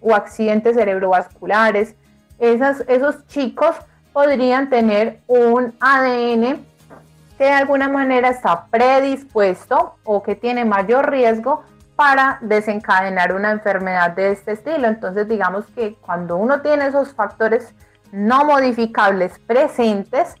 o 0.00 0.14
accidentes 0.14 0.76
cerebrovasculares, 0.76 1.94
esos 2.38 3.26
chicos 3.26 3.76
podrían 4.12 4.70
tener 4.70 5.20
un 5.26 5.74
ADN 5.78 6.64
que 7.36 7.44
de 7.44 7.52
alguna 7.52 7.88
manera 7.88 8.28
está 8.30 8.66
predispuesto 8.66 9.96
o 10.04 10.22
que 10.22 10.34
tiene 10.36 10.64
mayor 10.64 11.10
riesgo 11.10 11.64
para 11.96 12.38
desencadenar 12.40 13.34
una 13.34 13.50
enfermedad 13.50 14.12
de 14.12 14.32
este 14.32 14.52
estilo. 14.52 14.88
Entonces 14.88 15.28
digamos 15.28 15.66
que 15.74 15.96
cuando 15.96 16.36
uno 16.36 16.62
tiene 16.62 16.86
esos 16.86 17.12
factores 17.14 17.74
no 18.12 18.44
modificables 18.44 19.38
presentes, 19.46 20.34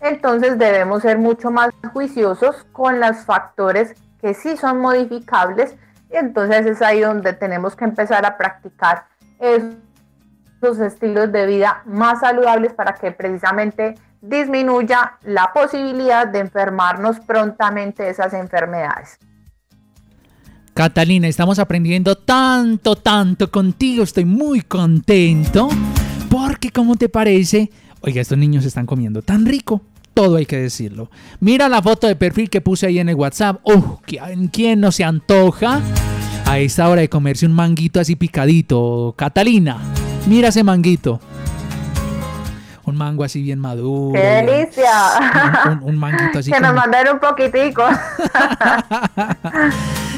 entonces 0.00 0.58
debemos 0.58 1.02
ser 1.02 1.18
mucho 1.18 1.50
más 1.50 1.70
juiciosos 1.92 2.66
con 2.72 3.00
los 3.00 3.18
factores 3.18 3.94
que 4.20 4.34
sí 4.34 4.56
son 4.56 4.80
modificables 4.80 5.76
y 6.12 6.16
entonces 6.16 6.66
es 6.66 6.82
ahí 6.82 7.00
donde 7.00 7.32
tenemos 7.32 7.76
que 7.76 7.84
empezar 7.84 8.24
a 8.24 8.36
practicar 8.36 9.06
esos 9.40 10.78
estilos 10.78 11.32
de 11.32 11.46
vida 11.46 11.82
más 11.84 12.20
saludables 12.20 12.72
para 12.72 12.94
que 12.94 13.10
precisamente 13.12 13.94
disminuya 14.20 15.18
la 15.22 15.52
posibilidad 15.52 16.26
de 16.26 16.40
enfermarnos 16.40 17.20
prontamente 17.20 18.04
de 18.04 18.10
esas 18.10 18.32
enfermedades. 18.32 19.18
Catalina, 20.74 21.26
estamos 21.26 21.58
aprendiendo 21.58 22.16
tanto, 22.16 22.96
tanto 22.96 23.50
contigo, 23.50 24.02
estoy 24.02 24.26
muy 24.26 24.60
contento. 24.60 25.68
Porque, 26.46 26.70
¿cómo 26.70 26.94
te 26.94 27.08
parece? 27.08 27.72
Oiga, 28.02 28.20
estos 28.20 28.38
niños 28.38 28.64
están 28.64 28.86
comiendo 28.86 29.20
tan 29.20 29.44
rico. 29.46 29.82
Todo 30.14 30.36
hay 30.36 30.46
que 30.46 30.56
decirlo. 30.56 31.10
Mira 31.40 31.68
la 31.68 31.82
foto 31.82 32.06
de 32.06 32.14
perfil 32.14 32.48
que 32.48 32.60
puse 32.60 32.86
ahí 32.86 33.00
en 33.00 33.08
el 33.08 33.16
WhatsApp. 33.16 33.58
¡Oh! 33.64 34.00
¿Quién 34.52 34.78
no 34.78 34.92
se 34.92 35.02
antoja? 35.02 35.82
A 36.44 36.60
esta 36.60 36.88
hora 36.88 37.00
de 37.00 37.08
comerse 37.08 37.46
un 37.46 37.52
manguito 37.52 37.98
así 37.98 38.14
picadito. 38.14 39.12
Catalina, 39.18 39.78
mira 40.28 40.50
ese 40.50 40.62
manguito 40.62 41.18
un 42.86 42.96
mango 42.96 43.24
así 43.24 43.42
bien 43.42 43.58
maduro. 43.58 44.12
¡Qué 44.14 44.26
delicia! 44.26 45.78
Un, 45.82 45.98
manguito 45.98 46.38
así. 46.38 46.50
que 46.52 46.60
nos 46.60 46.74
mandaron 46.74 47.14
un 47.14 47.20
poquitico. 47.20 47.82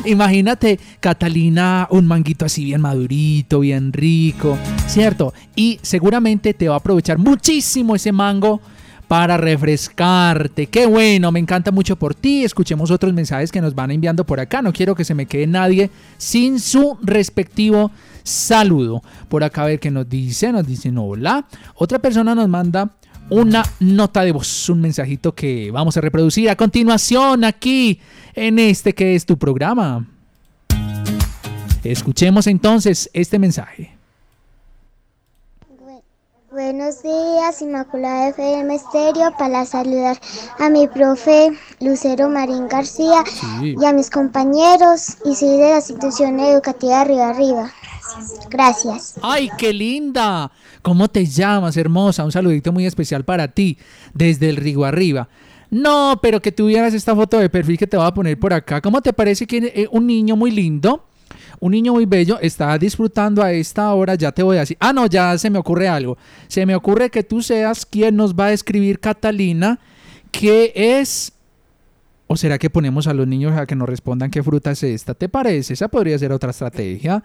Imagínate, 0.05 0.79
Catalina, 1.01 1.89
un 1.91 2.07
manguito 2.07 2.45
así 2.45 2.64
bien 2.64 2.81
madurito, 2.81 3.61
bien 3.61 3.93
rico, 3.93 4.57
¿cierto? 4.87 5.35
Y 5.57 5.81
seguramente 5.83 6.55
te 6.55 6.69
va 6.69 6.75
a 6.75 6.79
aprovechar 6.79 7.19
muchísimo 7.19 7.97
ese 7.97 8.12
mango 8.12 8.61
para 9.09 9.39
refrescarte. 9.39 10.66
Qué 10.66 10.87
bueno, 10.87 11.33
me 11.33 11.41
encanta 11.41 11.73
mucho 11.73 11.97
por 11.97 12.14
ti. 12.14 12.45
Escuchemos 12.45 12.91
otros 12.91 13.14
mensajes 13.14 13.51
que 13.51 13.62
nos 13.62 13.75
van 13.75 13.91
enviando 13.91 14.25
por 14.25 14.39
acá. 14.39 14.61
No 14.61 14.73
quiero 14.73 14.95
que 14.95 15.05
se 15.05 15.14
me 15.14 15.25
quede 15.25 15.47
nadie 15.47 15.91
sin 16.19 16.61
su 16.61 16.99
respectivo 17.03 17.91
saludo. 18.29 19.03
Por 19.29 19.45
acá 19.45 19.62
a 19.62 19.66
ver 19.66 19.81
qué 19.81 19.91
nos 19.91 20.09
dice. 20.09 20.53
Nos 20.53 20.66
dicen 20.66 20.99
hola. 20.99 21.47
Otra 21.74 21.99
persona 21.99 22.35
nos 22.35 22.49
manda 22.49 22.91
una 23.31 23.62
nota 23.81 24.22
de 24.22 24.33
voz, 24.33 24.68
un 24.68 24.81
mensajito 24.81 25.35
que 25.35 25.70
vamos 25.70 25.97
a 25.97 26.01
reproducir 26.01 26.49
a 26.49 26.57
continuación 26.57 27.45
aquí 27.45 28.01
en 28.35 28.59
este 28.59 28.95
que 28.95 29.14
es 29.14 29.26
tu 29.26 29.39
programa. 29.39 30.07
Escuchemos 31.85 32.47
entonces 32.47 33.11
este 33.12 33.39
mensaje. 33.39 33.99
Buenos 36.51 37.03
días, 37.03 37.62
Inmaculada 37.62 38.31
FM 38.31 38.74
Estéreo, 38.74 39.31
para 39.39 39.64
saludar 39.64 40.18
a 40.59 40.68
mi 40.70 40.89
profe 40.89 41.51
Lucero 41.81 42.29
Marín 42.29 42.66
García 42.68 43.22
y 43.62 43.85
a 43.85 43.93
mis 43.93 44.11
compañeros 44.11 45.18
y 45.24 45.37
soy 45.37 45.59
de 45.59 45.70
la 45.70 45.76
institución 45.76 46.41
educativa 46.41 47.03
Arriba 47.03 47.29
Arriba. 47.29 47.70
Gracias. 48.50 49.14
¡Ay, 49.22 49.50
qué 49.59 49.72
linda! 49.72 50.50
¿Cómo 50.82 51.09
te 51.09 51.26
llamas, 51.26 51.76
hermosa? 51.76 52.24
Un 52.24 52.32
saludito 52.32 52.72
muy 52.72 52.86
especial 52.86 53.24
para 53.24 53.48
ti, 53.48 53.78
desde 54.14 54.48
el 54.48 54.56
Rigo 54.56 54.84
Arriba. 54.84 55.28
No, 55.70 56.18
pero 56.22 56.40
que 56.40 56.52
tuvieras 56.52 56.94
esta 56.94 57.14
foto 57.14 57.38
de 57.38 57.50
perfil 57.50 57.76
que 57.78 57.86
te 57.86 57.96
voy 57.96 58.06
a 58.06 58.14
poner 58.14 58.38
por 58.38 58.52
acá. 58.52 58.80
¿Cómo 58.80 59.02
te 59.02 59.12
parece 59.12 59.46
que 59.46 59.59
eh, 59.59 59.88
un 59.90 60.06
niño 60.06 60.34
muy 60.34 60.50
lindo, 60.50 61.04
un 61.61 61.72
niño 61.72 61.92
muy 61.92 62.06
bello, 62.06 62.38
está 62.40 62.78
disfrutando 62.78 63.42
a 63.42 63.52
esta 63.52 63.92
hora? 63.92 64.14
Ya 64.14 64.32
te 64.32 64.42
voy 64.42 64.56
a 64.56 64.61
decir. 64.61 64.78
Ah, 64.80 64.92
no, 64.92 65.06
ya 65.06 65.36
se 65.36 65.50
me 65.50 65.59
ocurre 65.59 65.88
algo. 65.88 66.16
Se 66.46 66.64
me 66.64 66.74
ocurre 66.74 67.11
que 67.11 67.22
tú 67.22 67.42
seas 67.42 67.84
quien 67.84 68.16
nos 68.16 68.34
va 68.34 68.46
a 68.46 68.52
escribir 68.52 68.98
Catalina, 68.98 69.78
que 70.30 70.72
es 70.74 71.32
¿O 72.30 72.36
será 72.36 72.59
que 72.59 72.68
ponemos 72.68 73.06
a 73.06 73.14
los 73.14 73.26
niños 73.26 73.56
a 73.56 73.66
que 73.66 73.74
nos 73.74 73.88
respondan 73.88 74.30
qué 74.30 74.42
fruta 74.42 74.70
es 74.70 74.82
esta? 74.82 75.14
¿Te 75.14 75.30
parece? 75.30 75.72
Esa 75.72 75.88
podría 75.88 76.18
ser 76.18 76.30
otra 76.30 76.50
estrategia. 76.50 77.24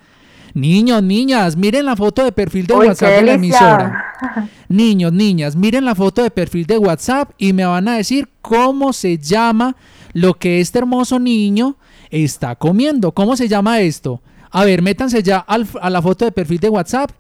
Niños, 0.54 1.02
niñas, 1.02 1.58
miren 1.58 1.86
la 1.86 1.96
foto 1.96 2.24
de 2.24 2.32
perfil 2.32 2.68
de 2.68 2.76
WhatsApp 2.76 3.10
de 3.10 3.22
la 3.24 3.34
emisora. 3.34 4.06
Niños, 4.70 5.12
niñas, 5.12 5.56
miren 5.56 5.86
la 5.86 5.96
foto 5.96 6.24
de 6.24 6.32
perfil 6.32 6.66
de 6.66 6.78
WhatsApp 6.78 7.32
y 7.38 7.54
me 7.54 7.66
van 7.66 7.88
a 7.88 7.98
decir 7.98 8.30
cómo 8.42 8.94
se 8.94 9.18
llama 9.18 9.76
lo 10.14 10.36
que 10.36 10.62
este 10.62 10.80
hermoso 10.80 11.20
niño 11.20 11.78
está 12.10 12.56
comiendo. 12.56 13.12
¿Cómo 13.12 13.36
se 13.36 13.48
llama 13.48 13.82
esto? 13.82 14.22
A 14.52 14.64
ver, 14.64 14.82
métanse 14.82 15.24
ya 15.24 15.40
a 15.40 15.90
la 15.90 16.02
foto 16.02 16.26
de 16.26 16.32
perfil 16.32 16.60
de 16.60 16.70
WhatsApp, 16.70 17.12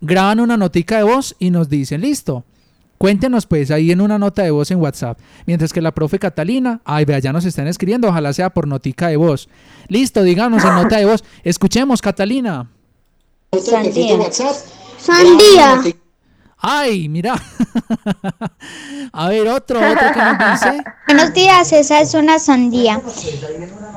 graban 0.00 0.40
una 0.40 0.56
notica 0.56 0.96
de 0.98 1.04
voz 1.04 1.36
y 1.38 1.50
nos 1.50 1.68
dicen, 1.68 2.00
listo. 2.00 2.44
Cuéntenos 2.98 3.46
pues 3.46 3.70
ahí 3.70 3.92
en 3.92 4.02
una 4.02 4.18
nota 4.18 4.42
de 4.42 4.50
voz 4.50 4.70
en 4.70 4.78
WhatsApp. 4.78 5.18
Mientras 5.46 5.72
que 5.72 5.80
la 5.80 5.94
profe 5.94 6.18
Catalina, 6.18 6.82
ay, 6.84 7.06
vea, 7.06 7.18
ya 7.18 7.32
nos 7.32 7.46
están 7.46 7.66
escribiendo, 7.66 8.08
ojalá 8.08 8.32
sea 8.34 8.50
por 8.50 8.66
notica 8.68 9.08
de 9.08 9.16
voz. 9.16 9.48
Listo, 9.88 10.22
díganos 10.22 10.62
en 10.64 10.74
nota 10.74 10.98
de 10.98 11.06
voz. 11.06 11.24
Escuchemos, 11.42 12.02
Catalina. 12.02 12.68
Sandía. 13.58 14.16
Sandía. 14.98 15.82
Ay, 16.58 17.08
mira. 17.08 17.34
A 19.12 19.28
ver, 19.28 19.48
otro, 19.48 19.80
otro 19.80 20.12
que 20.12 20.20
nos 20.20 20.52
dice. 20.52 20.84
Buenos 21.08 21.34
días, 21.34 21.72
esa 21.72 22.00
es 22.00 22.14
una 22.14 22.38
sandía. 22.38 23.02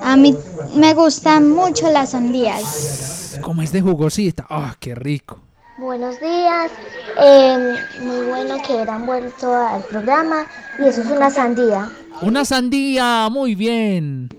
A 0.02 0.16
mí 0.16 0.36
me 0.76 0.94
gustan 0.96 1.52
mucho 1.52 1.92
las 1.92 2.12
sandías. 2.12 3.38
Como 3.42 3.62
es 3.62 3.72
de 3.72 3.82
jugosita. 3.82 4.48
Ah, 4.50 4.76
qué 4.80 4.96
rico. 4.96 5.40
Buenos 5.78 6.20
días, 6.20 6.72
eh, 7.20 7.76
muy 8.02 8.26
bueno 8.28 8.58
que 8.66 8.80
hayan 8.80 9.06
vuelto 9.06 9.54
al 9.54 9.84
programa 9.84 10.46
y 10.80 10.88
eso 10.88 11.02
es 11.02 11.08
una 11.08 11.30
sandía. 11.30 11.92
Una 12.22 12.46
sandía, 12.46 13.28
muy 13.32 13.56
bien. 13.56 14.30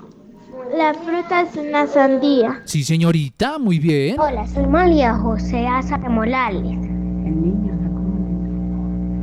La 0.72 0.94
fruta 0.94 1.42
es 1.42 1.56
una 1.56 1.86
sandía. 1.86 2.62
Sí, 2.64 2.84
señorita, 2.84 3.58
muy 3.58 3.78
bien. 3.78 4.18
Hola, 4.18 4.46
soy 4.46 4.66
María 4.66 5.14
José 5.14 5.66
Asa 5.66 5.98
de 5.98 6.08
Morales. 6.08 6.78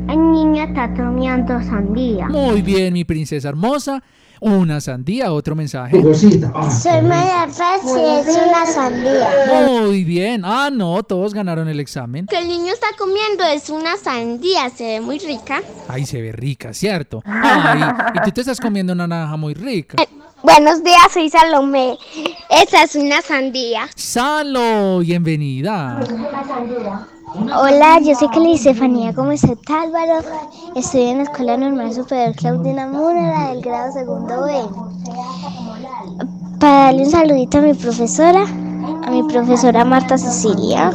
El 0.08 0.32
niño 0.32 0.64
está 0.64 0.94
comiendo 0.94 1.60
sandía. 1.62 2.28
Muy 2.28 2.62
bien, 2.62 2.94
mi 2.94 3.06
princesa 3.06 3.50
hermosa. 3.50 4.04
Una 4.39 4.82
sandía, 4.82 5.32
otro 5.34 5.56
mensaje. 5.56 6.02
Soy 6.14 7.02
María 7.02 7.48
Paz 7.58 7.82
y 7.86 8.30
es 8.30 8.38
una 8.38 8.66
sandía. 8.66 9.30
Muy 9.68 10.04
bien. 10.04 10.44
Ah, 10.44 10.70
no, 10.72 11.02
todos 11.04 11.34
ganaron 11.34 11.68
el 11.68 11.80
examen. 11.80 12.26
Que 12.26 12.39
el 12.39 12.48
niño 12.48 12.74
está 12.74 12.88
comiendo 12.98 13.44
es 13.46 13.70
una 13.70 13.98
sandía, 13.98 14.70
se 14.70 14.84
ve 14.84 15.02
muy 15.02 15.20
rica. 15.20 15.62
Ay, 15.88 16.06
se 16.06 16.22
ve 16.22 16.32
rica, 16.32 16.74
¿cierto? 16.74 17.22
Ay, 17.26 17.82
y 18.16 18.22
tú 18.26 18.32
te 18.32 18.42
estás 18.42 18.60
comiendo 18.60 18.94
una 18.94 19.08
naranja 19.08 19.38
muy 19.38 19.54
rica. 19.54 20.02
Eh, 20.02 20.08
buenos 20.44 20.84
días, 20.84 21.12
soy 21.14 21.30
Salomé. 21.30 21.98
Esa 22.50 22.84
es 22.84 22.96
una 22.96 23.22
sandía. 23.22 23.88
Salo, 23.96 25.00
bienvenida. 25.00 26.00
Hola, 27.56 28.00
yo 28.02 28.14
soy 28.16 28.30
Kelly 28.30 28.54
Estefanía 28.54 29.12
Gómez 29.14 29.44
Álvaro. 29.44 30.20
Estoy 30.76 31.02
en 31.02 31.18
la 31.20 31.24
Escuela 31.24 31.58
Normal 31.58 31.94
Superior 31.94 32.36
Claudina 32.36 32.88
Múnera 32.88 33.50
del 33.50 33.62
grado 33.62 33.94
segundo 33.94 34.44
B. 34.44 34.54
Para 36.60 36.86
darle 36.86 37.04
un 37.04 37.12
saludito 37.12 37.58
a 37.60 37.62
mi 37.62 37.74
profesora, 37.74 38.44
a 38.44 39.12
mi 39.12 39.24
profesora 39.24 39.86
Marta 39.86 40.18
Cecilia. 40.18 40.92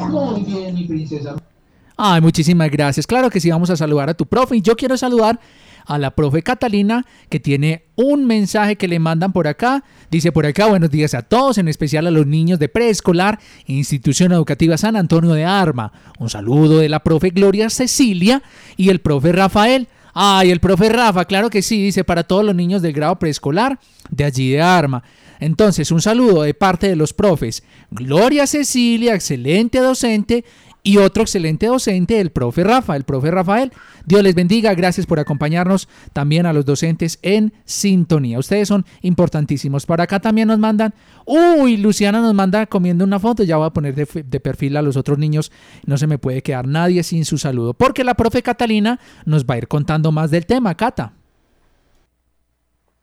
Ay, 1.96 2.20
muchísimas 2.20 2.70
gracias. 2.70 3.06
Claro 3.06 3.30
que 3.30 3.40
sí, 3.40 3.50
vamos 3.50 3.70
a 3.70 3.76
saludar 3.76 4.10
a 4.10 4.14
tu 4.14 4.26
profe. 4.26 4.56
Y 4.56 4.60
yo 4.60 4.76
quiero 4.76 4.96
saludar 4.98 5.40
a 5.86 5.98
la 5.98 6.10
profe 6.10 6.42
Catalina, 6.42 7.06
que 7.28 7.40
tiene 7.40 7.84
un 7.94 8.26
mensaje 8.26 8.76
que 8.76 8.88
le 8.88 8.98
mandan 8.98 9.32
por 9.32 9.46
acá. 9.48 9.84
Dice 10.10 10.32
por 10.32 10.46
acá, 10.46 10.66
buenos 10.66 10.90
días 10.90 11.14
a 11.14 11.22
todos, 11.22 11.58
en 11.58 11.68
especial 11.68 12.06
a 12.06 12.10
los 12.10 12.26
niños 12.26 12.58
de 12.58 12.68
preescolar, 12.68 13.38
Institución 13.66 14.32
Educativa 14.32 14.76
San 14.76 14.96
Antonio 14.96 15.32
de 15.32 15.44
Arma. 15.44 15.92
Un 16.18 16.28
saludo 16.28 16.78
de 16.78 16.88
la 16.88 17.00
profe 17.00 17.30
Gloria 17.30 17.70
Cecilia 17.70 18.42
y 18.76 18.90
el 18.90 19.00
profe 19.00 19.32
Rafael. 19.32 19.88
Ay, 20.12 20.50
el 20.50 20.60
profe 20.60 20.88
Rafa, 20.88 21.26
claro 21.26 21.50
que 21.50 21.62
sí, 21.62 21.82
dice 21.82 22.02
para 22.02 22.24
todos 22.24 22.44
los 22.44 22.54
niños 22.54 22.80
del 22.82 22.94
grado 22.94 23.18
preescolar 23.18 23.78
de 24.10 24.24
allí 24.24 24.50
de 24.50 24.62
Arma. 24.62 25.02
Entonces, 25.40 25.90
un 25.90 26.00
saludo 26.00 26.42
de 26.42 26.54
parte 26.54 26.88
de 26.88 26.96
los 26.96 27.12
profes 27.12 27.62
Gloria 27.90 28.46
Cecilia, 28.46 29.14
excelente 29.14 29.78
docente, 29.78 30.44
y 30.86 30.98
otro 30.98 31.24
excelente 31.24 31.66
docente, 31.66 32.20
el 32.20 32.30
profe 32.30 32.62
Rafa, 32.62 32.94
el 32.94 33.02
profe 33.02 33.32
Rafael. 33.32 33.72
Dios 34.04 34.22
les 34.22 34.36
bendiga, 34.36 34.72
gracias 34.72 35.04
por 35.04 35.18
acompañarnos 35.18 35.88
también 36.12 36.46
a 36.46 36.52
los 36.52 36.64
docentes 36.64 37.18
en 37.22 37.52
sintonía. 37.64 38.38
Ustedes 38.38 38.68
son 38.68 38.86
importantísimos. 39.00 39.84
Para 39.84 40.04
acá 40.04 40.20
también 40.20 40.46
nos 40.46 40.60
mandan, 40.60 40.94
uy, 41.24 41.76
Luciana 41.76 42.20
nos 42.20 42.34
manda 42.34 42.66
comiendo 42.66 43.02
una 43.04 43.18
foto, 43.18 43.42
ya 43.42 43.56
voy 43.56 43.66
a 43.66 43.70
poner 43.70 43.96
de, 43.96 44.06
de 44.24 44.38
perfil 44.38 44.76
a 44.76 44.82
los 44.82 44.96
otros 44.96 45.18
niños, 45.18 45.50
no 45.86 45.98
se 45.98 46.06
me 46.06 46.18
puede 46.18 46.40
quedar 46.40 46.68
nadie 46.68 47.02
sin 47.02 47.24
su 47.24 47.36
saludo, 47.36 47.74
porque 47.74 48.04
la 48.04 48.14
profe 48.14 48.40
Catalina 48.44 49.00
nos 49.24 49.44
va 49.44 49.54
a 49.54 49.58
ir 49.58 49.66
contando 49.66 50.12
más 50.12 50.30
del 50.30 50.46
tema, 50.46 50.76
Cata. 50.76 51.14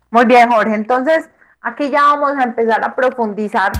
Muy 0.09 0.23
bien, 0.23 0.49
Jorge, 0.49 0.73
entonces 0.73 1.29
aquí 1.59 1.89
ya 1.89 2.01
vamos 2.01 2.37
a 2.37 2.43
empezar 2.43 2.81
a 2.81 2.95
profundizar 2.95 3.73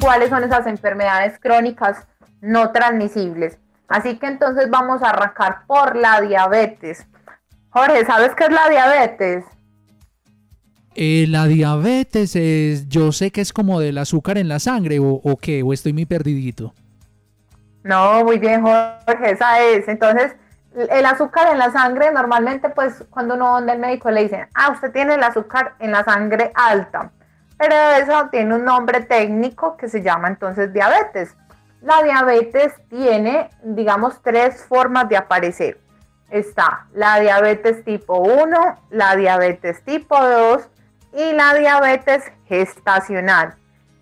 cuáles 0.00 0.30
son 0.30 0.44
esas 0.44 0.66
enfermedades 0.66 1.38
crónicas 1.38 2.06
no 2.40 2.72
transmisibles. 2.72 3.58
Así 3.88 4.18
que 4.18 4.26
entonces 4.26 4.70
vamos 4.70 5.02
a 5.02 5.10
arrancar 5.10 5.66
por 5.66 5.96
la 5.96 6.20
diabetes. 6.20 7.06
Jorge, 7.70 8.04
¿sabes 8.04 8.34
qué 8.34 8.44
es 8.44 8.52
la 8.52 8.68
diabetes? 8.68 9.44
Eh, 10.94 11.26
la 11.28 11.46
diabetes 11.46 12.34
es, 12.36 12.88
yo 12.88 13.12
sé 13.12 13.30
que 13.30 13.40
es 13.40 13.52
como 13.52 13.80
del 13.80 13.98
azúcar 13.98 14.38
en 14.38 14.48
la 14.48 14.58
sangre 14.58 14.98
o, 14.98 15.08
o 15.08 15.36
qué, 15.36 15.62
o 15.62 15.72
estoy 15.72 15.92
muy 15.92 16.06
perdidito. 16.06 16.74
No, 17.82 18.24
muy 18.24 18.38
bien, 18.38 18.62
Jorge, 18.62 19.30
esa 19.30 19.60
es. 19.60 19.88
Entonces, 19.88 20.34
el 20.74 21.06
azúcar 21.06 21.48
en 21.52 21.58
la 21.58 21.70
sangre, 21.72 22.12
normalmente, 22.12 22.68
pues, 22.68 23.04
cuando 23.10 23.34
uno 23.34 23.52
va 23.52 23.58
al 23.58 23.78
médico 23.78 24.10
le 24.10 24.24
dicen, 24.24 24.48
ah, 24.54 24.70
usted 24.72 24.92
tiene 24.92 25.14
el 25.14 25.22
azúcar 25.22 25.74
en 25.78 25.92
la 25.92 26.04
sangre 26.04 26.52
alta. 26.54 27.10
Pero 27.58 27.74
eso 27.74 28.28
tiene 28.30 28.54
un 28.54 28.64
nombre 28.64 29.00
técnico 29.02 29.76
que 29.76 29.88
se 29.88 30.02
llama 30.02 30.28
entonces 30.28 30.72
diabetes. 30.72 31.36
La 31.80 32.02
diabetes 32.02 32.74
tiene, 32.88 33.50
digamos, 33.62 34.20
tres 34.22 34.64
formas 34.66 35.08
de 35.08 35.16
aparecer. 35.16 35.80
Está 36.28 36.86
la 36.92 37.18
diabetes 37.20 37.84
tipo 37.84 38.18
1, 38.18 38.78
la 38.90 39.16
diabetes 39.16 39.82
tipo 39.84 40.16
2 40.16 40.68
y 41.14 41.32
la 41.32 41.54
diabetes 41.54 42.24
gestacional. 42.46 43.54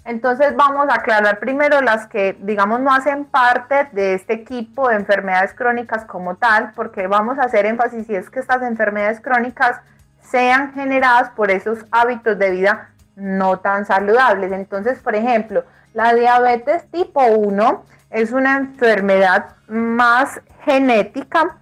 Entonces 0.04 0.56
vamos 0.56 0.88
a 0.88 0.94
aclarar 0.94 1.38
primero 1.38 1.80
las 1.82 2.06
que, 2.06 2.36
digamos, 2.40 2.80
no 2.80 2.92
hacen 2.92 3.26
parte 3.26 3.88
de 3.92 4.14
este 4.14 4.32
equipo 4.32 4.88
de 4.88 4.96
enfermedades 4.96 5.52
crónicas 5.52 6.04
como 6.06 6.34
tal, 6.36 6.72
porque 6.74 7.06
vamos 7.06 7.38
a 7.38 7.42
hacer 7.42 7.66
énfasis 7.66 8.06
si 8.06 8.14
es 8.14 8.30
que 8.30 8.40
estas 8.40 8.62
enfermedades 8.62 9.20
crónicas 9.20 9.80
sean 10.20 10.72
generadas 10.72 11.30
por 11.30 11.50
esos 11.50 11.84
hábitos 11.90 12.38
de 12.38 12.50
vida 12.50 12.90
no 13.16 13.58
tan 13.58 13.84
saludables. 13.84 14.50
Entonces, 14.52 14.98
por 14.98 15.14
ejemplo, 15.14 15.64
la 15.98 16.14
diabetes 16.14 16.88
tipo 16.92 17.20
1 17.26 17.84
es 18.10 18.30
una 18.30 18.56
enfermedad 18.56 19.56
más 19.66 20.40
genética 20.64 21.56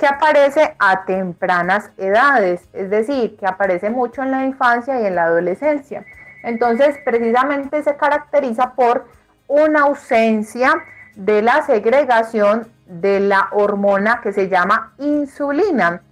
que 0.00 0.06
aparece 0.08 0.74
a 0.80 1.04
tempranas 1.04 1.92
edades, 1.96 2.68
es 2.72 2.90
decir, 2.90 3.36
que 3.36 3.46
aparece 3.46 3.88
mucho 3.88 4.24
en 4.24 4.32
la 4.32 4.44
infancia 4.44 5.00
y 5.00 5.06
en 5.06 5.14
la 5.14 5.26
adolescencia. 5.26 6.04
Entonces, 6.42 6.96
precisamente 7.04 7.84
se 7.84 7.96
caracteriza 7.96 8.72
por 8.72 9.06
una 9.46 9.82
ausencia 9.82 10.82
de 11.14 11.40
la 11.40 11.62
segregación 11.62 12.66
de 12.86 13.20
la 13.20 13.46
hormona 13.52 14.22
que 14.24 14.32
se 14.32 14.48
llama 14.48 14.92
insulina. 14.98 16.02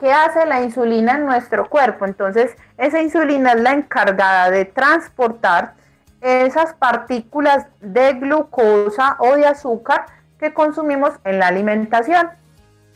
¿Qué 0.00 0.12
hace 0.12 0.44
la 0.44 0.60
insulina 0.60 1.12
en 1.12 1.24
nuestro 1.24 1.70
cuerpo? 1.70 2.04
Entonces, 2.04 2.56
esa 2.78 3.00
insulina 3.00 3.52
es 3.52 3.60
la 3.60 3.70
encargada 3.74 4.50
de 4.50 4.64
transportar 4.64 5.74
esas 6.20 6.74
partículas 6.74 7.66
de 7.80 8.14
glucosa 8.14 9.16
o 9.18 9.36
de 9.36 9.46
azúcar 9.46 10.06
que 10.38 10.52
consumimos 10.52 11.12
en 11.24 11.38
la 11.38 11.48
alimentación. 11.48 12.30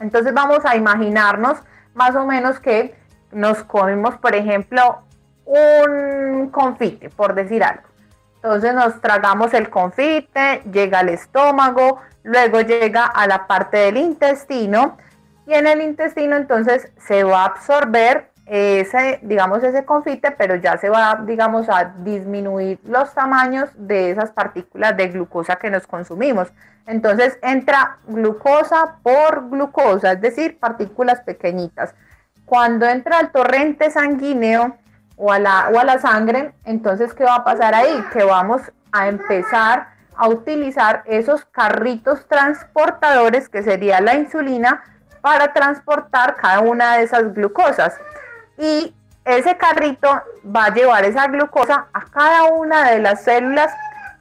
Entonces 0.00 0.32
vamos 0.34 0.64
a 0.64 0.76
imaginarnos 0.76 1.58
más 1.94 2.14
o 2.16 2.26
menos 2.26 2.58
que 2.60 2.94
nos 3.32 3.62
comemos, 3.64 4.16
por 4.16 4.34
ejemplo, 4.34 5.02
un 5.44 6.48
confite, 6.50 7.10
por 7.10 7.34
decir 7.34 7.62
algo. 7.62 7.82
Entonces 8.36 8.74
nos 8.74 9.00
tragamos 9.00 9.52
el 9.52 9.68
confite, 9.68 10.62
llega 10.72 11.00
al 11.00 11.10
estómago, 11.10 12.00
luego 12.22 12.60
llega 12.60 13.04
a 13.04 13.26
la 13.26 13.46
parte 13.46 13.78
del 13.78 13.98
intestino 13.98 14.96
y 15.46 15.54
en 15.54 15.66
el 15.66 15.82
intestino 15.82 16.36
entonces 16.36 16.90
se 16.98 17.24
va 17.24 17.42
a 17.42 17.46
absorber 17.46 18.29
ese, 18.52 19.20
digamos, 19.22 19.62
ese 19.62 19.84
confite, 19.84 20.32
pero 20.32 20.56
ya 20.56 20.76
se 20.76 20.88
va, 20.88 21.22
digamos, 21.24 21.68
a 21.68 21.84
disminuir 21.98 22.80
los 22.82 23.14
tamaños 23.14 23.70
de 23.76 24.10
esas 24.10 24.32
partículas 24.32 24.96
de 24.96 25.06
glucosa 25.06 25.54
que 25.54 25.70
nos 25.70 25.86
consumimos. 25.86 26.52
Entonces 26.84 27.38
entra 27.42 27.98
glucosa 28.08 28.96
por 29.04 29.48
glucosa, 29.50 30.12
es 30.12 30.20
decir, 30.20 30.58
partículas 30.58 31.20
pequeñitas. 31.20 31.94
Cuando 32.44 32.86
entra 32.86 33.18
al 33.18 33.30
torrente 33.30 33.88
sanguíneo 33.88 34.76
o 35.14 35.30
a 35.30 35.38
la, 35.38 35.70
o 35.72 35.78
a 35.78 35.84
la 35.84 36.00
sangre, 36.00 36.52
entonces, 36.64 37.14
¿qué 37.14 37.22
va 37.22 37.36
a 37.36 37.44
pasar 37.44 37.72
ahí? 37.72 38.04
Que 38.12 38.24
vamos 38.24 38.62
a 38.90 39.06
empezar 39.06 39.90
a 40.16 40.28
utilizar 40.28 41.04
esos 41.06 41.44
carritos 41.44 42.26
transportadores, 42.26 43.48
que 43.48 43.62
sería 43.62 44.00
la 44.00 44.16
insulina, 44.16 44.82
para 45.20 45.52
transportar 45.52 46.34
cada 46.34 46.58
una 46.58 46.96
de 46.96 47.04
esas 47.04 47.32
glucosas. 47.32 47.96
Y 48.60 48.94
ese 49.24 49.56
carrito 49.56 50.08
va 50.44 50.66
a 50.66 50.74
llevar 50.74 51.04
esa 51.04 51.26
glucosa 51.28 51.86
a 51.94 52.04
cada 52.10 52.44
una 52.44 52.90
de 52.90 52.98
las 52.98 53.24
células 53.24 53.72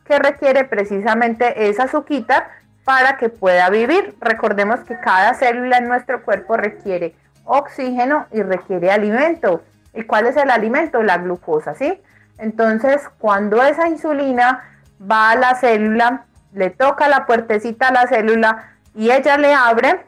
que 0.06 0.18
requiere 0.18 0.64
precisamente 0.64 1.70
esa 1.70 1.84
azúcar 1.84 2.48
para 2.86 3.18
que 3.18 3.28
pueda 3.28 3.70
vivir. 3.70 4.16
Recordemos 4.22 4.80
que 4.82 4.98
cada 5.00 5.34
célula 5.34 5.78
en 5.78 5.90
nuestro 5.90 6.24
cuerpo 6.24 6.56
requiere 6.56 7.16
oxígeno 7.44 8.28
y 8.32 8.42
requiere 8.42 8.92
alimento. 8.92 9.62
¿Y 9.94 10.04
cuál 10.04 10.28
es 10.28 10.38
el 10.38 10.50
alimento? 10.50 11.04
La 11.04 11.18
glucosa, 11.18 11.76
¿sí? 11.76 12.02
Entonces, 12.38 13.02
cuando 13.20 13.62
esa 13.62 13.90
insulina 13.90 14.64
va 15.00 15.32
a 15.32 15.36
la 15.36 15.56
célula, 15.56 16.24
le 16.54 16.70
toca 16.70 17.10
la 17.10 17.26
puertecita 17.26 17.90
a 17.90 17.92
la 17.92 18.08
célula 18.08 18.70
y 18.96 19.12
ella 19.12 19.38
le 19.38 19.54
abre, 19.54 20.06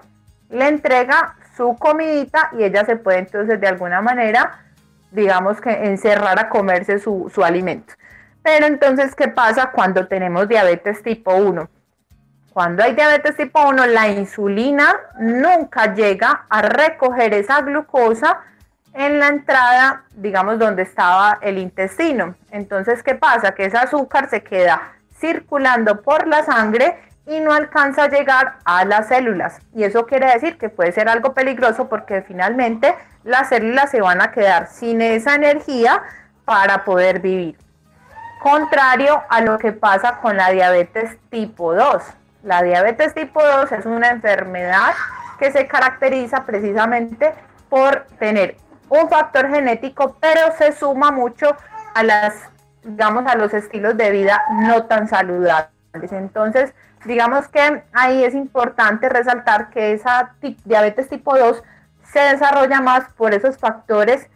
le 0.49 0.67
entrega 0.69 1.35
su 1.55 1.75
comidita 1.77 2.51
y 2.57 2.63
ella 2.63 2.85
se 2.85 2.95
puede 2.95 3.19
entonces 3.19 3.59
de 3.59 3.67
alguna 3.67 4.01
manera, 4.01 4.63
digamos 5.11 5.59
que 5.61 5.71
encerrar 5.87 6.39
a 6.39 6.49
comerse 6.49 6.99
su, 6.99 7.31
su 7.33 7.43
alimento. 7.43 7.93
Pero 8.43 8.65
entonces, 8.65 9.15
¿qué 9.15 9.27
pasa 9.27 9.71
cuando 9.71 10.07
tenemos 10.07 10.47
diabetes 10.47 11.03
tipo 11.03 11.35
1? 11.35 11.69
Cuando 12.53 12.83
hay 12.83 12.93
diabetes 12.93 13.37
tipo 13.37 13.61
1, 13.69 13.85
la 13.87 14.07
insulina 14.09 14.95
nunca 15.19 15.93
llega 15.93 16.45
a 16.49 16.61
recoger 16.61 17.33
esa 17.33 17.61
glucosa 17.61 18.39
en 18.93 19.19
la 19.19 19.27
entrada, 19.27 20.03
digamos, 20.15 20.59
donde 20.59 20.81
estaba 20.81 21.37
el 21.41 21.57
intestino. 21.57 22.35
Entonces, 22.49 23.03
¿qué 23.03 23.15
pasa? 23.15 23.53
Que 23.53 23.65
ese 23.65 23.77
azúcar 23.77 24.29
se 24.29 24.43
queda 24.43 24.93
circulando 25.17 26.01
por 26.01 26.27
la 26.27 26.43
sangre 26.43 26.97
y 27.25 27.39
no 27.39 27.53
alcanza 27.53 28.03
a 28.03 28.09
llegar 28.09 28.55
a 28.65 28.85
las 28.85 29.07
células. 29.07 29.59
Y 29.73 29.83
eso 29.83 30.05
quiere 30.05 30.31
decir 30.31 30.57
que 30.57 30.69
puede 30.69 30.91
ser 30.91 31.07
algo 31.07 31.33
peligroso 31.33 31.87
porque 31.87 32.21
finalmente 32.21 32.95
las 33.23 33.49
células 33.49 33.91
se 33.91 34.01
van 34.01 34.21
a 34.21 34.31
quedar 34.31 34.67
sin 34.67 35.01
esa 35.01 35.35
energía 35.35 36.01
para 36.45 36.83
poder 36.83 37.19
vivir. 37.19 37.57
Contrario 38.41 39.21
a 39.29 39.41
lo 39.41 39.59
que 39.59 39.71
pasa 39.71 40.17
con 40.17 40.35
la 40.35 40.49
diabetes 40.49 41.17
tipo 41.29 41.75
2. 41.75 42.03
La 42.43 42.63
diabetes 42.63 43.13
tipo 43.13 43.41
2 43.43 43.71
es 43.71 43.85
una 43.85 44.09
enfermedad 44.09 44.93
que 45.37 45.51
se 45.51 45.67
caracteriza 45.67 46.45
precisamente 46.45 47.33
por 47.69 48.07
tener 48.17 48.57
un 48.89 49.09
factor 49.09 49.49
genético, 49.49 50.17
pero 50.19 50.51
se 50.57 50.71
suma 50.73 51.11
mucho 51.11 51.55
a 51.93 52.03
las, 52.03 52.33
digamos, 52.83 53.25
a 53.27 53.35
los 53.35 53.53
estilos 53.53 53.95
de 53.95 54.11
vida 54.11 54.41
no 54.63 54.85
tan 54.85 55.07
saludables. 55.07 55.71
Entonces, 55.93 56.73
digamos 57.05 57.47
que 57.47 57.83
ahí 57.93 58.23
es 58.23 58.33
importante 58.33 59.09
resaltar 59.09 59.69
que 59.69 59.93
esa 59.93 60.35
diabetes 60.65 61.09
tipo 61.09 61.37
2 61.37 61.63
se 62.11 62.19
desarrolla 62.19 62.81
más 62.81 63.05
por 63.13 63.33
esos 63.33 63.57
factores, 63.57 64.29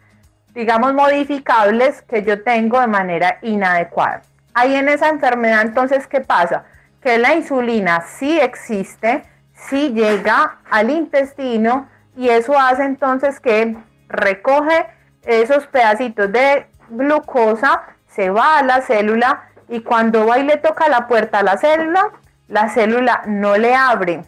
digamos, 0.54 0.94
modificables 0.94 2.02
que 2.02 2.22
yo 2.22 2.42
tengo 2.42 2.80
de 2.80 2.86
manera 2.86 3.38
inadecuada. 3.42 4.22
Ahí 4.54 4.74
en 4.74 4.88
esa 4.88 5.08
enfermedad, 5.08 5.60
entonces, 5.62 6.06
¿qué 6.06 6.20
pasa? 6.22 6.64
Que 7.02 7.18
la 7.18 7.34
insulina 7.34 8.00
sí 8.00 8.38
existe, 8.40 9.24
sí 9.52 9.92
llega 9.92 10.58
al 10.70 10.90
intestino 10.90 11.88
y 12.16 12.30
eso 12.30 12.58
hace 12.58 12.84
entonces 12.84 13.38
que 13.38 13.76
recoge 14.08 14.86
esos 15.24 15.66
pedacitos 15.66 16.32
de 16.32 16.66
glucosa, 16.88 17.82
se 18.08 18.30
va 18.30 18.58
a 18.58 18.62
la 18.62 18.80
célula 18.80 19.50
y 19.68 19.80
cuando 19.80 20.26
va 20.26 20.38
y 20.38 20.44
le 20.44 20.56
toca 20.56 20.88
la 20.88 21.06
puerta 21.06 21.40
a 21.40 21.42
la 21.42 21.58
célula, 21.58 22.12
la 22.48 22.68
célula 22.68 23.22
no 23.26 23.56
le 23.56 23.74
abre 23.74 24.22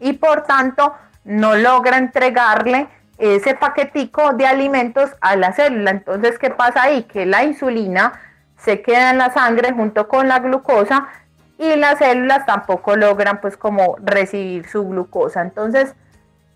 y 0.00 0.14
por 0.14 0.42
tanto 0.42 0.94
no 1.24 1.54
logra 1.56 1.98
entregarle 1.98 2.88
ese 3.18 3.54
paquetico 3.54 4.32
de 4.32 4.46
alimentos 4.46 5.10
a 5.20 5.36
la 5.36 5.52
célula. 5.52 5.90
Entonces, 5.90 6.38
¿qué 6.38 6.50
pasa 6.50 6.82
ahí? 6.82 7.04
Que 7.04 7.26
la 7.26 7.44
insulina 7.44 8.12
se 8.58 8.82
queda 8.82 9.10
en 9.10 9.18
la 9.18 9.32
sangre 9.32 9.72
junto 9.72 10.08
con 10.08 10.28
la 10.28 10.38
glucosa 10.38 11.08
y 11.58 11.76
las 11.76 11.98
células 11.98 12.44
tampoco 12.46 12.96
logran 12.96 13.40
pues 13.40 13.56
como 13.56 13.96
recibir 14.02 14.68
su 14.68 14.86
glucosa. 14.86 15.40
Entonces, 15.40 15.94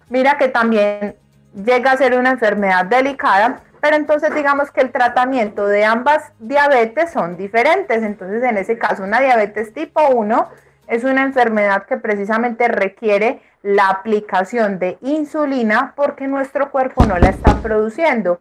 mira 0.09 0.37
que 0.37 0.49
también 0.49 1.17
llega 1.55 1.93
a 1.93 1.97
ser 1.97 2.17
una 2.19 2.31
enfermedad 2.31 2.85
delicada, 2.85 3.61
pero 3.81 3.97
entonces 3.97 4.35
digamos 4.35 4.71
que 4.71 4.83
el 4.83 4.93
tratamiento 4.93 5.67
de 5.67 5.85
ambas 5.85 6.33
diabetes 6.39 7.11
son 7.11 7.37
diferentes. 7.37 8.03
Entonces, 8.03 8.43
en 8.43 8.59
ese 8.59 8.77
caso, 8.77 9.03
una 9.03 9.21
diabetes 9.21 9.73
tipo 9.73 10.07
1 10.09 10.49
es 10.91 11.05
una 11.05 11.23
enfermedad 11.23 11.87
que 11.87 11.97
precisamente 11.97 12.67
requiere 12.67 13.41
la 13.63 13.89
aplicación 13.89 14.81
de 14.81 14.99
insulina 15.03 15.95
porque 15.95 16.27
nuestro 16.27 16.73
cuerpo 16.73 17.07
no 17.07 17.17
la 17.17 17.29
está 17.29 17.55
produciendo. 17.63 18.41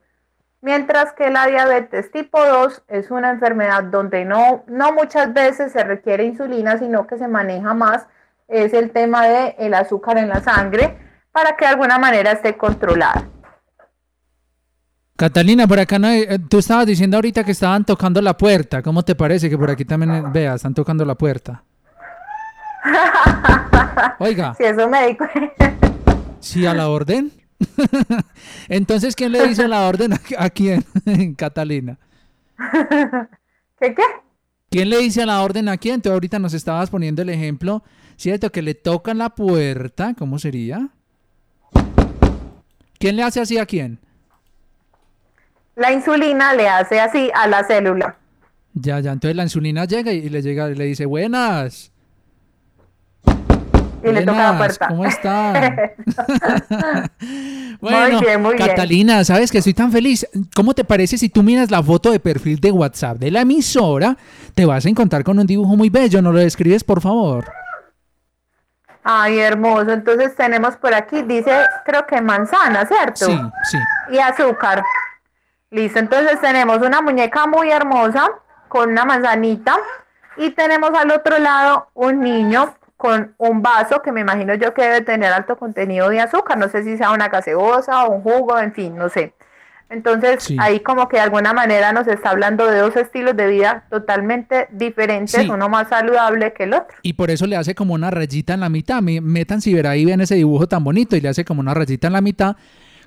Mientras 0.62 1.14
que 1.14 1.30
la 1.30 1.45
diabetes 1.45 2.12
tipo 2.12 2.43
2 2.43 2.84
es 2.88 3.12
una 3.12 3.30
enfermedad 3.30 3.84
donde 3.84 4.26
no, 4.26 4.64
no 4.66 4.91
muchas 4.93 5.32
veces 5.32 5.72
se 5.72 5.84
requiere 5.84 6.26
insulina, 6.26 6.80
sino 6.80 7.06
que 7.06 7.20
se 7.20 7.28
maneja 7.28 7.76
más, 7.76 8.08
es 8.47 8.74
el 8.74 8.89
tema 8.89 9.28
del 9.28 9.54
el 9.60 9.74
azúcar 9.76 10.18
en 10.18 10.30
la 10.30 10.41
sangre 10.41 10.97
para 11.32 11.56
que 11.56 11.66
de 11.66 11.72
alguna 11.72 12.00
manera 12.00 12.32
esté 12.32 12.58
controlada. 12.58 13.30
Catalina, 15.16 15.68
por 15.68 15.80
acá 15.80 16.00
no, 16.00 16.10
eh, 16.10 16.39
tú 16.50 16.58
estabas 16.58 16.88
diciendo 16.88 17.18
ahorita 17.18 17.43
que 17.43 17.52
estaban 17.52 17.86
tocando 17.86 18.20
la 18.24 18.36
puerta. 18.36 18.82
¿Cómo 18.82 19.04
te 19.04 19.14
parece 19.14 19.52
que 19.52 19.58
por 19.58 19.70
aquí 19.70 19.86
también 19.86 20.16
eh, 20.16 20.24
veas, 20.34 20.56
están 20.56 20.74
tocando 20.74 21.06
la 21.06 21.14
puerta? 21.14 21.64
Oiga. 24.19 24.55
Si 24.57 24.63
eso 24.63 24.88
me 24.88 25.07
dijo. 25.07 25.25
¿Sí 26.39 26.65
a 26.65 26.73
la 26.73 26.89
orden? 26.89 27.32
Entonces, 28.69 29.15
¿quién 29.15 29.32
le 29.32 29.47
dice 29.47 29.67
la 29.67 29.88
orden 29.88 30.13
a, 30.38 30.49
quién, 30.49 30.86
Catalina? 31.38 31.97
¿Qué 33.80 33.93
qué? 33.93 34.03
¿Quién 34.69 34.89
le 34.89 34.99
dice 34.99 35.25
la 35.25 35.41
orden 35.41 35.67
a 35.67 35.77
quién? 35.77 36.01
Tú 36.01 36.11
ahorita 36.11 36.39
nos 36.39 36.53
estabas 36.53 36.89
poniendo 36.89 37.21
el 37.21 37.30
ejemplo, 37.30 37.84
¿cierto? 38.17 38.51
Que 38.51 38.61
le 38.61 38.75
tocan 38.75 39.17
la 39.17 39.30
puerta, 39.30 40.13
¿cómo 40.17 40.38
sería? 40.38 40.89
¿Quién 42.99 43.15
le 43.15 43.23
hace 43.23 43.41
así 43.41 43.57
a 43.57 43.65
quién? 43.65 43.99
La 45.75 45.91
insulina 45.91 46.53
le 46.53 46.67
hace 46.67 46.99
así 46.99 47.32
a 47.34 47.47
la 47.47 47.63
célula. 47.63 48.17
Ya, 48.73 48.99
ya, 48.99 49.13
entonces 49.13 49.36
la 49.36 49.43
insulina 49.43 49.86
llega 49.86 50.11
y 50.11 50.30
le 50.30 50.41
llega 50.41 50.69
y 50.69 50.75
le 50.75 50.86
dice, 50.86 51.05
buenas. 51.05 51.89
Y 54.04 54.12
le 54.12 54.26
toca 54.26 54.52
la 54.52 54.58
puerta. 54.58 54.88
¿Cómo 54.88 55.06
están? 55.06 55.76
bueno, 57.82 58.18
muy 58.18 58.26
bien, 58.26 58.41
muy 58.41 58.56
Catalina, 58.56 59.24
sabes 59.24 59.52
que 59.52 59.58
estoy 59.58 59.74
tan 59.74 59.91
feliz. 59.91 60.28
¿Cómo 60.56 60.74
te 60.74 60.84
parece 60.84 61.18
si 61.18 61.30
tú 61.30 61.43
miras 61.43 61.70
la 61.72 61.84
foto 61.84 62.12
de 62.12 62.20
perfil 62.20 62.60
de 62.60 62.72
WhatsApp 62.72 63.18
de 63.18 63.32
la 63.32 63.41
emisora? 63.41 64.16
Te 64.56 64.66
vas 64.66 64.86
a 64.86 64.89
encontrar 64.89 65.24
con 65.24 65.39
un 65.39 65.45
dibujo 65.45 65.76
muy 65.76 65.89
bello. 65.89 66.22
¿No 66.22 66.32
lo 66.32 66.39
describes, 66.39 66.84
por 66.84 67.02
favor? 67.02 67.52
Ay, 69.04 69.39
hermoso. 69.39 69.91
Entonces 69.91 70.36
tenemos 70.36 70.78
por 70.78 70.93
aquí, 70.93 71.22
dice, 71.24 71.52
creo 71.86 72.06
que 72.06 72.22
manzana, 72.22 72.86
¿cierto? 72.86 73.26
Sí, 73.26 73.39
sí. 73.72 73.78
Y 74.12 74.20
azúcar. 74.20 74.84
Listo, 75.72 76.00
entonces 76.00 76.39
tenemos 76.41 76.80
una 76.80 77.02
muñeca 77.02 77.45
muy 77.45 77.70
hermosa 77.70 78.30
con 78.68 78.89
una 78.89 79.06
manzanita 79.06 79.78
y 80.38 80.50
tenemos 80.52 80.91
al 80.93 81.12
otro 81.12 81.38
lado 81.38 81.89
un 81.93 82.22
niño 82.22 82.74
con 83.00 83.34
un 83.38 83.62
vaso 83.62 84.02
que 84.02 84.12
me 84.12 84.20
imagino 84.20 84.54
yo 84.56 84.74
que 84.74 84.82
debe 84.82 85.00
tener 85.00 85.32
alto 85.32 85.58
contenido 85.58 86.10
de 86.10 86.20
azúcar, 86.20 86.58
no 86.58 86.68
sé 86.68 86.84
si 86.84 86.97
sea 86.97 87.12
una 87.12 87.30
gaseosa 87.30 88.04
o 88.04 88.12
un 88.12 88.22
jugo, 88.22 88.60
en 88.60 88.74
fin, 88.74 88.93
no 88.97 89.08
sé. 89.08 89.34
Entonces 89.89 90.54
ahí 90.60 90.82
como 90.82 91.08
que 91.08 91.16
de 91.16 91.24
alguna 91.24 91.54
manera 91.54 91.93
nos 91.93 92.08
está 92.08 92.32
hablando 92.32 92.68
de 92.68 92.78
dos 92.78 92.97
estilos 92.97 93.38
de 93.38 93.47
vida 93.47 93.86
totalmente 93.89 94.68
diferentes, 94.72 95.47
uno 95.47 95.70
más 95.70 95.88
saludable 95.88 96.52
que 96.52 96.66
el 96.66 96.74
otro. 96.74 96.97
Y 97.02 97.14
por 97.14 97.32
eso 97.32 97.47
le 97.47 97.56
hace 97.56 97.74
como 97.74 97.93
una 97.93 98.12
rayita 98.12 98.56
en 98.56 98.60
la 98.60 98.70
mitad, 98.70 99.02
metan 99.02 99.62
si 99.62 99.74
verá 99.74 99.91
ahí 99.91 100.04
ven 100.04 100.20
ese 100.20 100.36
dibujo 100.36 100.68
tan 100.68 100.84
bonito 100.84 101.16
y 101.16 101.22
le 101.22 101.30
hace 101.30 101.45
como 101.45 101.62
una 101.62 101.74
rayita 101.74 102.08
en 102.08 102.14
la 102.14 102.22
mitad 102.22 102.58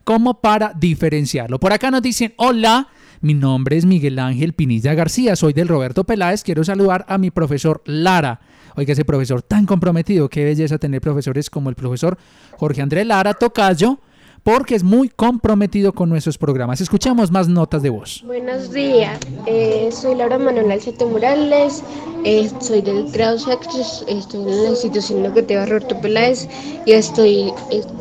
como 0.05 0.41
para 0.41 0.73
diferenciarlo. 0.75 1.61
Por 1.61 1.75
acá 1.75 1.91
nos 1.91 2.01
dicen, 2.01 2.33
hola, 2.39 2.89
Mi 3.21 3.35
nombre 3.35 3.77
es 3.77 3.85
Miguel 3.85 4.19
Ángel 4.19 4.53
Pinilla 4.53 4.95
García, 4.95 5.37
soy 5.37 5.53
del 5.53 5.69
Roberto 5.69 6.03
Peláez. 6.03 6.43
Quiero 6.43 6.65
saludar 6.65 7.05
a 7.07 7.19
mi 7.19 7.31
profesor 7.31 7.83
Lara. 7.85 8.41
Oiga, 8.77 8.93
ese 8.93 9.05
profesor 9.05 9.43
tan 9.43 9.67
comprometido, 9.67 10.29
qué 10.29 10.45
belleza 10.45 10.79
tener 10.79 11.01
profesores 11.01 11.51
como 11.51 11.69
el 11.69 11.75
profesor 11.75 12.17
Jorge 12.59 12.83
Andrés 12.83 13.07
Lara 13.07 13.35
Tocayo, 13.35 13.99
porque 14.43 14.75
es 14.75 14.83
muy 14.83 15.09
comprometido 15.09 15.93
con 15.93 16.09
nuestros 16.09 16.37
programas. 16.39 16.81
Escuchamos 16.81 17.31
más 17.31 17.49
notas 17.49 17.83
de 17.83 17.91
voz. 17.91 18.23
Buenos 18.27 18.73
días, 18.73 19.19
eh, 19.47 19.89
soy 19.93 20.17
Laura 20.17 20.39
Manuel 20.39 20.71
Alcete 20.71 21.05
Morales, 21.05 21.83
eh, 22.25 22.51
soy 22.61 22.83
del 22.83 23.11
grado 23.13 23.37
estoy 23.37 24.43
en 24.43 24.65
la 24.65 24.71
institución 24.71 25.25
educativa 25.25 25.67
Roberto 25.67 26.01
Peláez 26.01 26.49
y 26.87 26.93
estoy, 26.93 27.53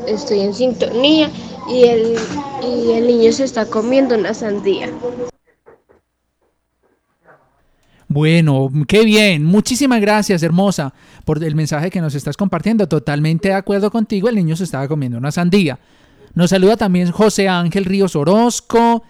estoy 0.07 0.41
en 0.41 0.53
sintonía 0.53 1.29
y 1.69 1.83
el, 1.83 2.15
y 2.63 2.91
el 2.91 3.07
niño 3.07 3.31
se 3.31 3.43
está 3.43 3.65
comiendo 3.65 4.15
una 4.15 4.33
sandía. 4.33 4.89
Bueno, 8.11 8.69
qué 8.89 9.05
bien. 9.05 9.45
Muchísimas 9.45 10.01
gracias, 10.01 10.43
hermosa, 10.43 10.93
por 11.23 11.41
el 11.41 11.55
mensaje 11.55 11.89
que 11.89 12.01
nos 12.01 12.13
estás 12.13 12.35
compartiendo. 12.35 12.85
Totalmente 12.85 13.47
de 13.47 13.53
acuerdo 13.53 13.89
contigo, 13.89 14.27
el 14.27 14.35
niño 14.35 14.57
se 14.57 14.65
estaba 14.65 14.85
comiendo 14.89 15.17
una 15.17 15.31
sandía. 15.31 15.79
Nos 16.33 16.49
saluda 16.49 16.75
también 16.75 17.09
José 17.09 17.47
Ángel 17.47 17.85
Ríos 17.85 18.17
Orozco. 18.17 19.03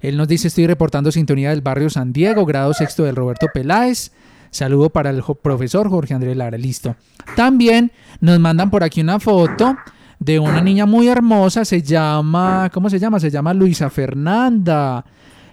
Él 0.00 0.16
nos 0.16 0.26
dice, 0.26 0.48
estoy 0.48 0.66
reportando 0.66 1.12
sintonía 1.12 1.50
del 1.50 1.60
barrio 1.60 1.90
San 1.90 2.14
Diego, 2.14 2.46
grado 2.46 2.72
sexto 2.72 3.04
del 3.04 3.14
Roberto 3.14 3.48
Peláez. 3.52 4.10
Saludo 4.50 4.88
para 4.88 5.10
el 5.10 5.22
profesor 5.42 5.90
Jorge 5.90 6.14
Andrés 6.14 6.34
Lara, 6.34 6.56
listo. 6.56 6.96
También 7.36 7.92
nos 8.20 8.40
mandan 8.40 8.70
por 8.70 8.84
aquí 8.84 9.02
una 9.02 9.20
foto 9.20 9.76
de 10.18 10.38
una 10.38 10.62
niña 10.62 10.86
muy 10.86 11.08
hermosa, 11.08 11.66
se 11.66 11.82
llama, 11.82 12.70
¿cómo 12.72 12.88
se 12.88 12.98
llama? 12.98 13.20
Se 13.20 13.30
llama 13.30 13.52
Luisa 13.52 13.90
Fernanda. 13.90 15.04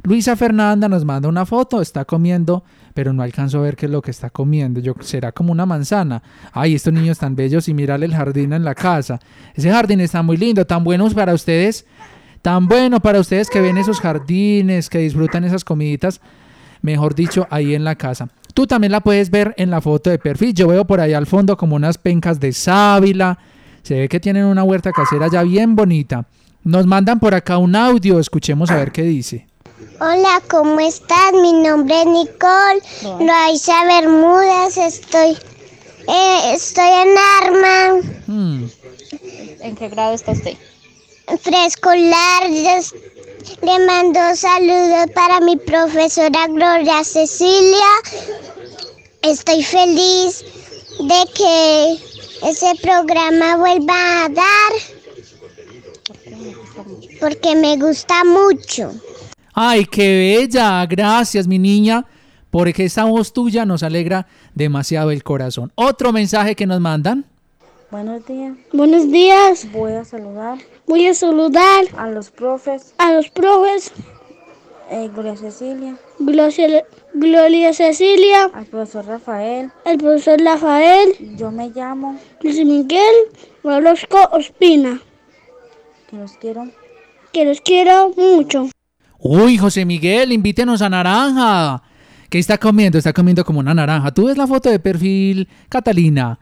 Luisa 0.04 0.36
Fernanda 0.36 0.90
nos 0.90 1.06
manda 1.06 1.30
una 1.30 1.46
foto, 1.46 1.80
está 1.80 2.06
comiendo, 2.06 2.64
pero 2.96 3.14
no 3.14 3.22
alcanzo 3.22 3.60
a 3.60 3.62
ver 3.62 3.76
qué 3.76 3.86
es 3.86 3.92
lo 3.92 4.02
que 4.02 4.10
está 4.10 4.32
comiendo. 4.32 4.80
Yo, 4.80 4.96
será 5.02 5.32
como 5.32 5.52
una 5.52 5.68
manzana. 5.68 6.24
Ay, 6.54 6.74
estos 6.74 6.92
niños 6.92 7.20
tan 7.20 7.36
bellos 7.36 7.68
y 7.68 7.74
mirarle 7.74 8.08
el 8.08 8.16
jardín 8.16 8.54
en 8.54 8.64
la 8.64 8.74
casa. 8.74 9.20
Ese 9.54 9.72
jardín 9.72 10.00
está 10.00 10.24
muy 10.24 10.38
lindo, 10.38 10.66
tan 10.66 10.84
bueno 10.84 11.08
para 11.12 11.36
ustedes, 11.36 11.86
tan 12.42 12.68
bueno 12.68 13.00
para 13.00 13.20
ustedes 13.20 13.50
que 13.50 13.62
ven 13.62 13.78
esos 13.78 14.00
jardines, 14.00 14.90
que 14.90 14.98
disfrutan 14.98 15.44
esas 15.44 15.64
comiditas, 15.64 16.20
mejor 16.82 17.14
dicho, 17.14 17.46
ahí 17.52 17.76
en 17.76 17.84
la 17.84 17.96
casa. 17.96 18.28
Tú 18.56 18.66
también 18.66 18.92
la 18.92 19.02
puedes 19.02 19.30
ver 19.30 19.54
en 19.58 19.70
la 19.70 19.82
foto 19.82 20.10
de 20.10 20.18
perfil. 20.18 20.54
Yo 20.56 20.68
veo 20.68 20.86
por 20.86 21.00
ahí 21.00 21.14
al 21.14 21.28
fondo 21.28 21.56
como 21.56 21.76
unas 21.76 22.00
pencas 22.00 22.40
de 22.40 22.52
sábila. 22.54 23.38
Se 23.84 24.00
ve 24.00 24.10
que 24.10 24.20
tienen 24.20 24.46
una 24.46 24.64
huerta 24.64 24.92
casera 24.92 25.28
ya 25.32 25.44
bien 25.44 25.76
bonita. 25.76 26.26
Nos 26.64 26.88
mandan 26.88 27.20
por 27.20 27.34
acá 27.34 27.58
un 27.58 27.76
audio, 27.76 28.20
escuchemos 28.20 28.72
a 28.72 28.76
ver 28.76 28.92
qué 28.92 29.04
dice. 29.04 29.51
Hola, 30.00 30.42
¿cómo 30.48 30.80
estás? 30.80 31.34
Mi 31.34 31.54
nombre 31.54 32.02
es 32.02 32.06
Nicole 32.06 32.82
Loaiza 33.20 33.86
Bermúdez. 33.86 34.78
Estoy, 34.78 35.38
eh, 36.08 36.54
estoy 36.54 36.88
en 36.88 37.16
Arma. 37.42 38.02
Hmm. 38.28 38.66
¿En 39.62 39.76
qué 39.76 39.90
grado 39.90 40.14
está 40.14 40.34
usted? 40.34 40.56
Preescolar. 41.44 42.50
Le 43.62 43.86
mando 43.86 44.20
saludos 44.36 45.08
para 45.16 45.40
mi 45.40 45.58
profesora 45.58 46.48
Gloria 46.48 47.04
Cecilia. 47.04 47.88
Estoy 49.24 49.64
feliz 49.64 50.46
de 51.00 51.26
que 51.34 51.98
ese 52.50 52.76
programa 52.82 53.58
vuelva 53.58 54.26
a 54.26 54.30
dar 54.30 54.74
porque 57.20 57.56
me 57.56 57.78
gusta 57.78 58.24
mucho. 58.24 58.92
Ay, 59.54 59.86
qué 59.86 60.40
bella. 60.42 60.86
Gracias, 60.86 61.48
mi 61.48 61.60
niña, 61.60 62.06
porque 62.50 62.86
esa 62.86 63.06
voz 63.06 63.34
tuya 63.34 63.66
nos 63.66 63.84
alegra 63.84 64.28
demasiado 64.56 65.12
el 65.12 65.24
corazón. 65.24 65.72
Otro 65.76 66.12
mensaje 66.12 66.56
que 66.56 66.66
nos 66.66 66.80
mandan. 66.80 67.26
Buenos 67.92 68.26
días. 68.26 68.54
Buenos 68.72 69.12
días. 69.12 69.68
Voy 69.74 69.92
a 69.92 70.06
saludar. 70.06 70.58
Voy 70.88 71.08
a 71.08 71.14
saludar 71.14 71.86
a 71.98 72.08
los 72.10 72.32
profes. 72.32 72.94
A 72.98 73.12
los 73.12 73.30
profes. 73.30 73.92
Eh, 74.90 75.10
Gloria 75.14 75.36
Cecilia. 75.36 75.98
Gloria, 76.20 76.86
Gloria 77.14 77.74
Cecilia. 77.74 78.46
Al 78.54 78.66
profesor 78.66 79.06
Rafael. 79.06 79.72
Al 79.86 79.98
profesor 79.98 80.42
Rafael. 80.42 81.36
Yo 81.38 81.52
me 81.52 81.70
llamo. 81.70 82.18
Luis 82.42 82.66
Miguel 82.66 83.16
Orozco 83.64 84.18
Ospina. 84.32 85.02
Que 86.10 86.16
los 86.16 86.32
quiero. 86.34 86.70
Que 87.34 87.44
los 87.44 87.60
quiero 87.60 88.14
mucho. 88.16 88.71
Uy, 89.24 89.58
José 89.58 89.86
Miguel, 89.86 90.32
invítenos 90.32 90.82
a 90.82 90.90
Naranja. 90.90 91.84
¿Qué 92.28 92.40
está 92.40 92.58
comiendo? 92.58 92.98
Está 92.98 93.14
comiendo 93.14 93.46
como 93.46 93.60
una 93.60 93.74
naranja. 93.74 94.12
¿Tú 94.12 94.26
ves 94.26 94.38
la 94.38 94.48
foto 94.48 94.70
de 94.70 94.80
perfil, 94.80 95.48
Catalina? 95.70 96.40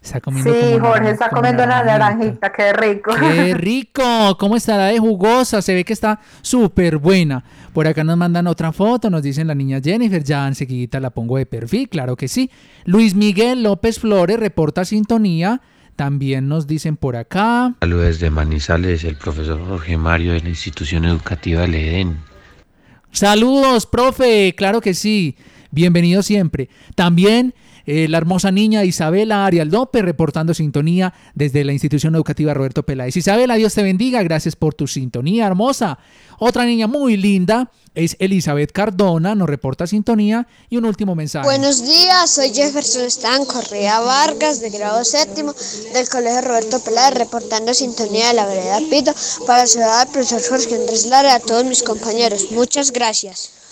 Está 0.00 0.20
comiendo 0.20 0.52
sí, 0.52 0.78
Jorge 0.80 1.10
está 1.10 1.28
comiendo 1.28 1.64
una 1.64 1.82
naranjita, 1.82 2.52
qué 2.52 2.72
rico. 2.72 3.12
Qué 3.18 3.54
rico, 3.58 4.36
¿cómo 4.38 4.56
estará 4.56 4.86
de 4.86 4.98
jugosa? 4.98 5.60
Se 5.60 5.74
ve 5.74 5.84
que 5.84 5.92
está 5.92 6.20
súper 6.40 6.98
buena. 6.98 7.44
Por 7.72 7.86
acá 7.86 8.04
nos 8.04 8.16
mandan 8.16 8.46
otra 8.46 8.72
foto, 8.72 9.10
nos 9.10 9.22
dicen 9.22 9.46
la 9.46 9.54
niña 9.54 9.80
Jennifer, 9.82 10.22
ya 10.22 10.46
enseguida 10.46 11.00
la 11.00 11.10
pongo 11.10 11.36
de 11.36 11.46
perfil, 11.46 11.88
claro 11.88 12.16
que 12.16 12.28
sí. 12.28 12.50
Luis 12.84 13.14
Miguel 13.14 13.62
López 13.62 13.98
Flores 13.98 14.38
reporta 14.38 14.84
sintonía 14.84 15.60
también 15.94 16.48
nos 16.48 16.66
dicen 16.66 16.96
por 16.96 17.16
acá. 17.16 17.74
Saludos 17.80 18.20
de 18.20 18.30
Manizales, 18.30 19.04
el 19.04 19.16
profesor 19.16 19.64
Jorge 19.66 19.96
Mario 19.96 20.32
de 20.32 20.40
la 20.40 20.48
institución 20.48 21.04
educativa 21.04 21.66
Ledén. 21.66 22.18
Saludos, 23.12 23.86
profe, 23.86 24.54
claro 24.56 24.80
que 24.80 24.94
sí. 24.94 25.36
Bienvenido 25.70 26.22
siempre. 26.22 26.68
También 26.94 27.54
eh, 27.86 28.08
la 28.08 28.18
hermosa 28.18 28.50
niña 28.50 28.84
Isabela 28.84 29.46
Ariel 29.46 29.68
López 29.68 30.02
reportando 30.02 30.54
sintonía 30.54 31.12
desde 31.34 31.64
la 31.64 31.72
institución 31.72 32.14
educativa 32.14 32.54
Roberto 32.54 32.82
Peláez. 32.82 33.16
Isabela, 33.16 33.56
Dios 33.56 33.74
te 33.74 33.82
bendiga, 33.82 34.22
gracias 34.22 34.56
por 34.56 34.74
tu 34.74 34.86
sintonía 34.86 35.46
hermosa. 35.46 35.98
Otra 36.38 36.64
niña 36.64 36.86
muy 36.86 37.16
linda 37.16 37.70
es 37.94 38.16
Elizabeth 38.18 38.72
Cardona, 38.72 39.34
nos 39.34 39.48
reporta 39.48 39.86
sintonía 39.86 40.48
y 40.68 40.76
un 40.76 40.84
último 40.84 41.14
mensaje. 41.14 41.46
Buenos 41.46 41.84
días, 41.84 42.30
soy 42.30 42.50
Jefferson 42.52 43.04
Stan 43.04 43.44
Correa 43.44 44.00
Vargas, 44.00 44.60
de 44.60 44.70
grado 44.70 45.04
séptimo 45.04 45.54
del 45.92 46.08
Colegio 46.08 46.40
Roberto 46.42 46.80
Peláez, 46.80 47.14
reportando 47.14 47.72
sintonía 47.72 48.28
de 48.28 48.34
la 48.34 48.46
vereda 48.46 48.80
Pito 48.90 49.12
para 49.46 49.66
ciudad 49.66 50.04
del 50.04 50.12
profesor 50.12 50.42
Jorge 50.48 50.74
Andrés 50.74 51.06
Lara 51.06 51.28
y 51.28 51.32
a 51.32 51.40
todos 51.40 51.64
mis 51.64 51.82
compañeros. 51.82 52.50
Muchas 52.50 52.90
gracias. 52.90 53.63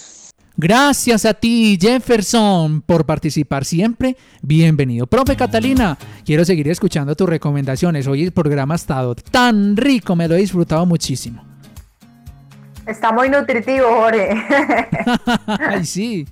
Gracias 0.56 1.24
a 1.24 1.32
ti, 1.32 1.78
Jefferson, 1.80 2.82
por 2.82 3.06
participar 3.06 3.64
siempre. 3.64 4.16
Bienvenido. 4.42 5.06
Profe 5.06 5.34
Catalina, 5.34 5.96
quiero 6.26 6.44
seguir 6.44 6.68
escuchando 6.68 7.16
tus 7.16 7.28
recomendaciones. 7.28 8.06
Hoy 8.06 8.24
el 8.24 8.32
programa 8.32 8.74
ha 8.74 8.76
estado 8.76 9.14
tan 9.14 9.76
rico, 9.76 10.14
me 10.14 10.28
lo 10.28 10.34
he 10.34 10.38
disfrutado 10.38 10.84
muchísimo. 10.84 11.42
Está 12.86 13.12
muy 13.12 13.30
nutritivo, 13.30 13.86
Jorge. 13.88 14.34
Ay, 15.46 15.86
sí. 15.86 16.28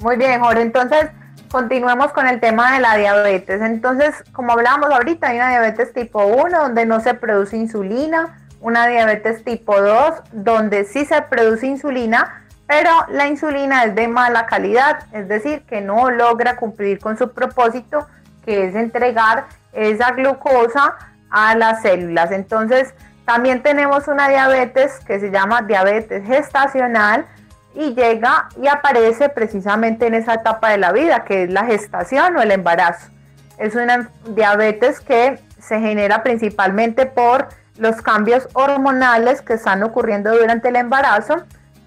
Muy 0.00 0.16
bien, 0.16 0.40
Jorge. 0.40 0.62
Entonces, 0.62 1.06
continuemos 1.50 2.12
con 2.12 2.26
el 2.26 2.40
tema 2.40 2.74
de 2.74 2.80
la 2.80 2.96
diabetes. 2.96 3.60
Entonces, 3.62 4.14
como 4.32 4.52
hablábamos 4.52 4.90
ahorita, 4.90 5.28
hay 5.28 5.36
una 5.36 5.50
diabetes 5.50 5.92
tipo 5.92 6.26
1 6.26 6.58
donde 6.58 6.86
no 6.86 7.00
se 7.00 7.14
produce 7.14 7.56
insulina 7.56 8.45
una 8.60 8.86
diabetes 8.86 9.44
tipo 9.44 9.80
2 9.80 10.14
donde 10.32 10.84
sí 10.84 11.04
se 11.04 11.22
produce 11.22 11.66
insulina, 11.66 12.44
pero 12.66 12.90
la 13.10 13.26
insulina 13.26 13.84
es 13.84 13.94
de 13.94 14.08
mala 14.08 14.46
calidad, 14.46 15.04
es 15.12 15.28
decir, 15.28 15.62
que 15.62 15.80
no 15.80 16.10
logra 16.10 16.56
cumplir 16.56 16.98
con 16.98 17.16
su 17.16 17.32
propósito, 17.32 18.06
que 18.44 18.66
es 18.66 18.74
entregar 18.74 19.44
esa 19.72 20.12
glucosa 20.12 20.96
a 21.30 21.54
las 21.54 21.82
células. 21.82 22.32
Entonces, 22.32 22.94
también 23.24 23.62
tenemos 23.62 24.08
una 24.08 24.28
diabetes 24.28 25.00
que 25.06 25.20
se 25.20 25.30
llama 25.30 25.62
diabetes 25.62 26.24
gestacional 26.26 27.26
y 27.74 27.94
llega 27.94 28.48
y 28.60 28.68
aparece 28.68 29.28
precisamente 29.28 30.06
en 30.06 30.14
esa 30.14 30.34
etapa 30.34 30.70
de 30.70 30.78
la 30.78 30.92
vida, 30.92 31.24
que 31.24 31.44
es 31.44 31.50
la 31.50 31.64
gestación 31.64 32.36
o 32.36 32.42
el 32.42 32.52
embarazo. 32.52 33.10
Es 33.58 33.74
una 33.74 34.08
diabetes 34.28 35.00
que 35.00 35.38
se 35.60 35.80
genera 35.80 36.22
principalmente 36.22 37.06
por 37.06 37.48
los 37.78 38.02
cambios 38.02 38.48
hormonales 38.52 39.42
que 39.42 39.54
están 39.54 39.82
ocurriendo 39.82 40.36
durante 40.36 40.68
el 40.68 40.76
embarazo 40.76 41.44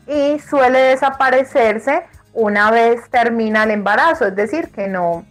y 0.07 0.39
suele 0.39 0.79
desaparecerse 0.79 2.03
una 2.33 2.71
vez 2.71 3.09
termina 3.09 3.63
el 3.63 3.71
embarazo, 3.71 4.27
es 4.27 4.35
decir, 4.35 4.71
que 4.71 4.87
no, 4.87 5.25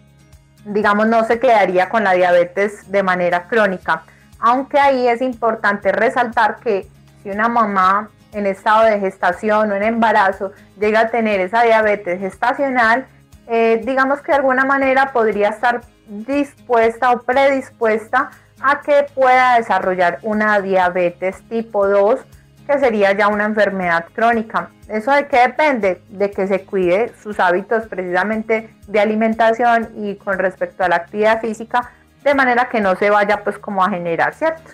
digamos, 0.65 1.07
no 1.07 1.25
se 1.25 1.39
quedaría 1.39 1.89
con 1.89 2.05
la 2.05 2.13
diabetes 2.13 2.91
de 2.91 3.03
manera 3.03 3.47
crónica. 3.49 4.03
Aunque 4.41 4.79
ahí 4.79 5.09
es 5.09 5.23
importante 5.23 5.93
resaltar 5.93 6.57
que 6.57 6.89
si 7.23 7.31
una 7.31 7.49
mamá 7.49 8.11
en 8.33 8.47
estado 8.47 8.85
de 8.85 9.01
gestación 9.01 9.73
o 9.73 9.75
en 9.75 9.83
embarazo 9.83 10.53
llega 10.79 11.01
a 11.01 11.09
tener 11.09 11.41
esa 11.41 11.63
diabetes 11.63 12.21
gestacional, 12.21 13.07
eh, 13.47 13.81
digamos 13.85 14.21
que 14.21 14.33
de 14.33 14.39
alguna 14.39 14.65
manera 14.65 15.13
podría 15.13 15.49
estar 15.49 15.81
dispuesta 16.07 17.11
o 17.13 17.23
predispuesta 17.23 18.31
a 18.61 18.81
que 18.81 19.07
pueda 19.15 19.57
desarrollar 19.57 20.19
una 20.23 20.61
diabetes 20.61 21.43
tipo 21.49 21.87
2 21.87 22.21
que 22.67 22.79
sería 22.79 23.13
ya 23.13 23.29
una 23.29 23.47
enfermedad 23.47 24.05
crónica. 24.15 24.69
¿Eso 24.89 25.11
de 25.13 25.27
qué 25.27 25.39
depende? 25.39 26.03
De 26.11 26.31
que 26.31 26.47
se 26.47 26.65
cuide 26.65 27.13
sus 27.23 27.41
hábitos 27.41 27.87
precisamente 27.87 28.75
de 28.87 29.01
alimentación 29.01 29.89
y 29.97 30.17
con 30.17 30.39
respecto 30.39 30.85
a 30.85 30.89
la 30.89 30.97
actividad 30.97 31.41
física, 31.41 31.91
de 32.23 32.35
manera 32.35 32.69
que 32.69 32.81
no 32.81 32.95
se 32.97 33.09
vaya 33.09 33.43
pues 33.43 33.59
como 33.59 33.83
a 33.83 33.91
generar, 33.91 34.35
¿cierto? 34.35 34.71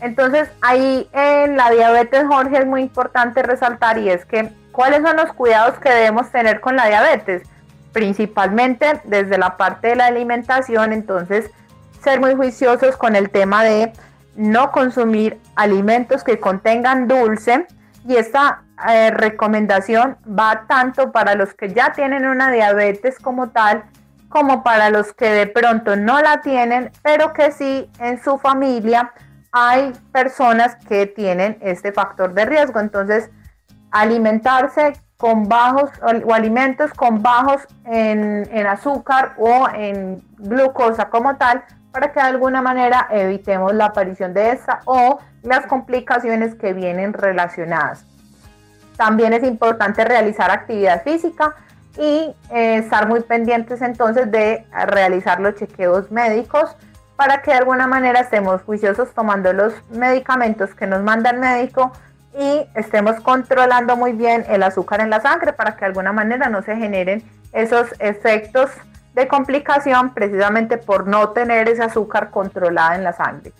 Entonces 0.00 0.48
ahí 0.60 1.08
en 1.12 1.56
la 1.56 1.70
diabetes, 1.70 2.24
Jorge, 2.26 2.58
es 2.58 2.66
muy 2.66 2.80
importante 2.80 3.42
resaltar 3.42 3.98
y 3.98 4.10
es 4.10 4.24
que 4.24 4.50
cuáles 4.72 5.02
son 5.02 5.16
los 5.16 5.32
cuidados 5.32 5.78
que 5.78 5.90
debemos 5.90 6.30
tener 6.30 6.60
con 6.60 6.74
la 6.74 6.86
diabetes, 6.86 7.42
principalmente 7.92 9.00
desde 9.04 9.38
la 9.38 9.56
parte 9.56 9.88
de 9.88 9.96
la 9.96 10.06
alimentación, 10.06 10.92
entonces 10.92 11.50
ser 12.02 12.20
muy 12.20 12.34
juiciosos 12.34 12.96
con 12.96 13.16
el 13.16 13.30
tema 13.30 13.64
de 13.64 13.92
no 14.36 14.72
consumir 14.72 15.38
alimentos 15.56 16.24
que 16.24 16.38
contengan 16.38 17.08
dulce. 17.08 17.66
Y 18.06 18.16
esta 18.16 18.62
eh, 18.88 19.10
recomendación 19.10 20.16
va 20.26 20.64
tanto 20.66 21.12
para 21.12 21.34
los 21.34 21.52
que 21.54 21.72
ya 21.72 21.92
tienen 21.92 22.26
una 22.26 22.50
diabetes 22.50 23.18
como 23.18 23.50
tal 23.50 23.84
como 24.30 24.62
para 24.62 24.90
los 24.90 25.12
que 25.12 25.28
de 25.28 25.46
pronto 25.48 25.96
no 25.96 26.22
la 26.22 26.40
tienen 26.40 26.92
pero 27.02 27.32
que 27.32 27.50
sí 27.50 27.90
en 27.98 28.22
su 28.22 28.38
familia 28.38 29.12
hay 29.52 29.92
personas 30.12 30.76
que 30.88 31.06
tienen 31.06 31.58
este 31.60 31.92
factor 31.92 32.32
de 32.32 32.46
riesgo. 32.46 32.80
Entonces 32.80 33.28
alimentarse 33.90 34.94
con 35.16 35.48
bajos 35.48 35.90
o, 36.00 36.32
alimentos 36.32 36.92
con 36.94 37.22
bajos 37.22 37.66
en, 37.84 38.48
en 38.50 38.66
azúcar 38.66 39.34
o 39.36 39.68
en 39.74 40.22
glucosa 40.38 41.10
como 41.10 41.36
tal 41.36 41.62
para 41.92 42.12
que 42.12 42.20
de 42.20 42.26
alguna 42.26 42.62
manera 42.62 43.08
evitemos 43.10 43.74
la 43.74 43.86
aparición 43.86 44.32
de 44.34 44.50
esta 44.50 44.80
o 44.84 45.18
las 45.42 45.66
complicaciones 45.66 46.54
que 46.54 46.72
vienen 46.72 47.12
relacionadas. 47.12 48.04
También 48.96 49.32
es 49.32 49.42
importante 49.44 50.04
realizar 50.04 50.50
actividad 50.50 51.02
física 51.02 51.54
y 51.98 52.34
eh, 52.50 52.76
estar 52.76 53.08
muy 53.08 53.20
pendientes 53.20 53.82
entonces 53.82 54.30
de 54.30 54.66
realizar 54.86 55.40
los 55.40 55.54
chequeos 55.56 56.10
médicos 56.10 56.76
para 57.16 57.42
que 57.42 57.50
de 57.50 57.58
alguna 57.58 57.86
manera 57.86 58.20
estemos 58.20 58.62
juiciosos 58.62 59.12
tomando 59.12 59.52
los 59.52 59.74
medicamentos 59.90 60.74
que 60.74 60.86
nos 60.86 61.02
manda 61.02 61.30
el 61.30 61.38
médico 61.38 61.92
y 62.38 62.66
estemos 62.74 63.20
controlando 63.20 63.96
muy 63.96 64.12
bien 64.12 64.44
el 64.48 64.62
azúcar 64.62 65.00
en 65.00 65.10
la 65.10 65.20
sangre 65.20 65.52
para 65.52 65.74
que 65.74 65.80
de 65.80 65.86
alguna 65.86 66.12
manera 66.12 66.48
no 66.48 66.62
se 66.62 66.76
generen 66.76 67.22
esos 67.52 67.88
efectos 67.98 68.70
complicación 69.28 70.14
precisamente 70.14 70.78
por 70.78 71.06
no 71.06 71.30
tener 71.30 71.68
ese 71.68 71.82
azúcar 71.82 72.30
controlada 72.30 72.96
en 72.96 73.04
la 73.04 73.12
sangre. 73.12 73.52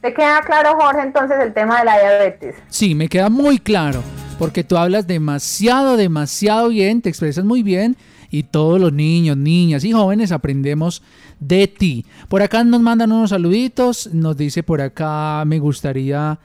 ¿Te 0.00 0.14
queda 0.14 0.42
claro, 0.42 0.76
Jorge, 0.78 1.02
entonces 1.02 1.38
el 1.40 1.52
tema 1.52 1.80
de 1.80 1.84
la 1.84 1.98
diabetes? 1.98 2.56
Sí, 2.68 2.94
me 2.94 3.08
queda 3.08 3.28
muy 3.28 3.58
claro, 3.58 4.02
porque 4.38 4.62
tú 4.62 4.76
hablas 4.76 5.06
demasiado, 5.06 5.96
demasiado 5.96 6.68
bien, 6.68 7.02
te 7.02 7.08
expresas 7.08 7.44
muy 7.44 7.62
bien 7.62 7.96
y 8.30 8.44
todos 8.44 8.80
los 8.80 8.92
niños, 8.92 9.36
niñas 9.36 9.84
y 9.84 9.92
jóvenes 9.92 10.32
aprendemos 10.32 11.02
de 11.40 11.66
ti. 11.66 12.06
Por 12.28 12.42
acá 12.42 12.62
nos 12.62 12.80
mandan 12.80 13.12
unos 13.12 13.30
saluditos, 13.30 14.10
nos 14.12 14.36
dice 14.36 14.62
por 14.62 14.80
acá, 14.80 15.42
me 15.46 15.58
gustaría 15.58 16.38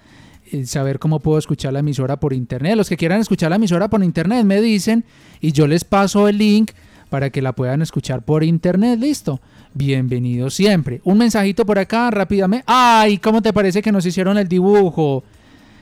eh, 0.52 0.66
saber 0.66 1.00
cómo 1.00 1.20
puedo 1.20 1.38
escuchar 1.38 1.74
la 1.74 1.80
emisora 1.80 2.20
por 2.20 2.34
internet. 2.34 2.76
Los 2.76 2.90
que 2.90 2.98
quieran 2.98 3.20
escuchar 3.20 3.50
la 3.50 3.58
emisora 3.58 3.90
por 3.90 4.04
internet 4.04 4.46
me 4.46 4.62
dicen 4.62 5.04
y 5.42 5.52
yo 5.52 5.68
les 5.68 5.84
paso 5.84 6.28
el 6.28 6.38
link 6.38 6.72
para 7.14 7.30
que 7.30 7.44
la 7.44 7.54
puedan 7.54 7.84
escuchar 7.84 8.24
por 8.24 8.44
internet. 8.44 9.00
Listo. 9.00 9.40
Bienvenido 9.76 10.50
siempre. 10.50 11.00
Un 11.04 11.20
mensajito 11.20 11.64
por 11.64 11.78
acá 11.78 12.10
rápidamente. 12.10 12.64
Ay, 12.66 13.20
¿cómo 13.20 13.40
te 13.40 13.54
parece 13.54 13.84
que 13.84 13.92
nos 13.92 14.04
hicieron 14.04 14.40
el 14.40 14.48
dibujo? 14.48 15.24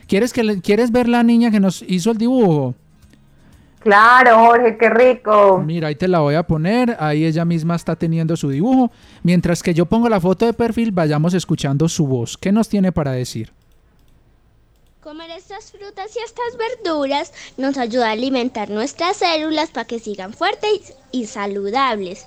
¿Quieres, 0.06 0.30
que 0.34 0.60
¿Quieres 0.60 0.92
ver 0.92 1.08
la 1.08 1.22
niña 1.22 1.50
que 1.50 1.58
nos 1.58 1.80
hizo 1.88 2.10
el 2.10 2.18
dibujo? 2.18 2.74
Claro, 3.78 4.44
Jorge, 4.44 4.76
qué 4.76 4.90
rico. 4.90 5.62
Mira, 5.64 5.88
ahí 5.88 5.94
te 5.94 6.06
la 6.06 6.18
voy 6.18 6.34
a 6.34 6.42
poner. 6.42 6.98
Ahí 7.00 7.24
ella 7.24 7.46
misma 7.46 7.76
está 7.76 7.96
teniendo 7.96 8.36
su 8.36 8.50
dibujo. 8.50 8.90
Mientras 9.22 9.62
que 9.62 9.72
yo 9.72 9.86
pongo 9.86 10.10
la 10.10 10.20
foto 10.20 10.44
de 10.44 10.52
perfil, 10.52 10.92
vayamos 10.92 11.32
escuchando 11.32 11.88
su 11.88 12.06
voz. 12.06 12.36
¿Qué 12.36 12.52
nos 12.52 12.68
tiene 12.68 12.92
para 12.92 13.12
decir? 13.12 13.54
Comer 15.00 15.30
estas 15.30 15.72
frutas 15.72 16.14
y 16.14 16.18
estas 16.22 16.58
verduras 16.58 17.32
nos 17.56 17.78
ayuda 17.78 18.08
a 18.08 18.12
alimentar 18.12 18.68
nuestras 18.68 19.16
células 19.16 19.70
para 19.70 19.86
que 19.86 19.98
sigan 19.98 20.34
fuertes 20.34 20.94
y 21.12 21.26
saludables 21.26 22.26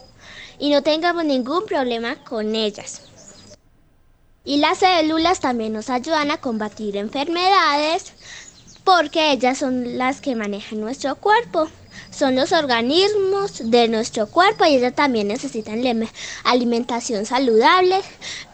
y 0.59 0.69
no 0.69 0.81
tengamos 0.81 1.25
ningún 1.25 1.65
problema 1.65 2.15
con 2.23 2.55
ellas. 2.55 3.01
Y 4.43 4.57
las 4.57 4.77
células 4.79 5.39
también 5.39 5.73
nos 5.73 5.89
ayudan 5.89 6.31
a 6.31 6.37
combatir 6.37 6.95
enfermedades 6.97 8.13
porque 8.83 9.31
ellas 9.31 9.57
son 9.57 9.97
las 9.97 10.21
que 10.21 10.35
manejan 10.35 10.79
nuestro 10.79 11.15
cuerpo. 11.15 11.67
Son 12.11 12.35
los 12.35 12.51
organismos 12.53 13.69
de 13.71 13.89
nuestro 13.89 14.27
cuerpo 14.27 14.63
y 14.65 14.75
ellas 14.75 14.93
también 14.93 15.27
necesitan 15.27 15.81
alimentación 16.43 17.25
saludable 17.25 17.99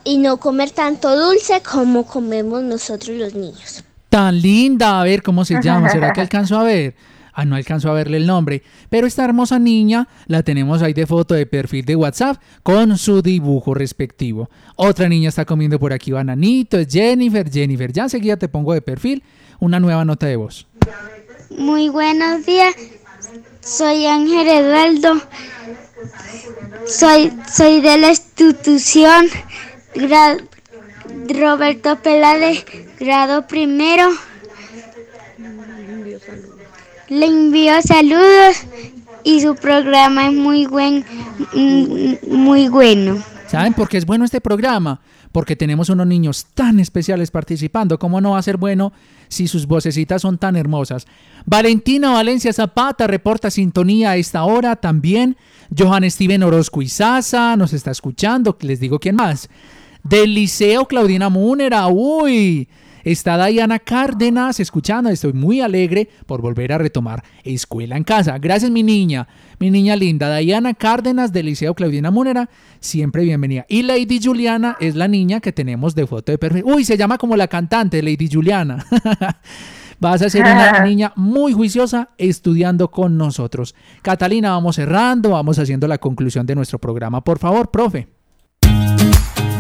y 0.04 0.18
no 0.18 0.38
comer 0.38 0.72
tanto 0.72 1.16
dulce 1.16 1.62
como 1.62 2.08
comemos 2.08 2.64
nosotros 2.64 3.18
los 3.18 3.36
niños 3.36 3.84
tan 4.12 4.42
linda. 4.42 5.00
A 5.00 5.04
ver 5.06 5.24
cómo 5.24 5.46
se 5.46 5.60
llama. 5.64 5.90
¿Será 5.90 6.14
que 6.14 6.22
alcanzo 6.28 6.60
a 6.60 6.64
ver? 6.64 6.94
Ah, 7.34 7.46
no 7.46 7.56
alcanzo 7.56 7.90
a 7.90 7.94
verle 7.94 8.18
el 8.18 8.28
nombre. 8.28 8.64
Pero 8.90 9.08
esta 9.08 9.24
hermosa 9.24 9.60
niña 9.60 10.08
la 10.28 10.44
tenemos 10.44 10.82
ahí 10.82 10.94
de 10.94 11.06
foto 11.06 11.34
de 11.34 11.46
perfil 11.46 11.86
de 11.86 11.96
WhatsApp 11.96 12.42
con 12.64 12.98
su 12.98 13.22
dibujo 13.22 13.74
respectivo. 13.74 14.50
Otra 14.76 15.08
niña 15.10 15.30
está 15.30 15.46
comiendo 15.46 15.80
por 15.80 15.94
aquí 15.94 16.12
bananito, 16.12 16.78
Jennifer. 16.88 17.50
Jennifer, 17.50 17.92
ya 17.92 18.04
enseguida 18.04 18.38
te 18.38 18.50
pongo 18.50 18.74
de 18.74 18.82
perfil 18.82 19.24
una 19.60 19.80
nueva 19.80 20.04
nota 20.06 20.26
de 20.26 20.36
voz. 20.36 20.68
Muy 21.58 21.90
buenos 21.90 22.46
días. 22.46 22.74
Soy 23.62 24.06
Ángel 24.06 24.48
Eduardo. 24.48 25.22
Soy, 26.88 27.32
soy 27.54 27.80
de 27.82 27.98
la 27.98 28.10
institución 28.10 29.28
Roberto 31.28 31.98
Peláez, 32.02 32.66
grado 33.00 33.48
primero. 33.48 34.10
Le 37.12 37.26
envío 37.26 37.74
saludos 37.82 38.64
y 39.26 39.42
su 39.42 39.54
programa 39.56 40.28
es 40.28 40.34
muy 40.34 40.66
buen, 40.66 41.04
mm, 41.54 42.34
muy 42.34 42.70
bueno. 42.70 43.22
¿Saben 43.48 43.74
por 43.74 43.90
qué 43.90 43.98
es 43.98 44.06
bueno 44.06 44.24
este 44.24 44.40
programa? 44.40 45.02
Porque 45.34 45.58
tenemos 45.58 45.90
unos 45.90 46.08
niños 46.08 46.48
tan 46.54 46.80
especiales 46.80 47.30
participando. 47.30 48.00
¿Cómo 48.00 48.22
no 48.22 48.32
va 48.32 48.38
a 48.38 48.42
ser 48.42 48.56
bueno 48.56 48.94
si 49.28 49.50
sus 49.50 49.68
vocecitas 49.68 50.22
son 50.22 50.38
tan 50.38 50.56
hermosas? 50.56 51.06
Valentina 51.46 52.12
Valencia 52.12 52.54
Zapata 52.54 53.08
reporta 53.08 53.52
sintonía 53.52 54.12
a 54.12 54.16
esta 54.16 54.46
hora 54.46 54.78
también. 54.78 55.36
Johan 55.78 56.10
Steven 56.10 56.44
Orozco 56.44 56.82
Izaza 56.82 57.58
nos 57.58 57.74
está 57.74 57.92
escuchando. 57.92 58.58
Les 58.62 58.80
digo 58.80 59.00
quién 59.00 59.18
más. 59.18 59.50
Del 60.02 60.34
Liceo 60.34 60.86
Claudina 60.86 61.28
Múnera. 61.28 61.88
Uy, 61.88 62.70
está 63.04 63.46
Diana 63.46 63.80
Cárdenas 63.80 64.60
escuchando. 64.60 65.10
Estoy 65.10 65.34
muy 65.34 65.62
alegre 65.62 66.10
por 66.26 66.42
volver 66.42 66.74
a 66.74 66.78
retomar 66.78 67.24
escuela 67.44 67.98
en 67.98 68.04
casa. 68.04 68.38
Gracias, 68.38 68.72
mi 68.72 68.84
niña, 68.84 69.28
mi 69.60 69.70
niña 69.70 69.96
linda. 69.96 70.36
Diana 70.38 70.74
Cárdenas 70.74 71.32
del 71.32 71.48
Liceo 71.48 71.74
Claudina 71.74 72.12
Múnera, 72.12 72.50
siempre 72.80 73.24
bienvenida. 73.24 73.66
Y 73.68 73.84
Lady 73.84 74.20
Juliana 74.24 74.78
es 74.80 74.96
la 74.96 75.08
niña 75.08 75.40
que 75.40 75.52
tenemos 75.52 75.96
de 75.96 76.08
foto 76.08 76.32
de 76.32 76.38
perfil. 76.38 76.64
Uy, 76.66 76.86
se 76.86 76.98
llama 76.98 77.18
como 77.18 77.36
la 77.36 77.48
cantante, 77.48 78.02
Lady 78.02 78.30
Juliana. 78.32 78.86
Vas 80.02 80.24
a 80.24 80.32
ser 80.32 80.42
una 80.42 80.80
niña 80.84 81.14
muy 81.16 81.54
juiciosa 81.54 82.10
estudiando 82.18 82.90
con 82.90 83.18
nosotros. 83.18 83.76
Catalina, 84.02 84.50
vamos 84.50 84.78
cerrando, 84.78 85.30
vamos 85.30 85.60
haciendo 85.60 85.88
la 85.88 86.00
conclusión 86.00 86.48
de 86.48 86.56
nuestro 86.56 86.80
programa. 86.80 87.24
Por 87.24 87.38
favor, 87.38 87.70
profe. 87.70 88.08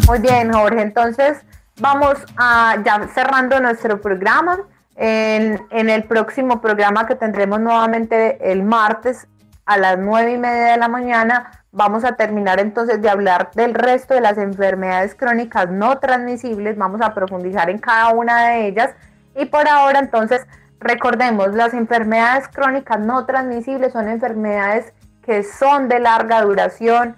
Muy 0.08 0.20
bien, 0.20 0.52
Jorge. 0.52 0.82
Entonces, 0.82 1.38
vamos 1.82 2.16
a 2.38 2.78
ya 2.86 3.08
cerrando 3.14 3.60
nuestro 3.60 4.00
programa. 4.00 4.60
En, 4.96 5.90
el 5.90 6.04
próximo 6.04 6.62
programa 6.62 7.08
que 7.08 7.16
tendremos 7.16 7.60
nuevamente 7.60 8.52
el 8.52 8.62
martes 8.62 9.28
a 9.66 9.78
las 9.78 9.98
nueve 9.98 10.34
y 10.34 10.38
media 10.38 10.74
de 10.74 10.78
la 10.78 10.88
mañana, 10.88 11.64
vamos 11.72 12.04
a 12.04 12.16
terminar 12.16 12.60
entonces 12.60 13.02
de 13.02 13.10
hablar 13.10 13.50
del 13.56 13.74
resto 13.74 14.14
de 14.14 14.22
las 14.22 14.38
enfermedades 14.38 15.16
crónicas 15.16 15.72
no 15.72 15.98
transmisibles. 15.98 16.78
Vamos 16.78 17.02
a 17.02 17.16
profundizar 17.16 17.70
en 17.70 17.80
cada 17.80 18.10
una 18.10 18.50
de 18.50 18.68
ellas. 18.68 18.92
Y 19.36 19.46
por 19.46 19.68
ahora, 19.68 20.00
entonces, 20.00 20.46
recordemos, 20.80 21.54
las 21.56 21.74
enfermedades 21.74 22.48
crónicas 22.50 23.00
no 23.00 23.26
transmisibles 23.26 23.94
son 23.94 24.08
enfermedades 24.08 24.94
que 25.26 25.44
son 25.44 25.88
de 25.88 26.00
larga 26.00 26.42
duración, 26.42 27.16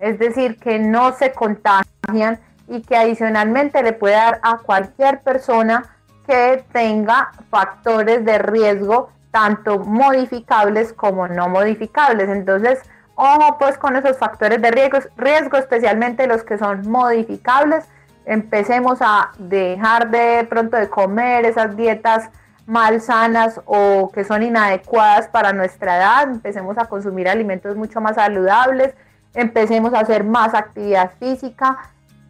es 0.00 0.18
decir, 0.18 0.58
que 0.58 0.78
no 0.78 1.12
se 1.12 1.32
contagian 1.32 2.38
y 2.68 2.82
que 2.82 2.96
adicionalmente 2.96 3.82
le 3.82 3.92
puede 3.92 4.14
dar 4.14 4.40
a 4.42 4.58
cualquier 4.58 5.20
persona 5.20 5.84
que 6.26 6.64
tenga 6.72 7.32
factores 7.50 8.24
de 8.24 8.38
riesgo, 8.38 9.10
tanto 9.30 9.78
modificables 9.78 10.92
como 10.92 11.28
no 11.28 11.48
modificables. 11.48 12.28
Entonces, 12.28 12.80
ojo 13.14 13.56
pues 13.58 13.78
con 13.78 13.96
esos 13.96 14.18
factores 14.18 14.60
de 14.60 14.70
riesgo, 14.70 14.98
riesgo 15.16 15.56
especialmente 15.56 16.26
los 16.26 16.44
que 16.44 16.58
son 16.58 16.88
modificables. 16.88 17.84
Empecemos 18.24 18.98
a 19.00 19.30
dejar 19.38 20.10
de 20.10 20.46
pronto 20.48 20.76
de 20.76 20.88
comer 20.88 21.44
esas 21.44 21.76
dietas 21.76 22.30
malsanas 22.66 23.60
o 23.64 24.10
que 24.14 24.24
son 24.24 24.42
inadecuadas 24.42 25.28
para 25.28 25.52
nuestra 25.52 25.96
edad, 25.96 26.22
empecemos 26.30 26.78
a 26.78 26.84
consumir 26.84 27.28
alimentos 27.28 27.76
mucho 27.76 28.00
más 28.00 28.14
saludables, 28.14 28.94
empecemos 29.34 29.92
a 29.94 30.00
hacer 30.00 30.24
más 30.24 30.54
actividad 30.54 31.10
física, 31.18 31.78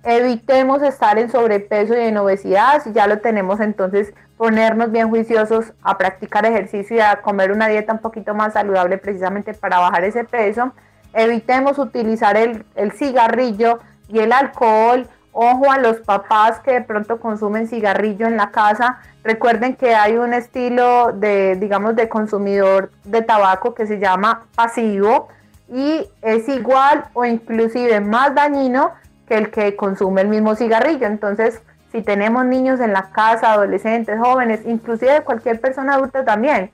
evitemos 0.05 0.83
estar 0.83 1.19
en 1.19 1.31
sobrepeso 1.31 1.95
y 1.95 2.01
en 2.01 2.17
obesidad, 2.17 2.83
si 2.83 2.93
ya 2.93 3.07
lo 3.07 3.19
tenemos 3.19 3.61
entonces 3.61 4.13
ponernos 4.37 4.91
bien 4.91 5.09
juiciosos 5.09 5.73
a 5.83 5.97
practicar 5.97 6.45
ejercicio 6.45 6.97
y 6.97 7.01
a 7.01 7.23
comer 7.23 7.53
una 7.53 7.69
dieta 7.69 7.93
un 7.93 8.01
poquito 8.01 8.35
más 8.35 8.55
saludable 8.55 8.99
precisamente 8.99 9.55
para 9.55 9.79
bajar 9.79 10.05
ese 10.05 10.25
peso, 10.25 10.73
evitemos 11.13 11.79
utilizar 11.79 12.37
el, 12.37 12.65
el 12.75 12.93
cigarrillo 12.93 13.79
y 14.09 14.19
el 14.19 14.33
alcohol, 14.33 15.07
ojo 15.33 15.71
a 15.71 15.79
los 15.79 15.99
papás 15.99 16.59
que 16.61 16.73
de 16.73 16.81
pronto 16.83 17.21
consumen 17.21 17.69
cigarrillo 17.69 18.27
en 18.27 18.37
la 18.37 18.51
casa, 18.51 18.99
recuerden 19.23 19.77
que 19.77 19.95
hay 19.95 20.17
un 20.17 20.35
estilo 20.35 21.13
de, 21.13 21.57
digamos, 21.57 21.95
de 21.95 22.09
consumidor 22.09 22.91
de 23.05 23.23
tabaco 23.23 23.75
que 23.75 23.87
se 23.87 23.99
llama 23.99 24.47
pasivo 24.57 25.29
y 25.73 26.07
es 26.21 26.49
igual 26.49 27.05
o 27.15 27.25
inclusive 27.25 28.01
más 28.01 28.35
dañino 28.35 28.91
que 29.33 29.39
el 29.39 29.51
que 29.51 29.77
consume 29.77 30.21
el 30.21 30.29
mismo 30.29 30.55
cigarrillo. 30.55 31.07
Entonces, 31.07 31.63
si 31.91 32.03
tenemos 32.03 32.45
niños 32.45 32.81
en 32.81 32.93
la 32.93 33.11
casa, 33.13 33.55
adolescentes, 33.55 34.19
jóvenes, 34.21 34.61
inclusive 34.67 35.23
cualquier 35.23 35.59
persona 35.59 35.95
adulta 35.95 36.23
también, 36.23 36.71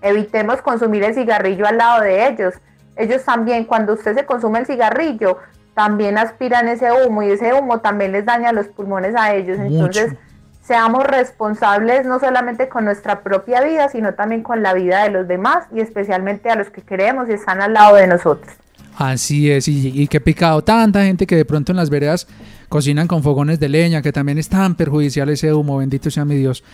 evitemos 0.00 0.62
consumir 0.62 1.02
el 1.02 1.12
cigarrillo 1.12 1.66
al 1.66 1.78
lado 1.78 2.02
de 2.02 2.28
ellos. 2.28 2.54
Ellos 2.94 3.24
también, 3.24 3.64
cuando 3.64 3.94
usted 3.94 4.14
se 4.14 4.24
consume 4.24 4.60
el 4.60 4.66
cigarrillo, 4.66 5.38
también 5.74 6.18
aspiran 6.18 6.68
ese 6.68 6.92
humo 6.92 7.24
y 7.24 7.32
ese 7.32 7.52
humo 7.52 7.80
también 7.80 8.12
les 8.12 8.24
daña 8.24 8.52
los 8.52 8.68
pulmones 8.68 9.16
a 9.16 9.34
ellos. 9.34 9.58
Entonces, 9.58 10.14
seamos 10.62 11.04
responsables 11.04 12.06
no 12.06 12.20
solamente 12.20 12.68
con 12.68 12.84
nuestra 12.84 13.22
propia 13.22 13.60
vida, 13.60 13.88
sino 13.88 14.14
también 14.14 14.44
con 14.44 14.62
la 14.62 14.72
vida 14.72 15.02
de 15.02 15.10
los 15.10 15.26
demás 15.26 15.66
y 15.72 15.80
especialmente 15.80 16.48
a 16.48 16.54
los 16.54 16.70
que 16.70 16.82
queremos 16.82 17.28
y 17.28 17.32
están 17.32 17.60
al 17.60 17.72
lado 17.72 17.96
de 17.96 18.06
nosotros. 18.06 18.61
Así 18.96 19.50
es, 19.50 19.68
y, 19.68 19.88
y 20.02 20.06
qué 20.06 20.20
pecado. 20.20 20.62
Tanta 20.62 21.04
gente 21.04 21.26
que 21.26 21.36
de 21.36 21.44
pronto 21.44 21.72
en 21.72 21.76
las 21.76 21.90
veredas 21.90 22.26
cocinan 22.68 23.06
con 23.06 23.22
fogones 23.22 23.60
de 23.60 23.68
leña, 23.68 24.02
que 24.02 24.12
también 24.12 24.38
es 24.38 24.48
tan 24.48 24.74
perjudicial 24.74 25.28
ese 25.28 25.52
humo, 25.52 25.78
bendito 25.78 26.10
sea 26.10 26.24
mi 26.24 26.36
Dios. 26.36 26.64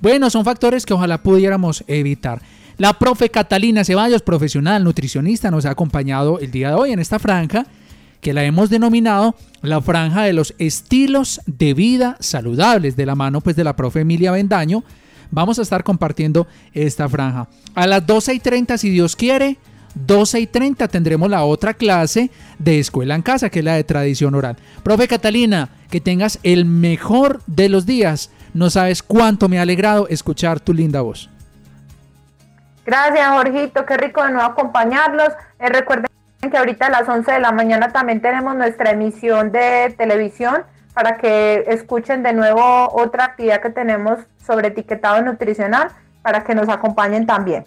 Bueno, 0.00 0.30
son 0.30 0.44
factores 0.44 0.86
que 0.86 0.94
ojalá 0.94 1.22
pudiéramos 1.22 1.82
evitar. 1.88 2.40
La 2.76 2.92
profe 2.92 3.28
Catalina 3.28 3.84
Ceballos, 3.84 4.22
profesional 4.22 4.84
nutricionista, 4.84 5.50
nos 5.50 5.66
ha 5.66 5.70
acompañado 5.70 6.38
el 6.38 6.52
día 6.52 6.68
de 6.68 6.74
hoy 6.76 6.92
en 6.92 7.00
esta 7.00 7.18
franja 7.18 7.66
que 8.20 8.32
la 8.32 8.44
hemos 8.44 8.70
denominado 8.70 9.34
la 9.62 9.80
franja 9.80 10.22
de 10.22 10.32
los 10.32 10.54
estilos 10.58 11.40
de 11.46 11.74
vida 11.74 12.16
saludables, 12.20 12.96
de 12.96 13.06
la 13.06 13.16
mano 13.16 13.40
pues 13.40 13.56
de 13.56 13.64
la 13.64 13.74
profe 13.74 14.00
Emilia 14.02 14.30
Bendaño. 14.30 14.84
Vamos 15.32 15.58
a 15.58 15.62
estar 15.62 15.82
compartiendo 15.82 16.46
esta 16.72 17.08
franja. 17.08 17.48
A 17.74 17.88
las 17.88 18.06
12 18.06 18.34
y 18.34 18.38
30, 18.38 18.78
si 18.78 18.90
Dios 18.90 19.16
quiere, 19.16 19.58
12 20.06 20.40
y 20.40 20.46
30 20.46 20.88
tendremos 20.88 21.30
la 21.30 21.44
otra 21.44 21.74
clase 21.74 22.30
de 22.58 22.78
escuela 22.78 23.14
en 23.14 23.22
casa, 23.22 23.50
que 23.50 23.60
es 23.60 23.64
la 23.64 23.74
de 23.74 23.84
tradición 23.84 24.34
oral. 24.34 24.56
Profe 24.82 25.08
Catalina, 25.08 25.68
que 25.90 26.00
tengas 26.00 26.38
el 26.42 26.64
mejor 26.64 27.40
de 27.46 27.68
los 27.68 27.86
días. 27.86 28.30
No 28.54 28.70
sabes 28.70 29.02
cuánto 29.02 29.48
me 29.48 29.58
ha 29.58 29.62
alegrado 29.62 30.08
escuchar 30.08 30.60
tu 30.60 30.72
linda 30.72 31.00
voz. 31.00 31.30
Gracias, 32.86 33.28
Jorgito. 33.28 33.84
Qué 33.84 33.96
rico 33.96 34.24
de 34.24 34.32
nuevo 34.32 34.48
acompañarlos. 34.48 35.28
Eh, 35.58 35.68
recuerden 35.68 36.08
que 36.40 36.56
ahorita 36.56 36.86
a 36.86 36.90
las 36.90 37.08
11 37.08 37.32
de 37.32 37.40
la 37.40 37.52
mañana 37.52 37.92
también 37.92 38.22
tenemos 38.22 38.56
nuestra 38.56 38.92
emisión 38.92 39.52
de 39.52 39.94
televisión 39.98 40.62
para 40.94 41.18
que 41.18 41.64
escuchen 41.68 42.22
de 42.22 42.32
nuevo 42.32 42.88
otra 42.92 43.26
actividad 43.26 43.60
que 43.60 43.70
tenemos 43.70 44.18
sobre 44.44 44.68
etiquetado 44.68 45.22
nutricional 45.22 45.90
para 46.22 46.44
que 46.44 46.54
nos 46.54 46.68
acompañen 46.68 47.26
también. 47.26 47.66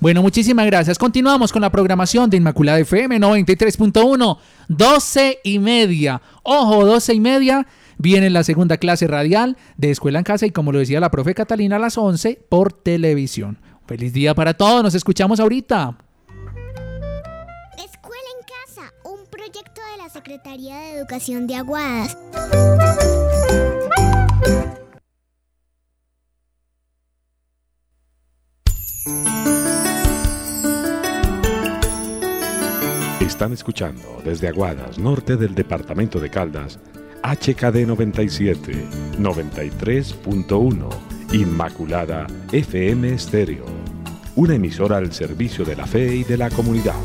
Bueno, 0.00 0.22
muchísimas 0.22 0.64
gracias. 0.64 0.98
Continuamos 0.98 1.52
con 1.52 1.60
la 1.60 1.70
programación 1.70 2.30
de 2.30 2.38
Inmaculada 2.38 2.78
FM 2.78 3.20
93.1, 3.20 4.38
12 4.68 5.40
y 5.44 5.58
media. 5.58 6.22
Ojo, 6.42 6.86
12 6.86 7.14
y 7.14 7.20
media. 7.20 7.66
Viene 7.98 8.30
la 8.30 8.42
segunda 8.42 8.78
clase 8.78 9.06
radial 9.06 9.58
de 9.76 9.90
Escuela 9.90 10.18
en 10.18 10.24
Casa 10.24 10.46
y 10.46 10.52
como 10.52 10.72
lo 10.72 10.78
decía 10.78 11.00
la 11.00 11.10
profe 11.10 11.34
Catalina 11.34 11.76
a 11.76 11.78
las 11.78 11.98
11 11.98 12.46
por 12.48 12.72
televisión. 12.72 13.58
Feliz 13.86 14.14
día 14.14 14.34
para 14.34 14.54
todos. 14.54 14.82
Nos 14.82 14.94
escuchamos 14.94 15.38
ahorita. 15.38 15.98
Escuela 17.76 18.28
en 18.38 18.46
Casa, 18.64 18.94
un 19.04 19.26
proyecto 19.30 19.82
de 19.92 20.02
la 20.02 20.08
Secretaría 20.08 20.78
de 20.78 20.92
Educación 20.92 21.46
de 21.46 21.56
Aguadas. 21.56 22.16
Están 33.40 33.54
escuchando 33.54 34.20
desde 34.22 34.48
Aguadas, 34.48 34.98
norte 34.98 35.38
del 35.38 35.54
departamento 35.54 36.20
de 36.20 36.28
Caldas, 36.28 36.78
HKD 37.22 37.86
97, 37.86 38.70
93.1, 39.18 40.88
Inmaculada 41.32 42.26
FM 42.52 43.14
Estéreo, 43.14 43.64
una 44.36 44.56
emisora 44.56 44.98
al 44.98 45.14
servicio 45.14 45.64
de 45.64 45.74
la 45.74 45.86
fe 45.86 46.16
y 46.16 46.24
de 46.24 46.36
la 46.36 46.50
comunidad. 46.50 47.00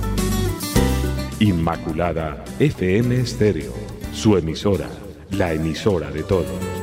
Inmaculada 1.39 2.43
FM 2.59 3.15
Estéreo, 3.15 3.71
su 4.11 4.35
emisora, 4.35 4.89
la 5.31 5.53
emisora 5.53 6.11
de 6.11 6.23
todos. 6.23 6.74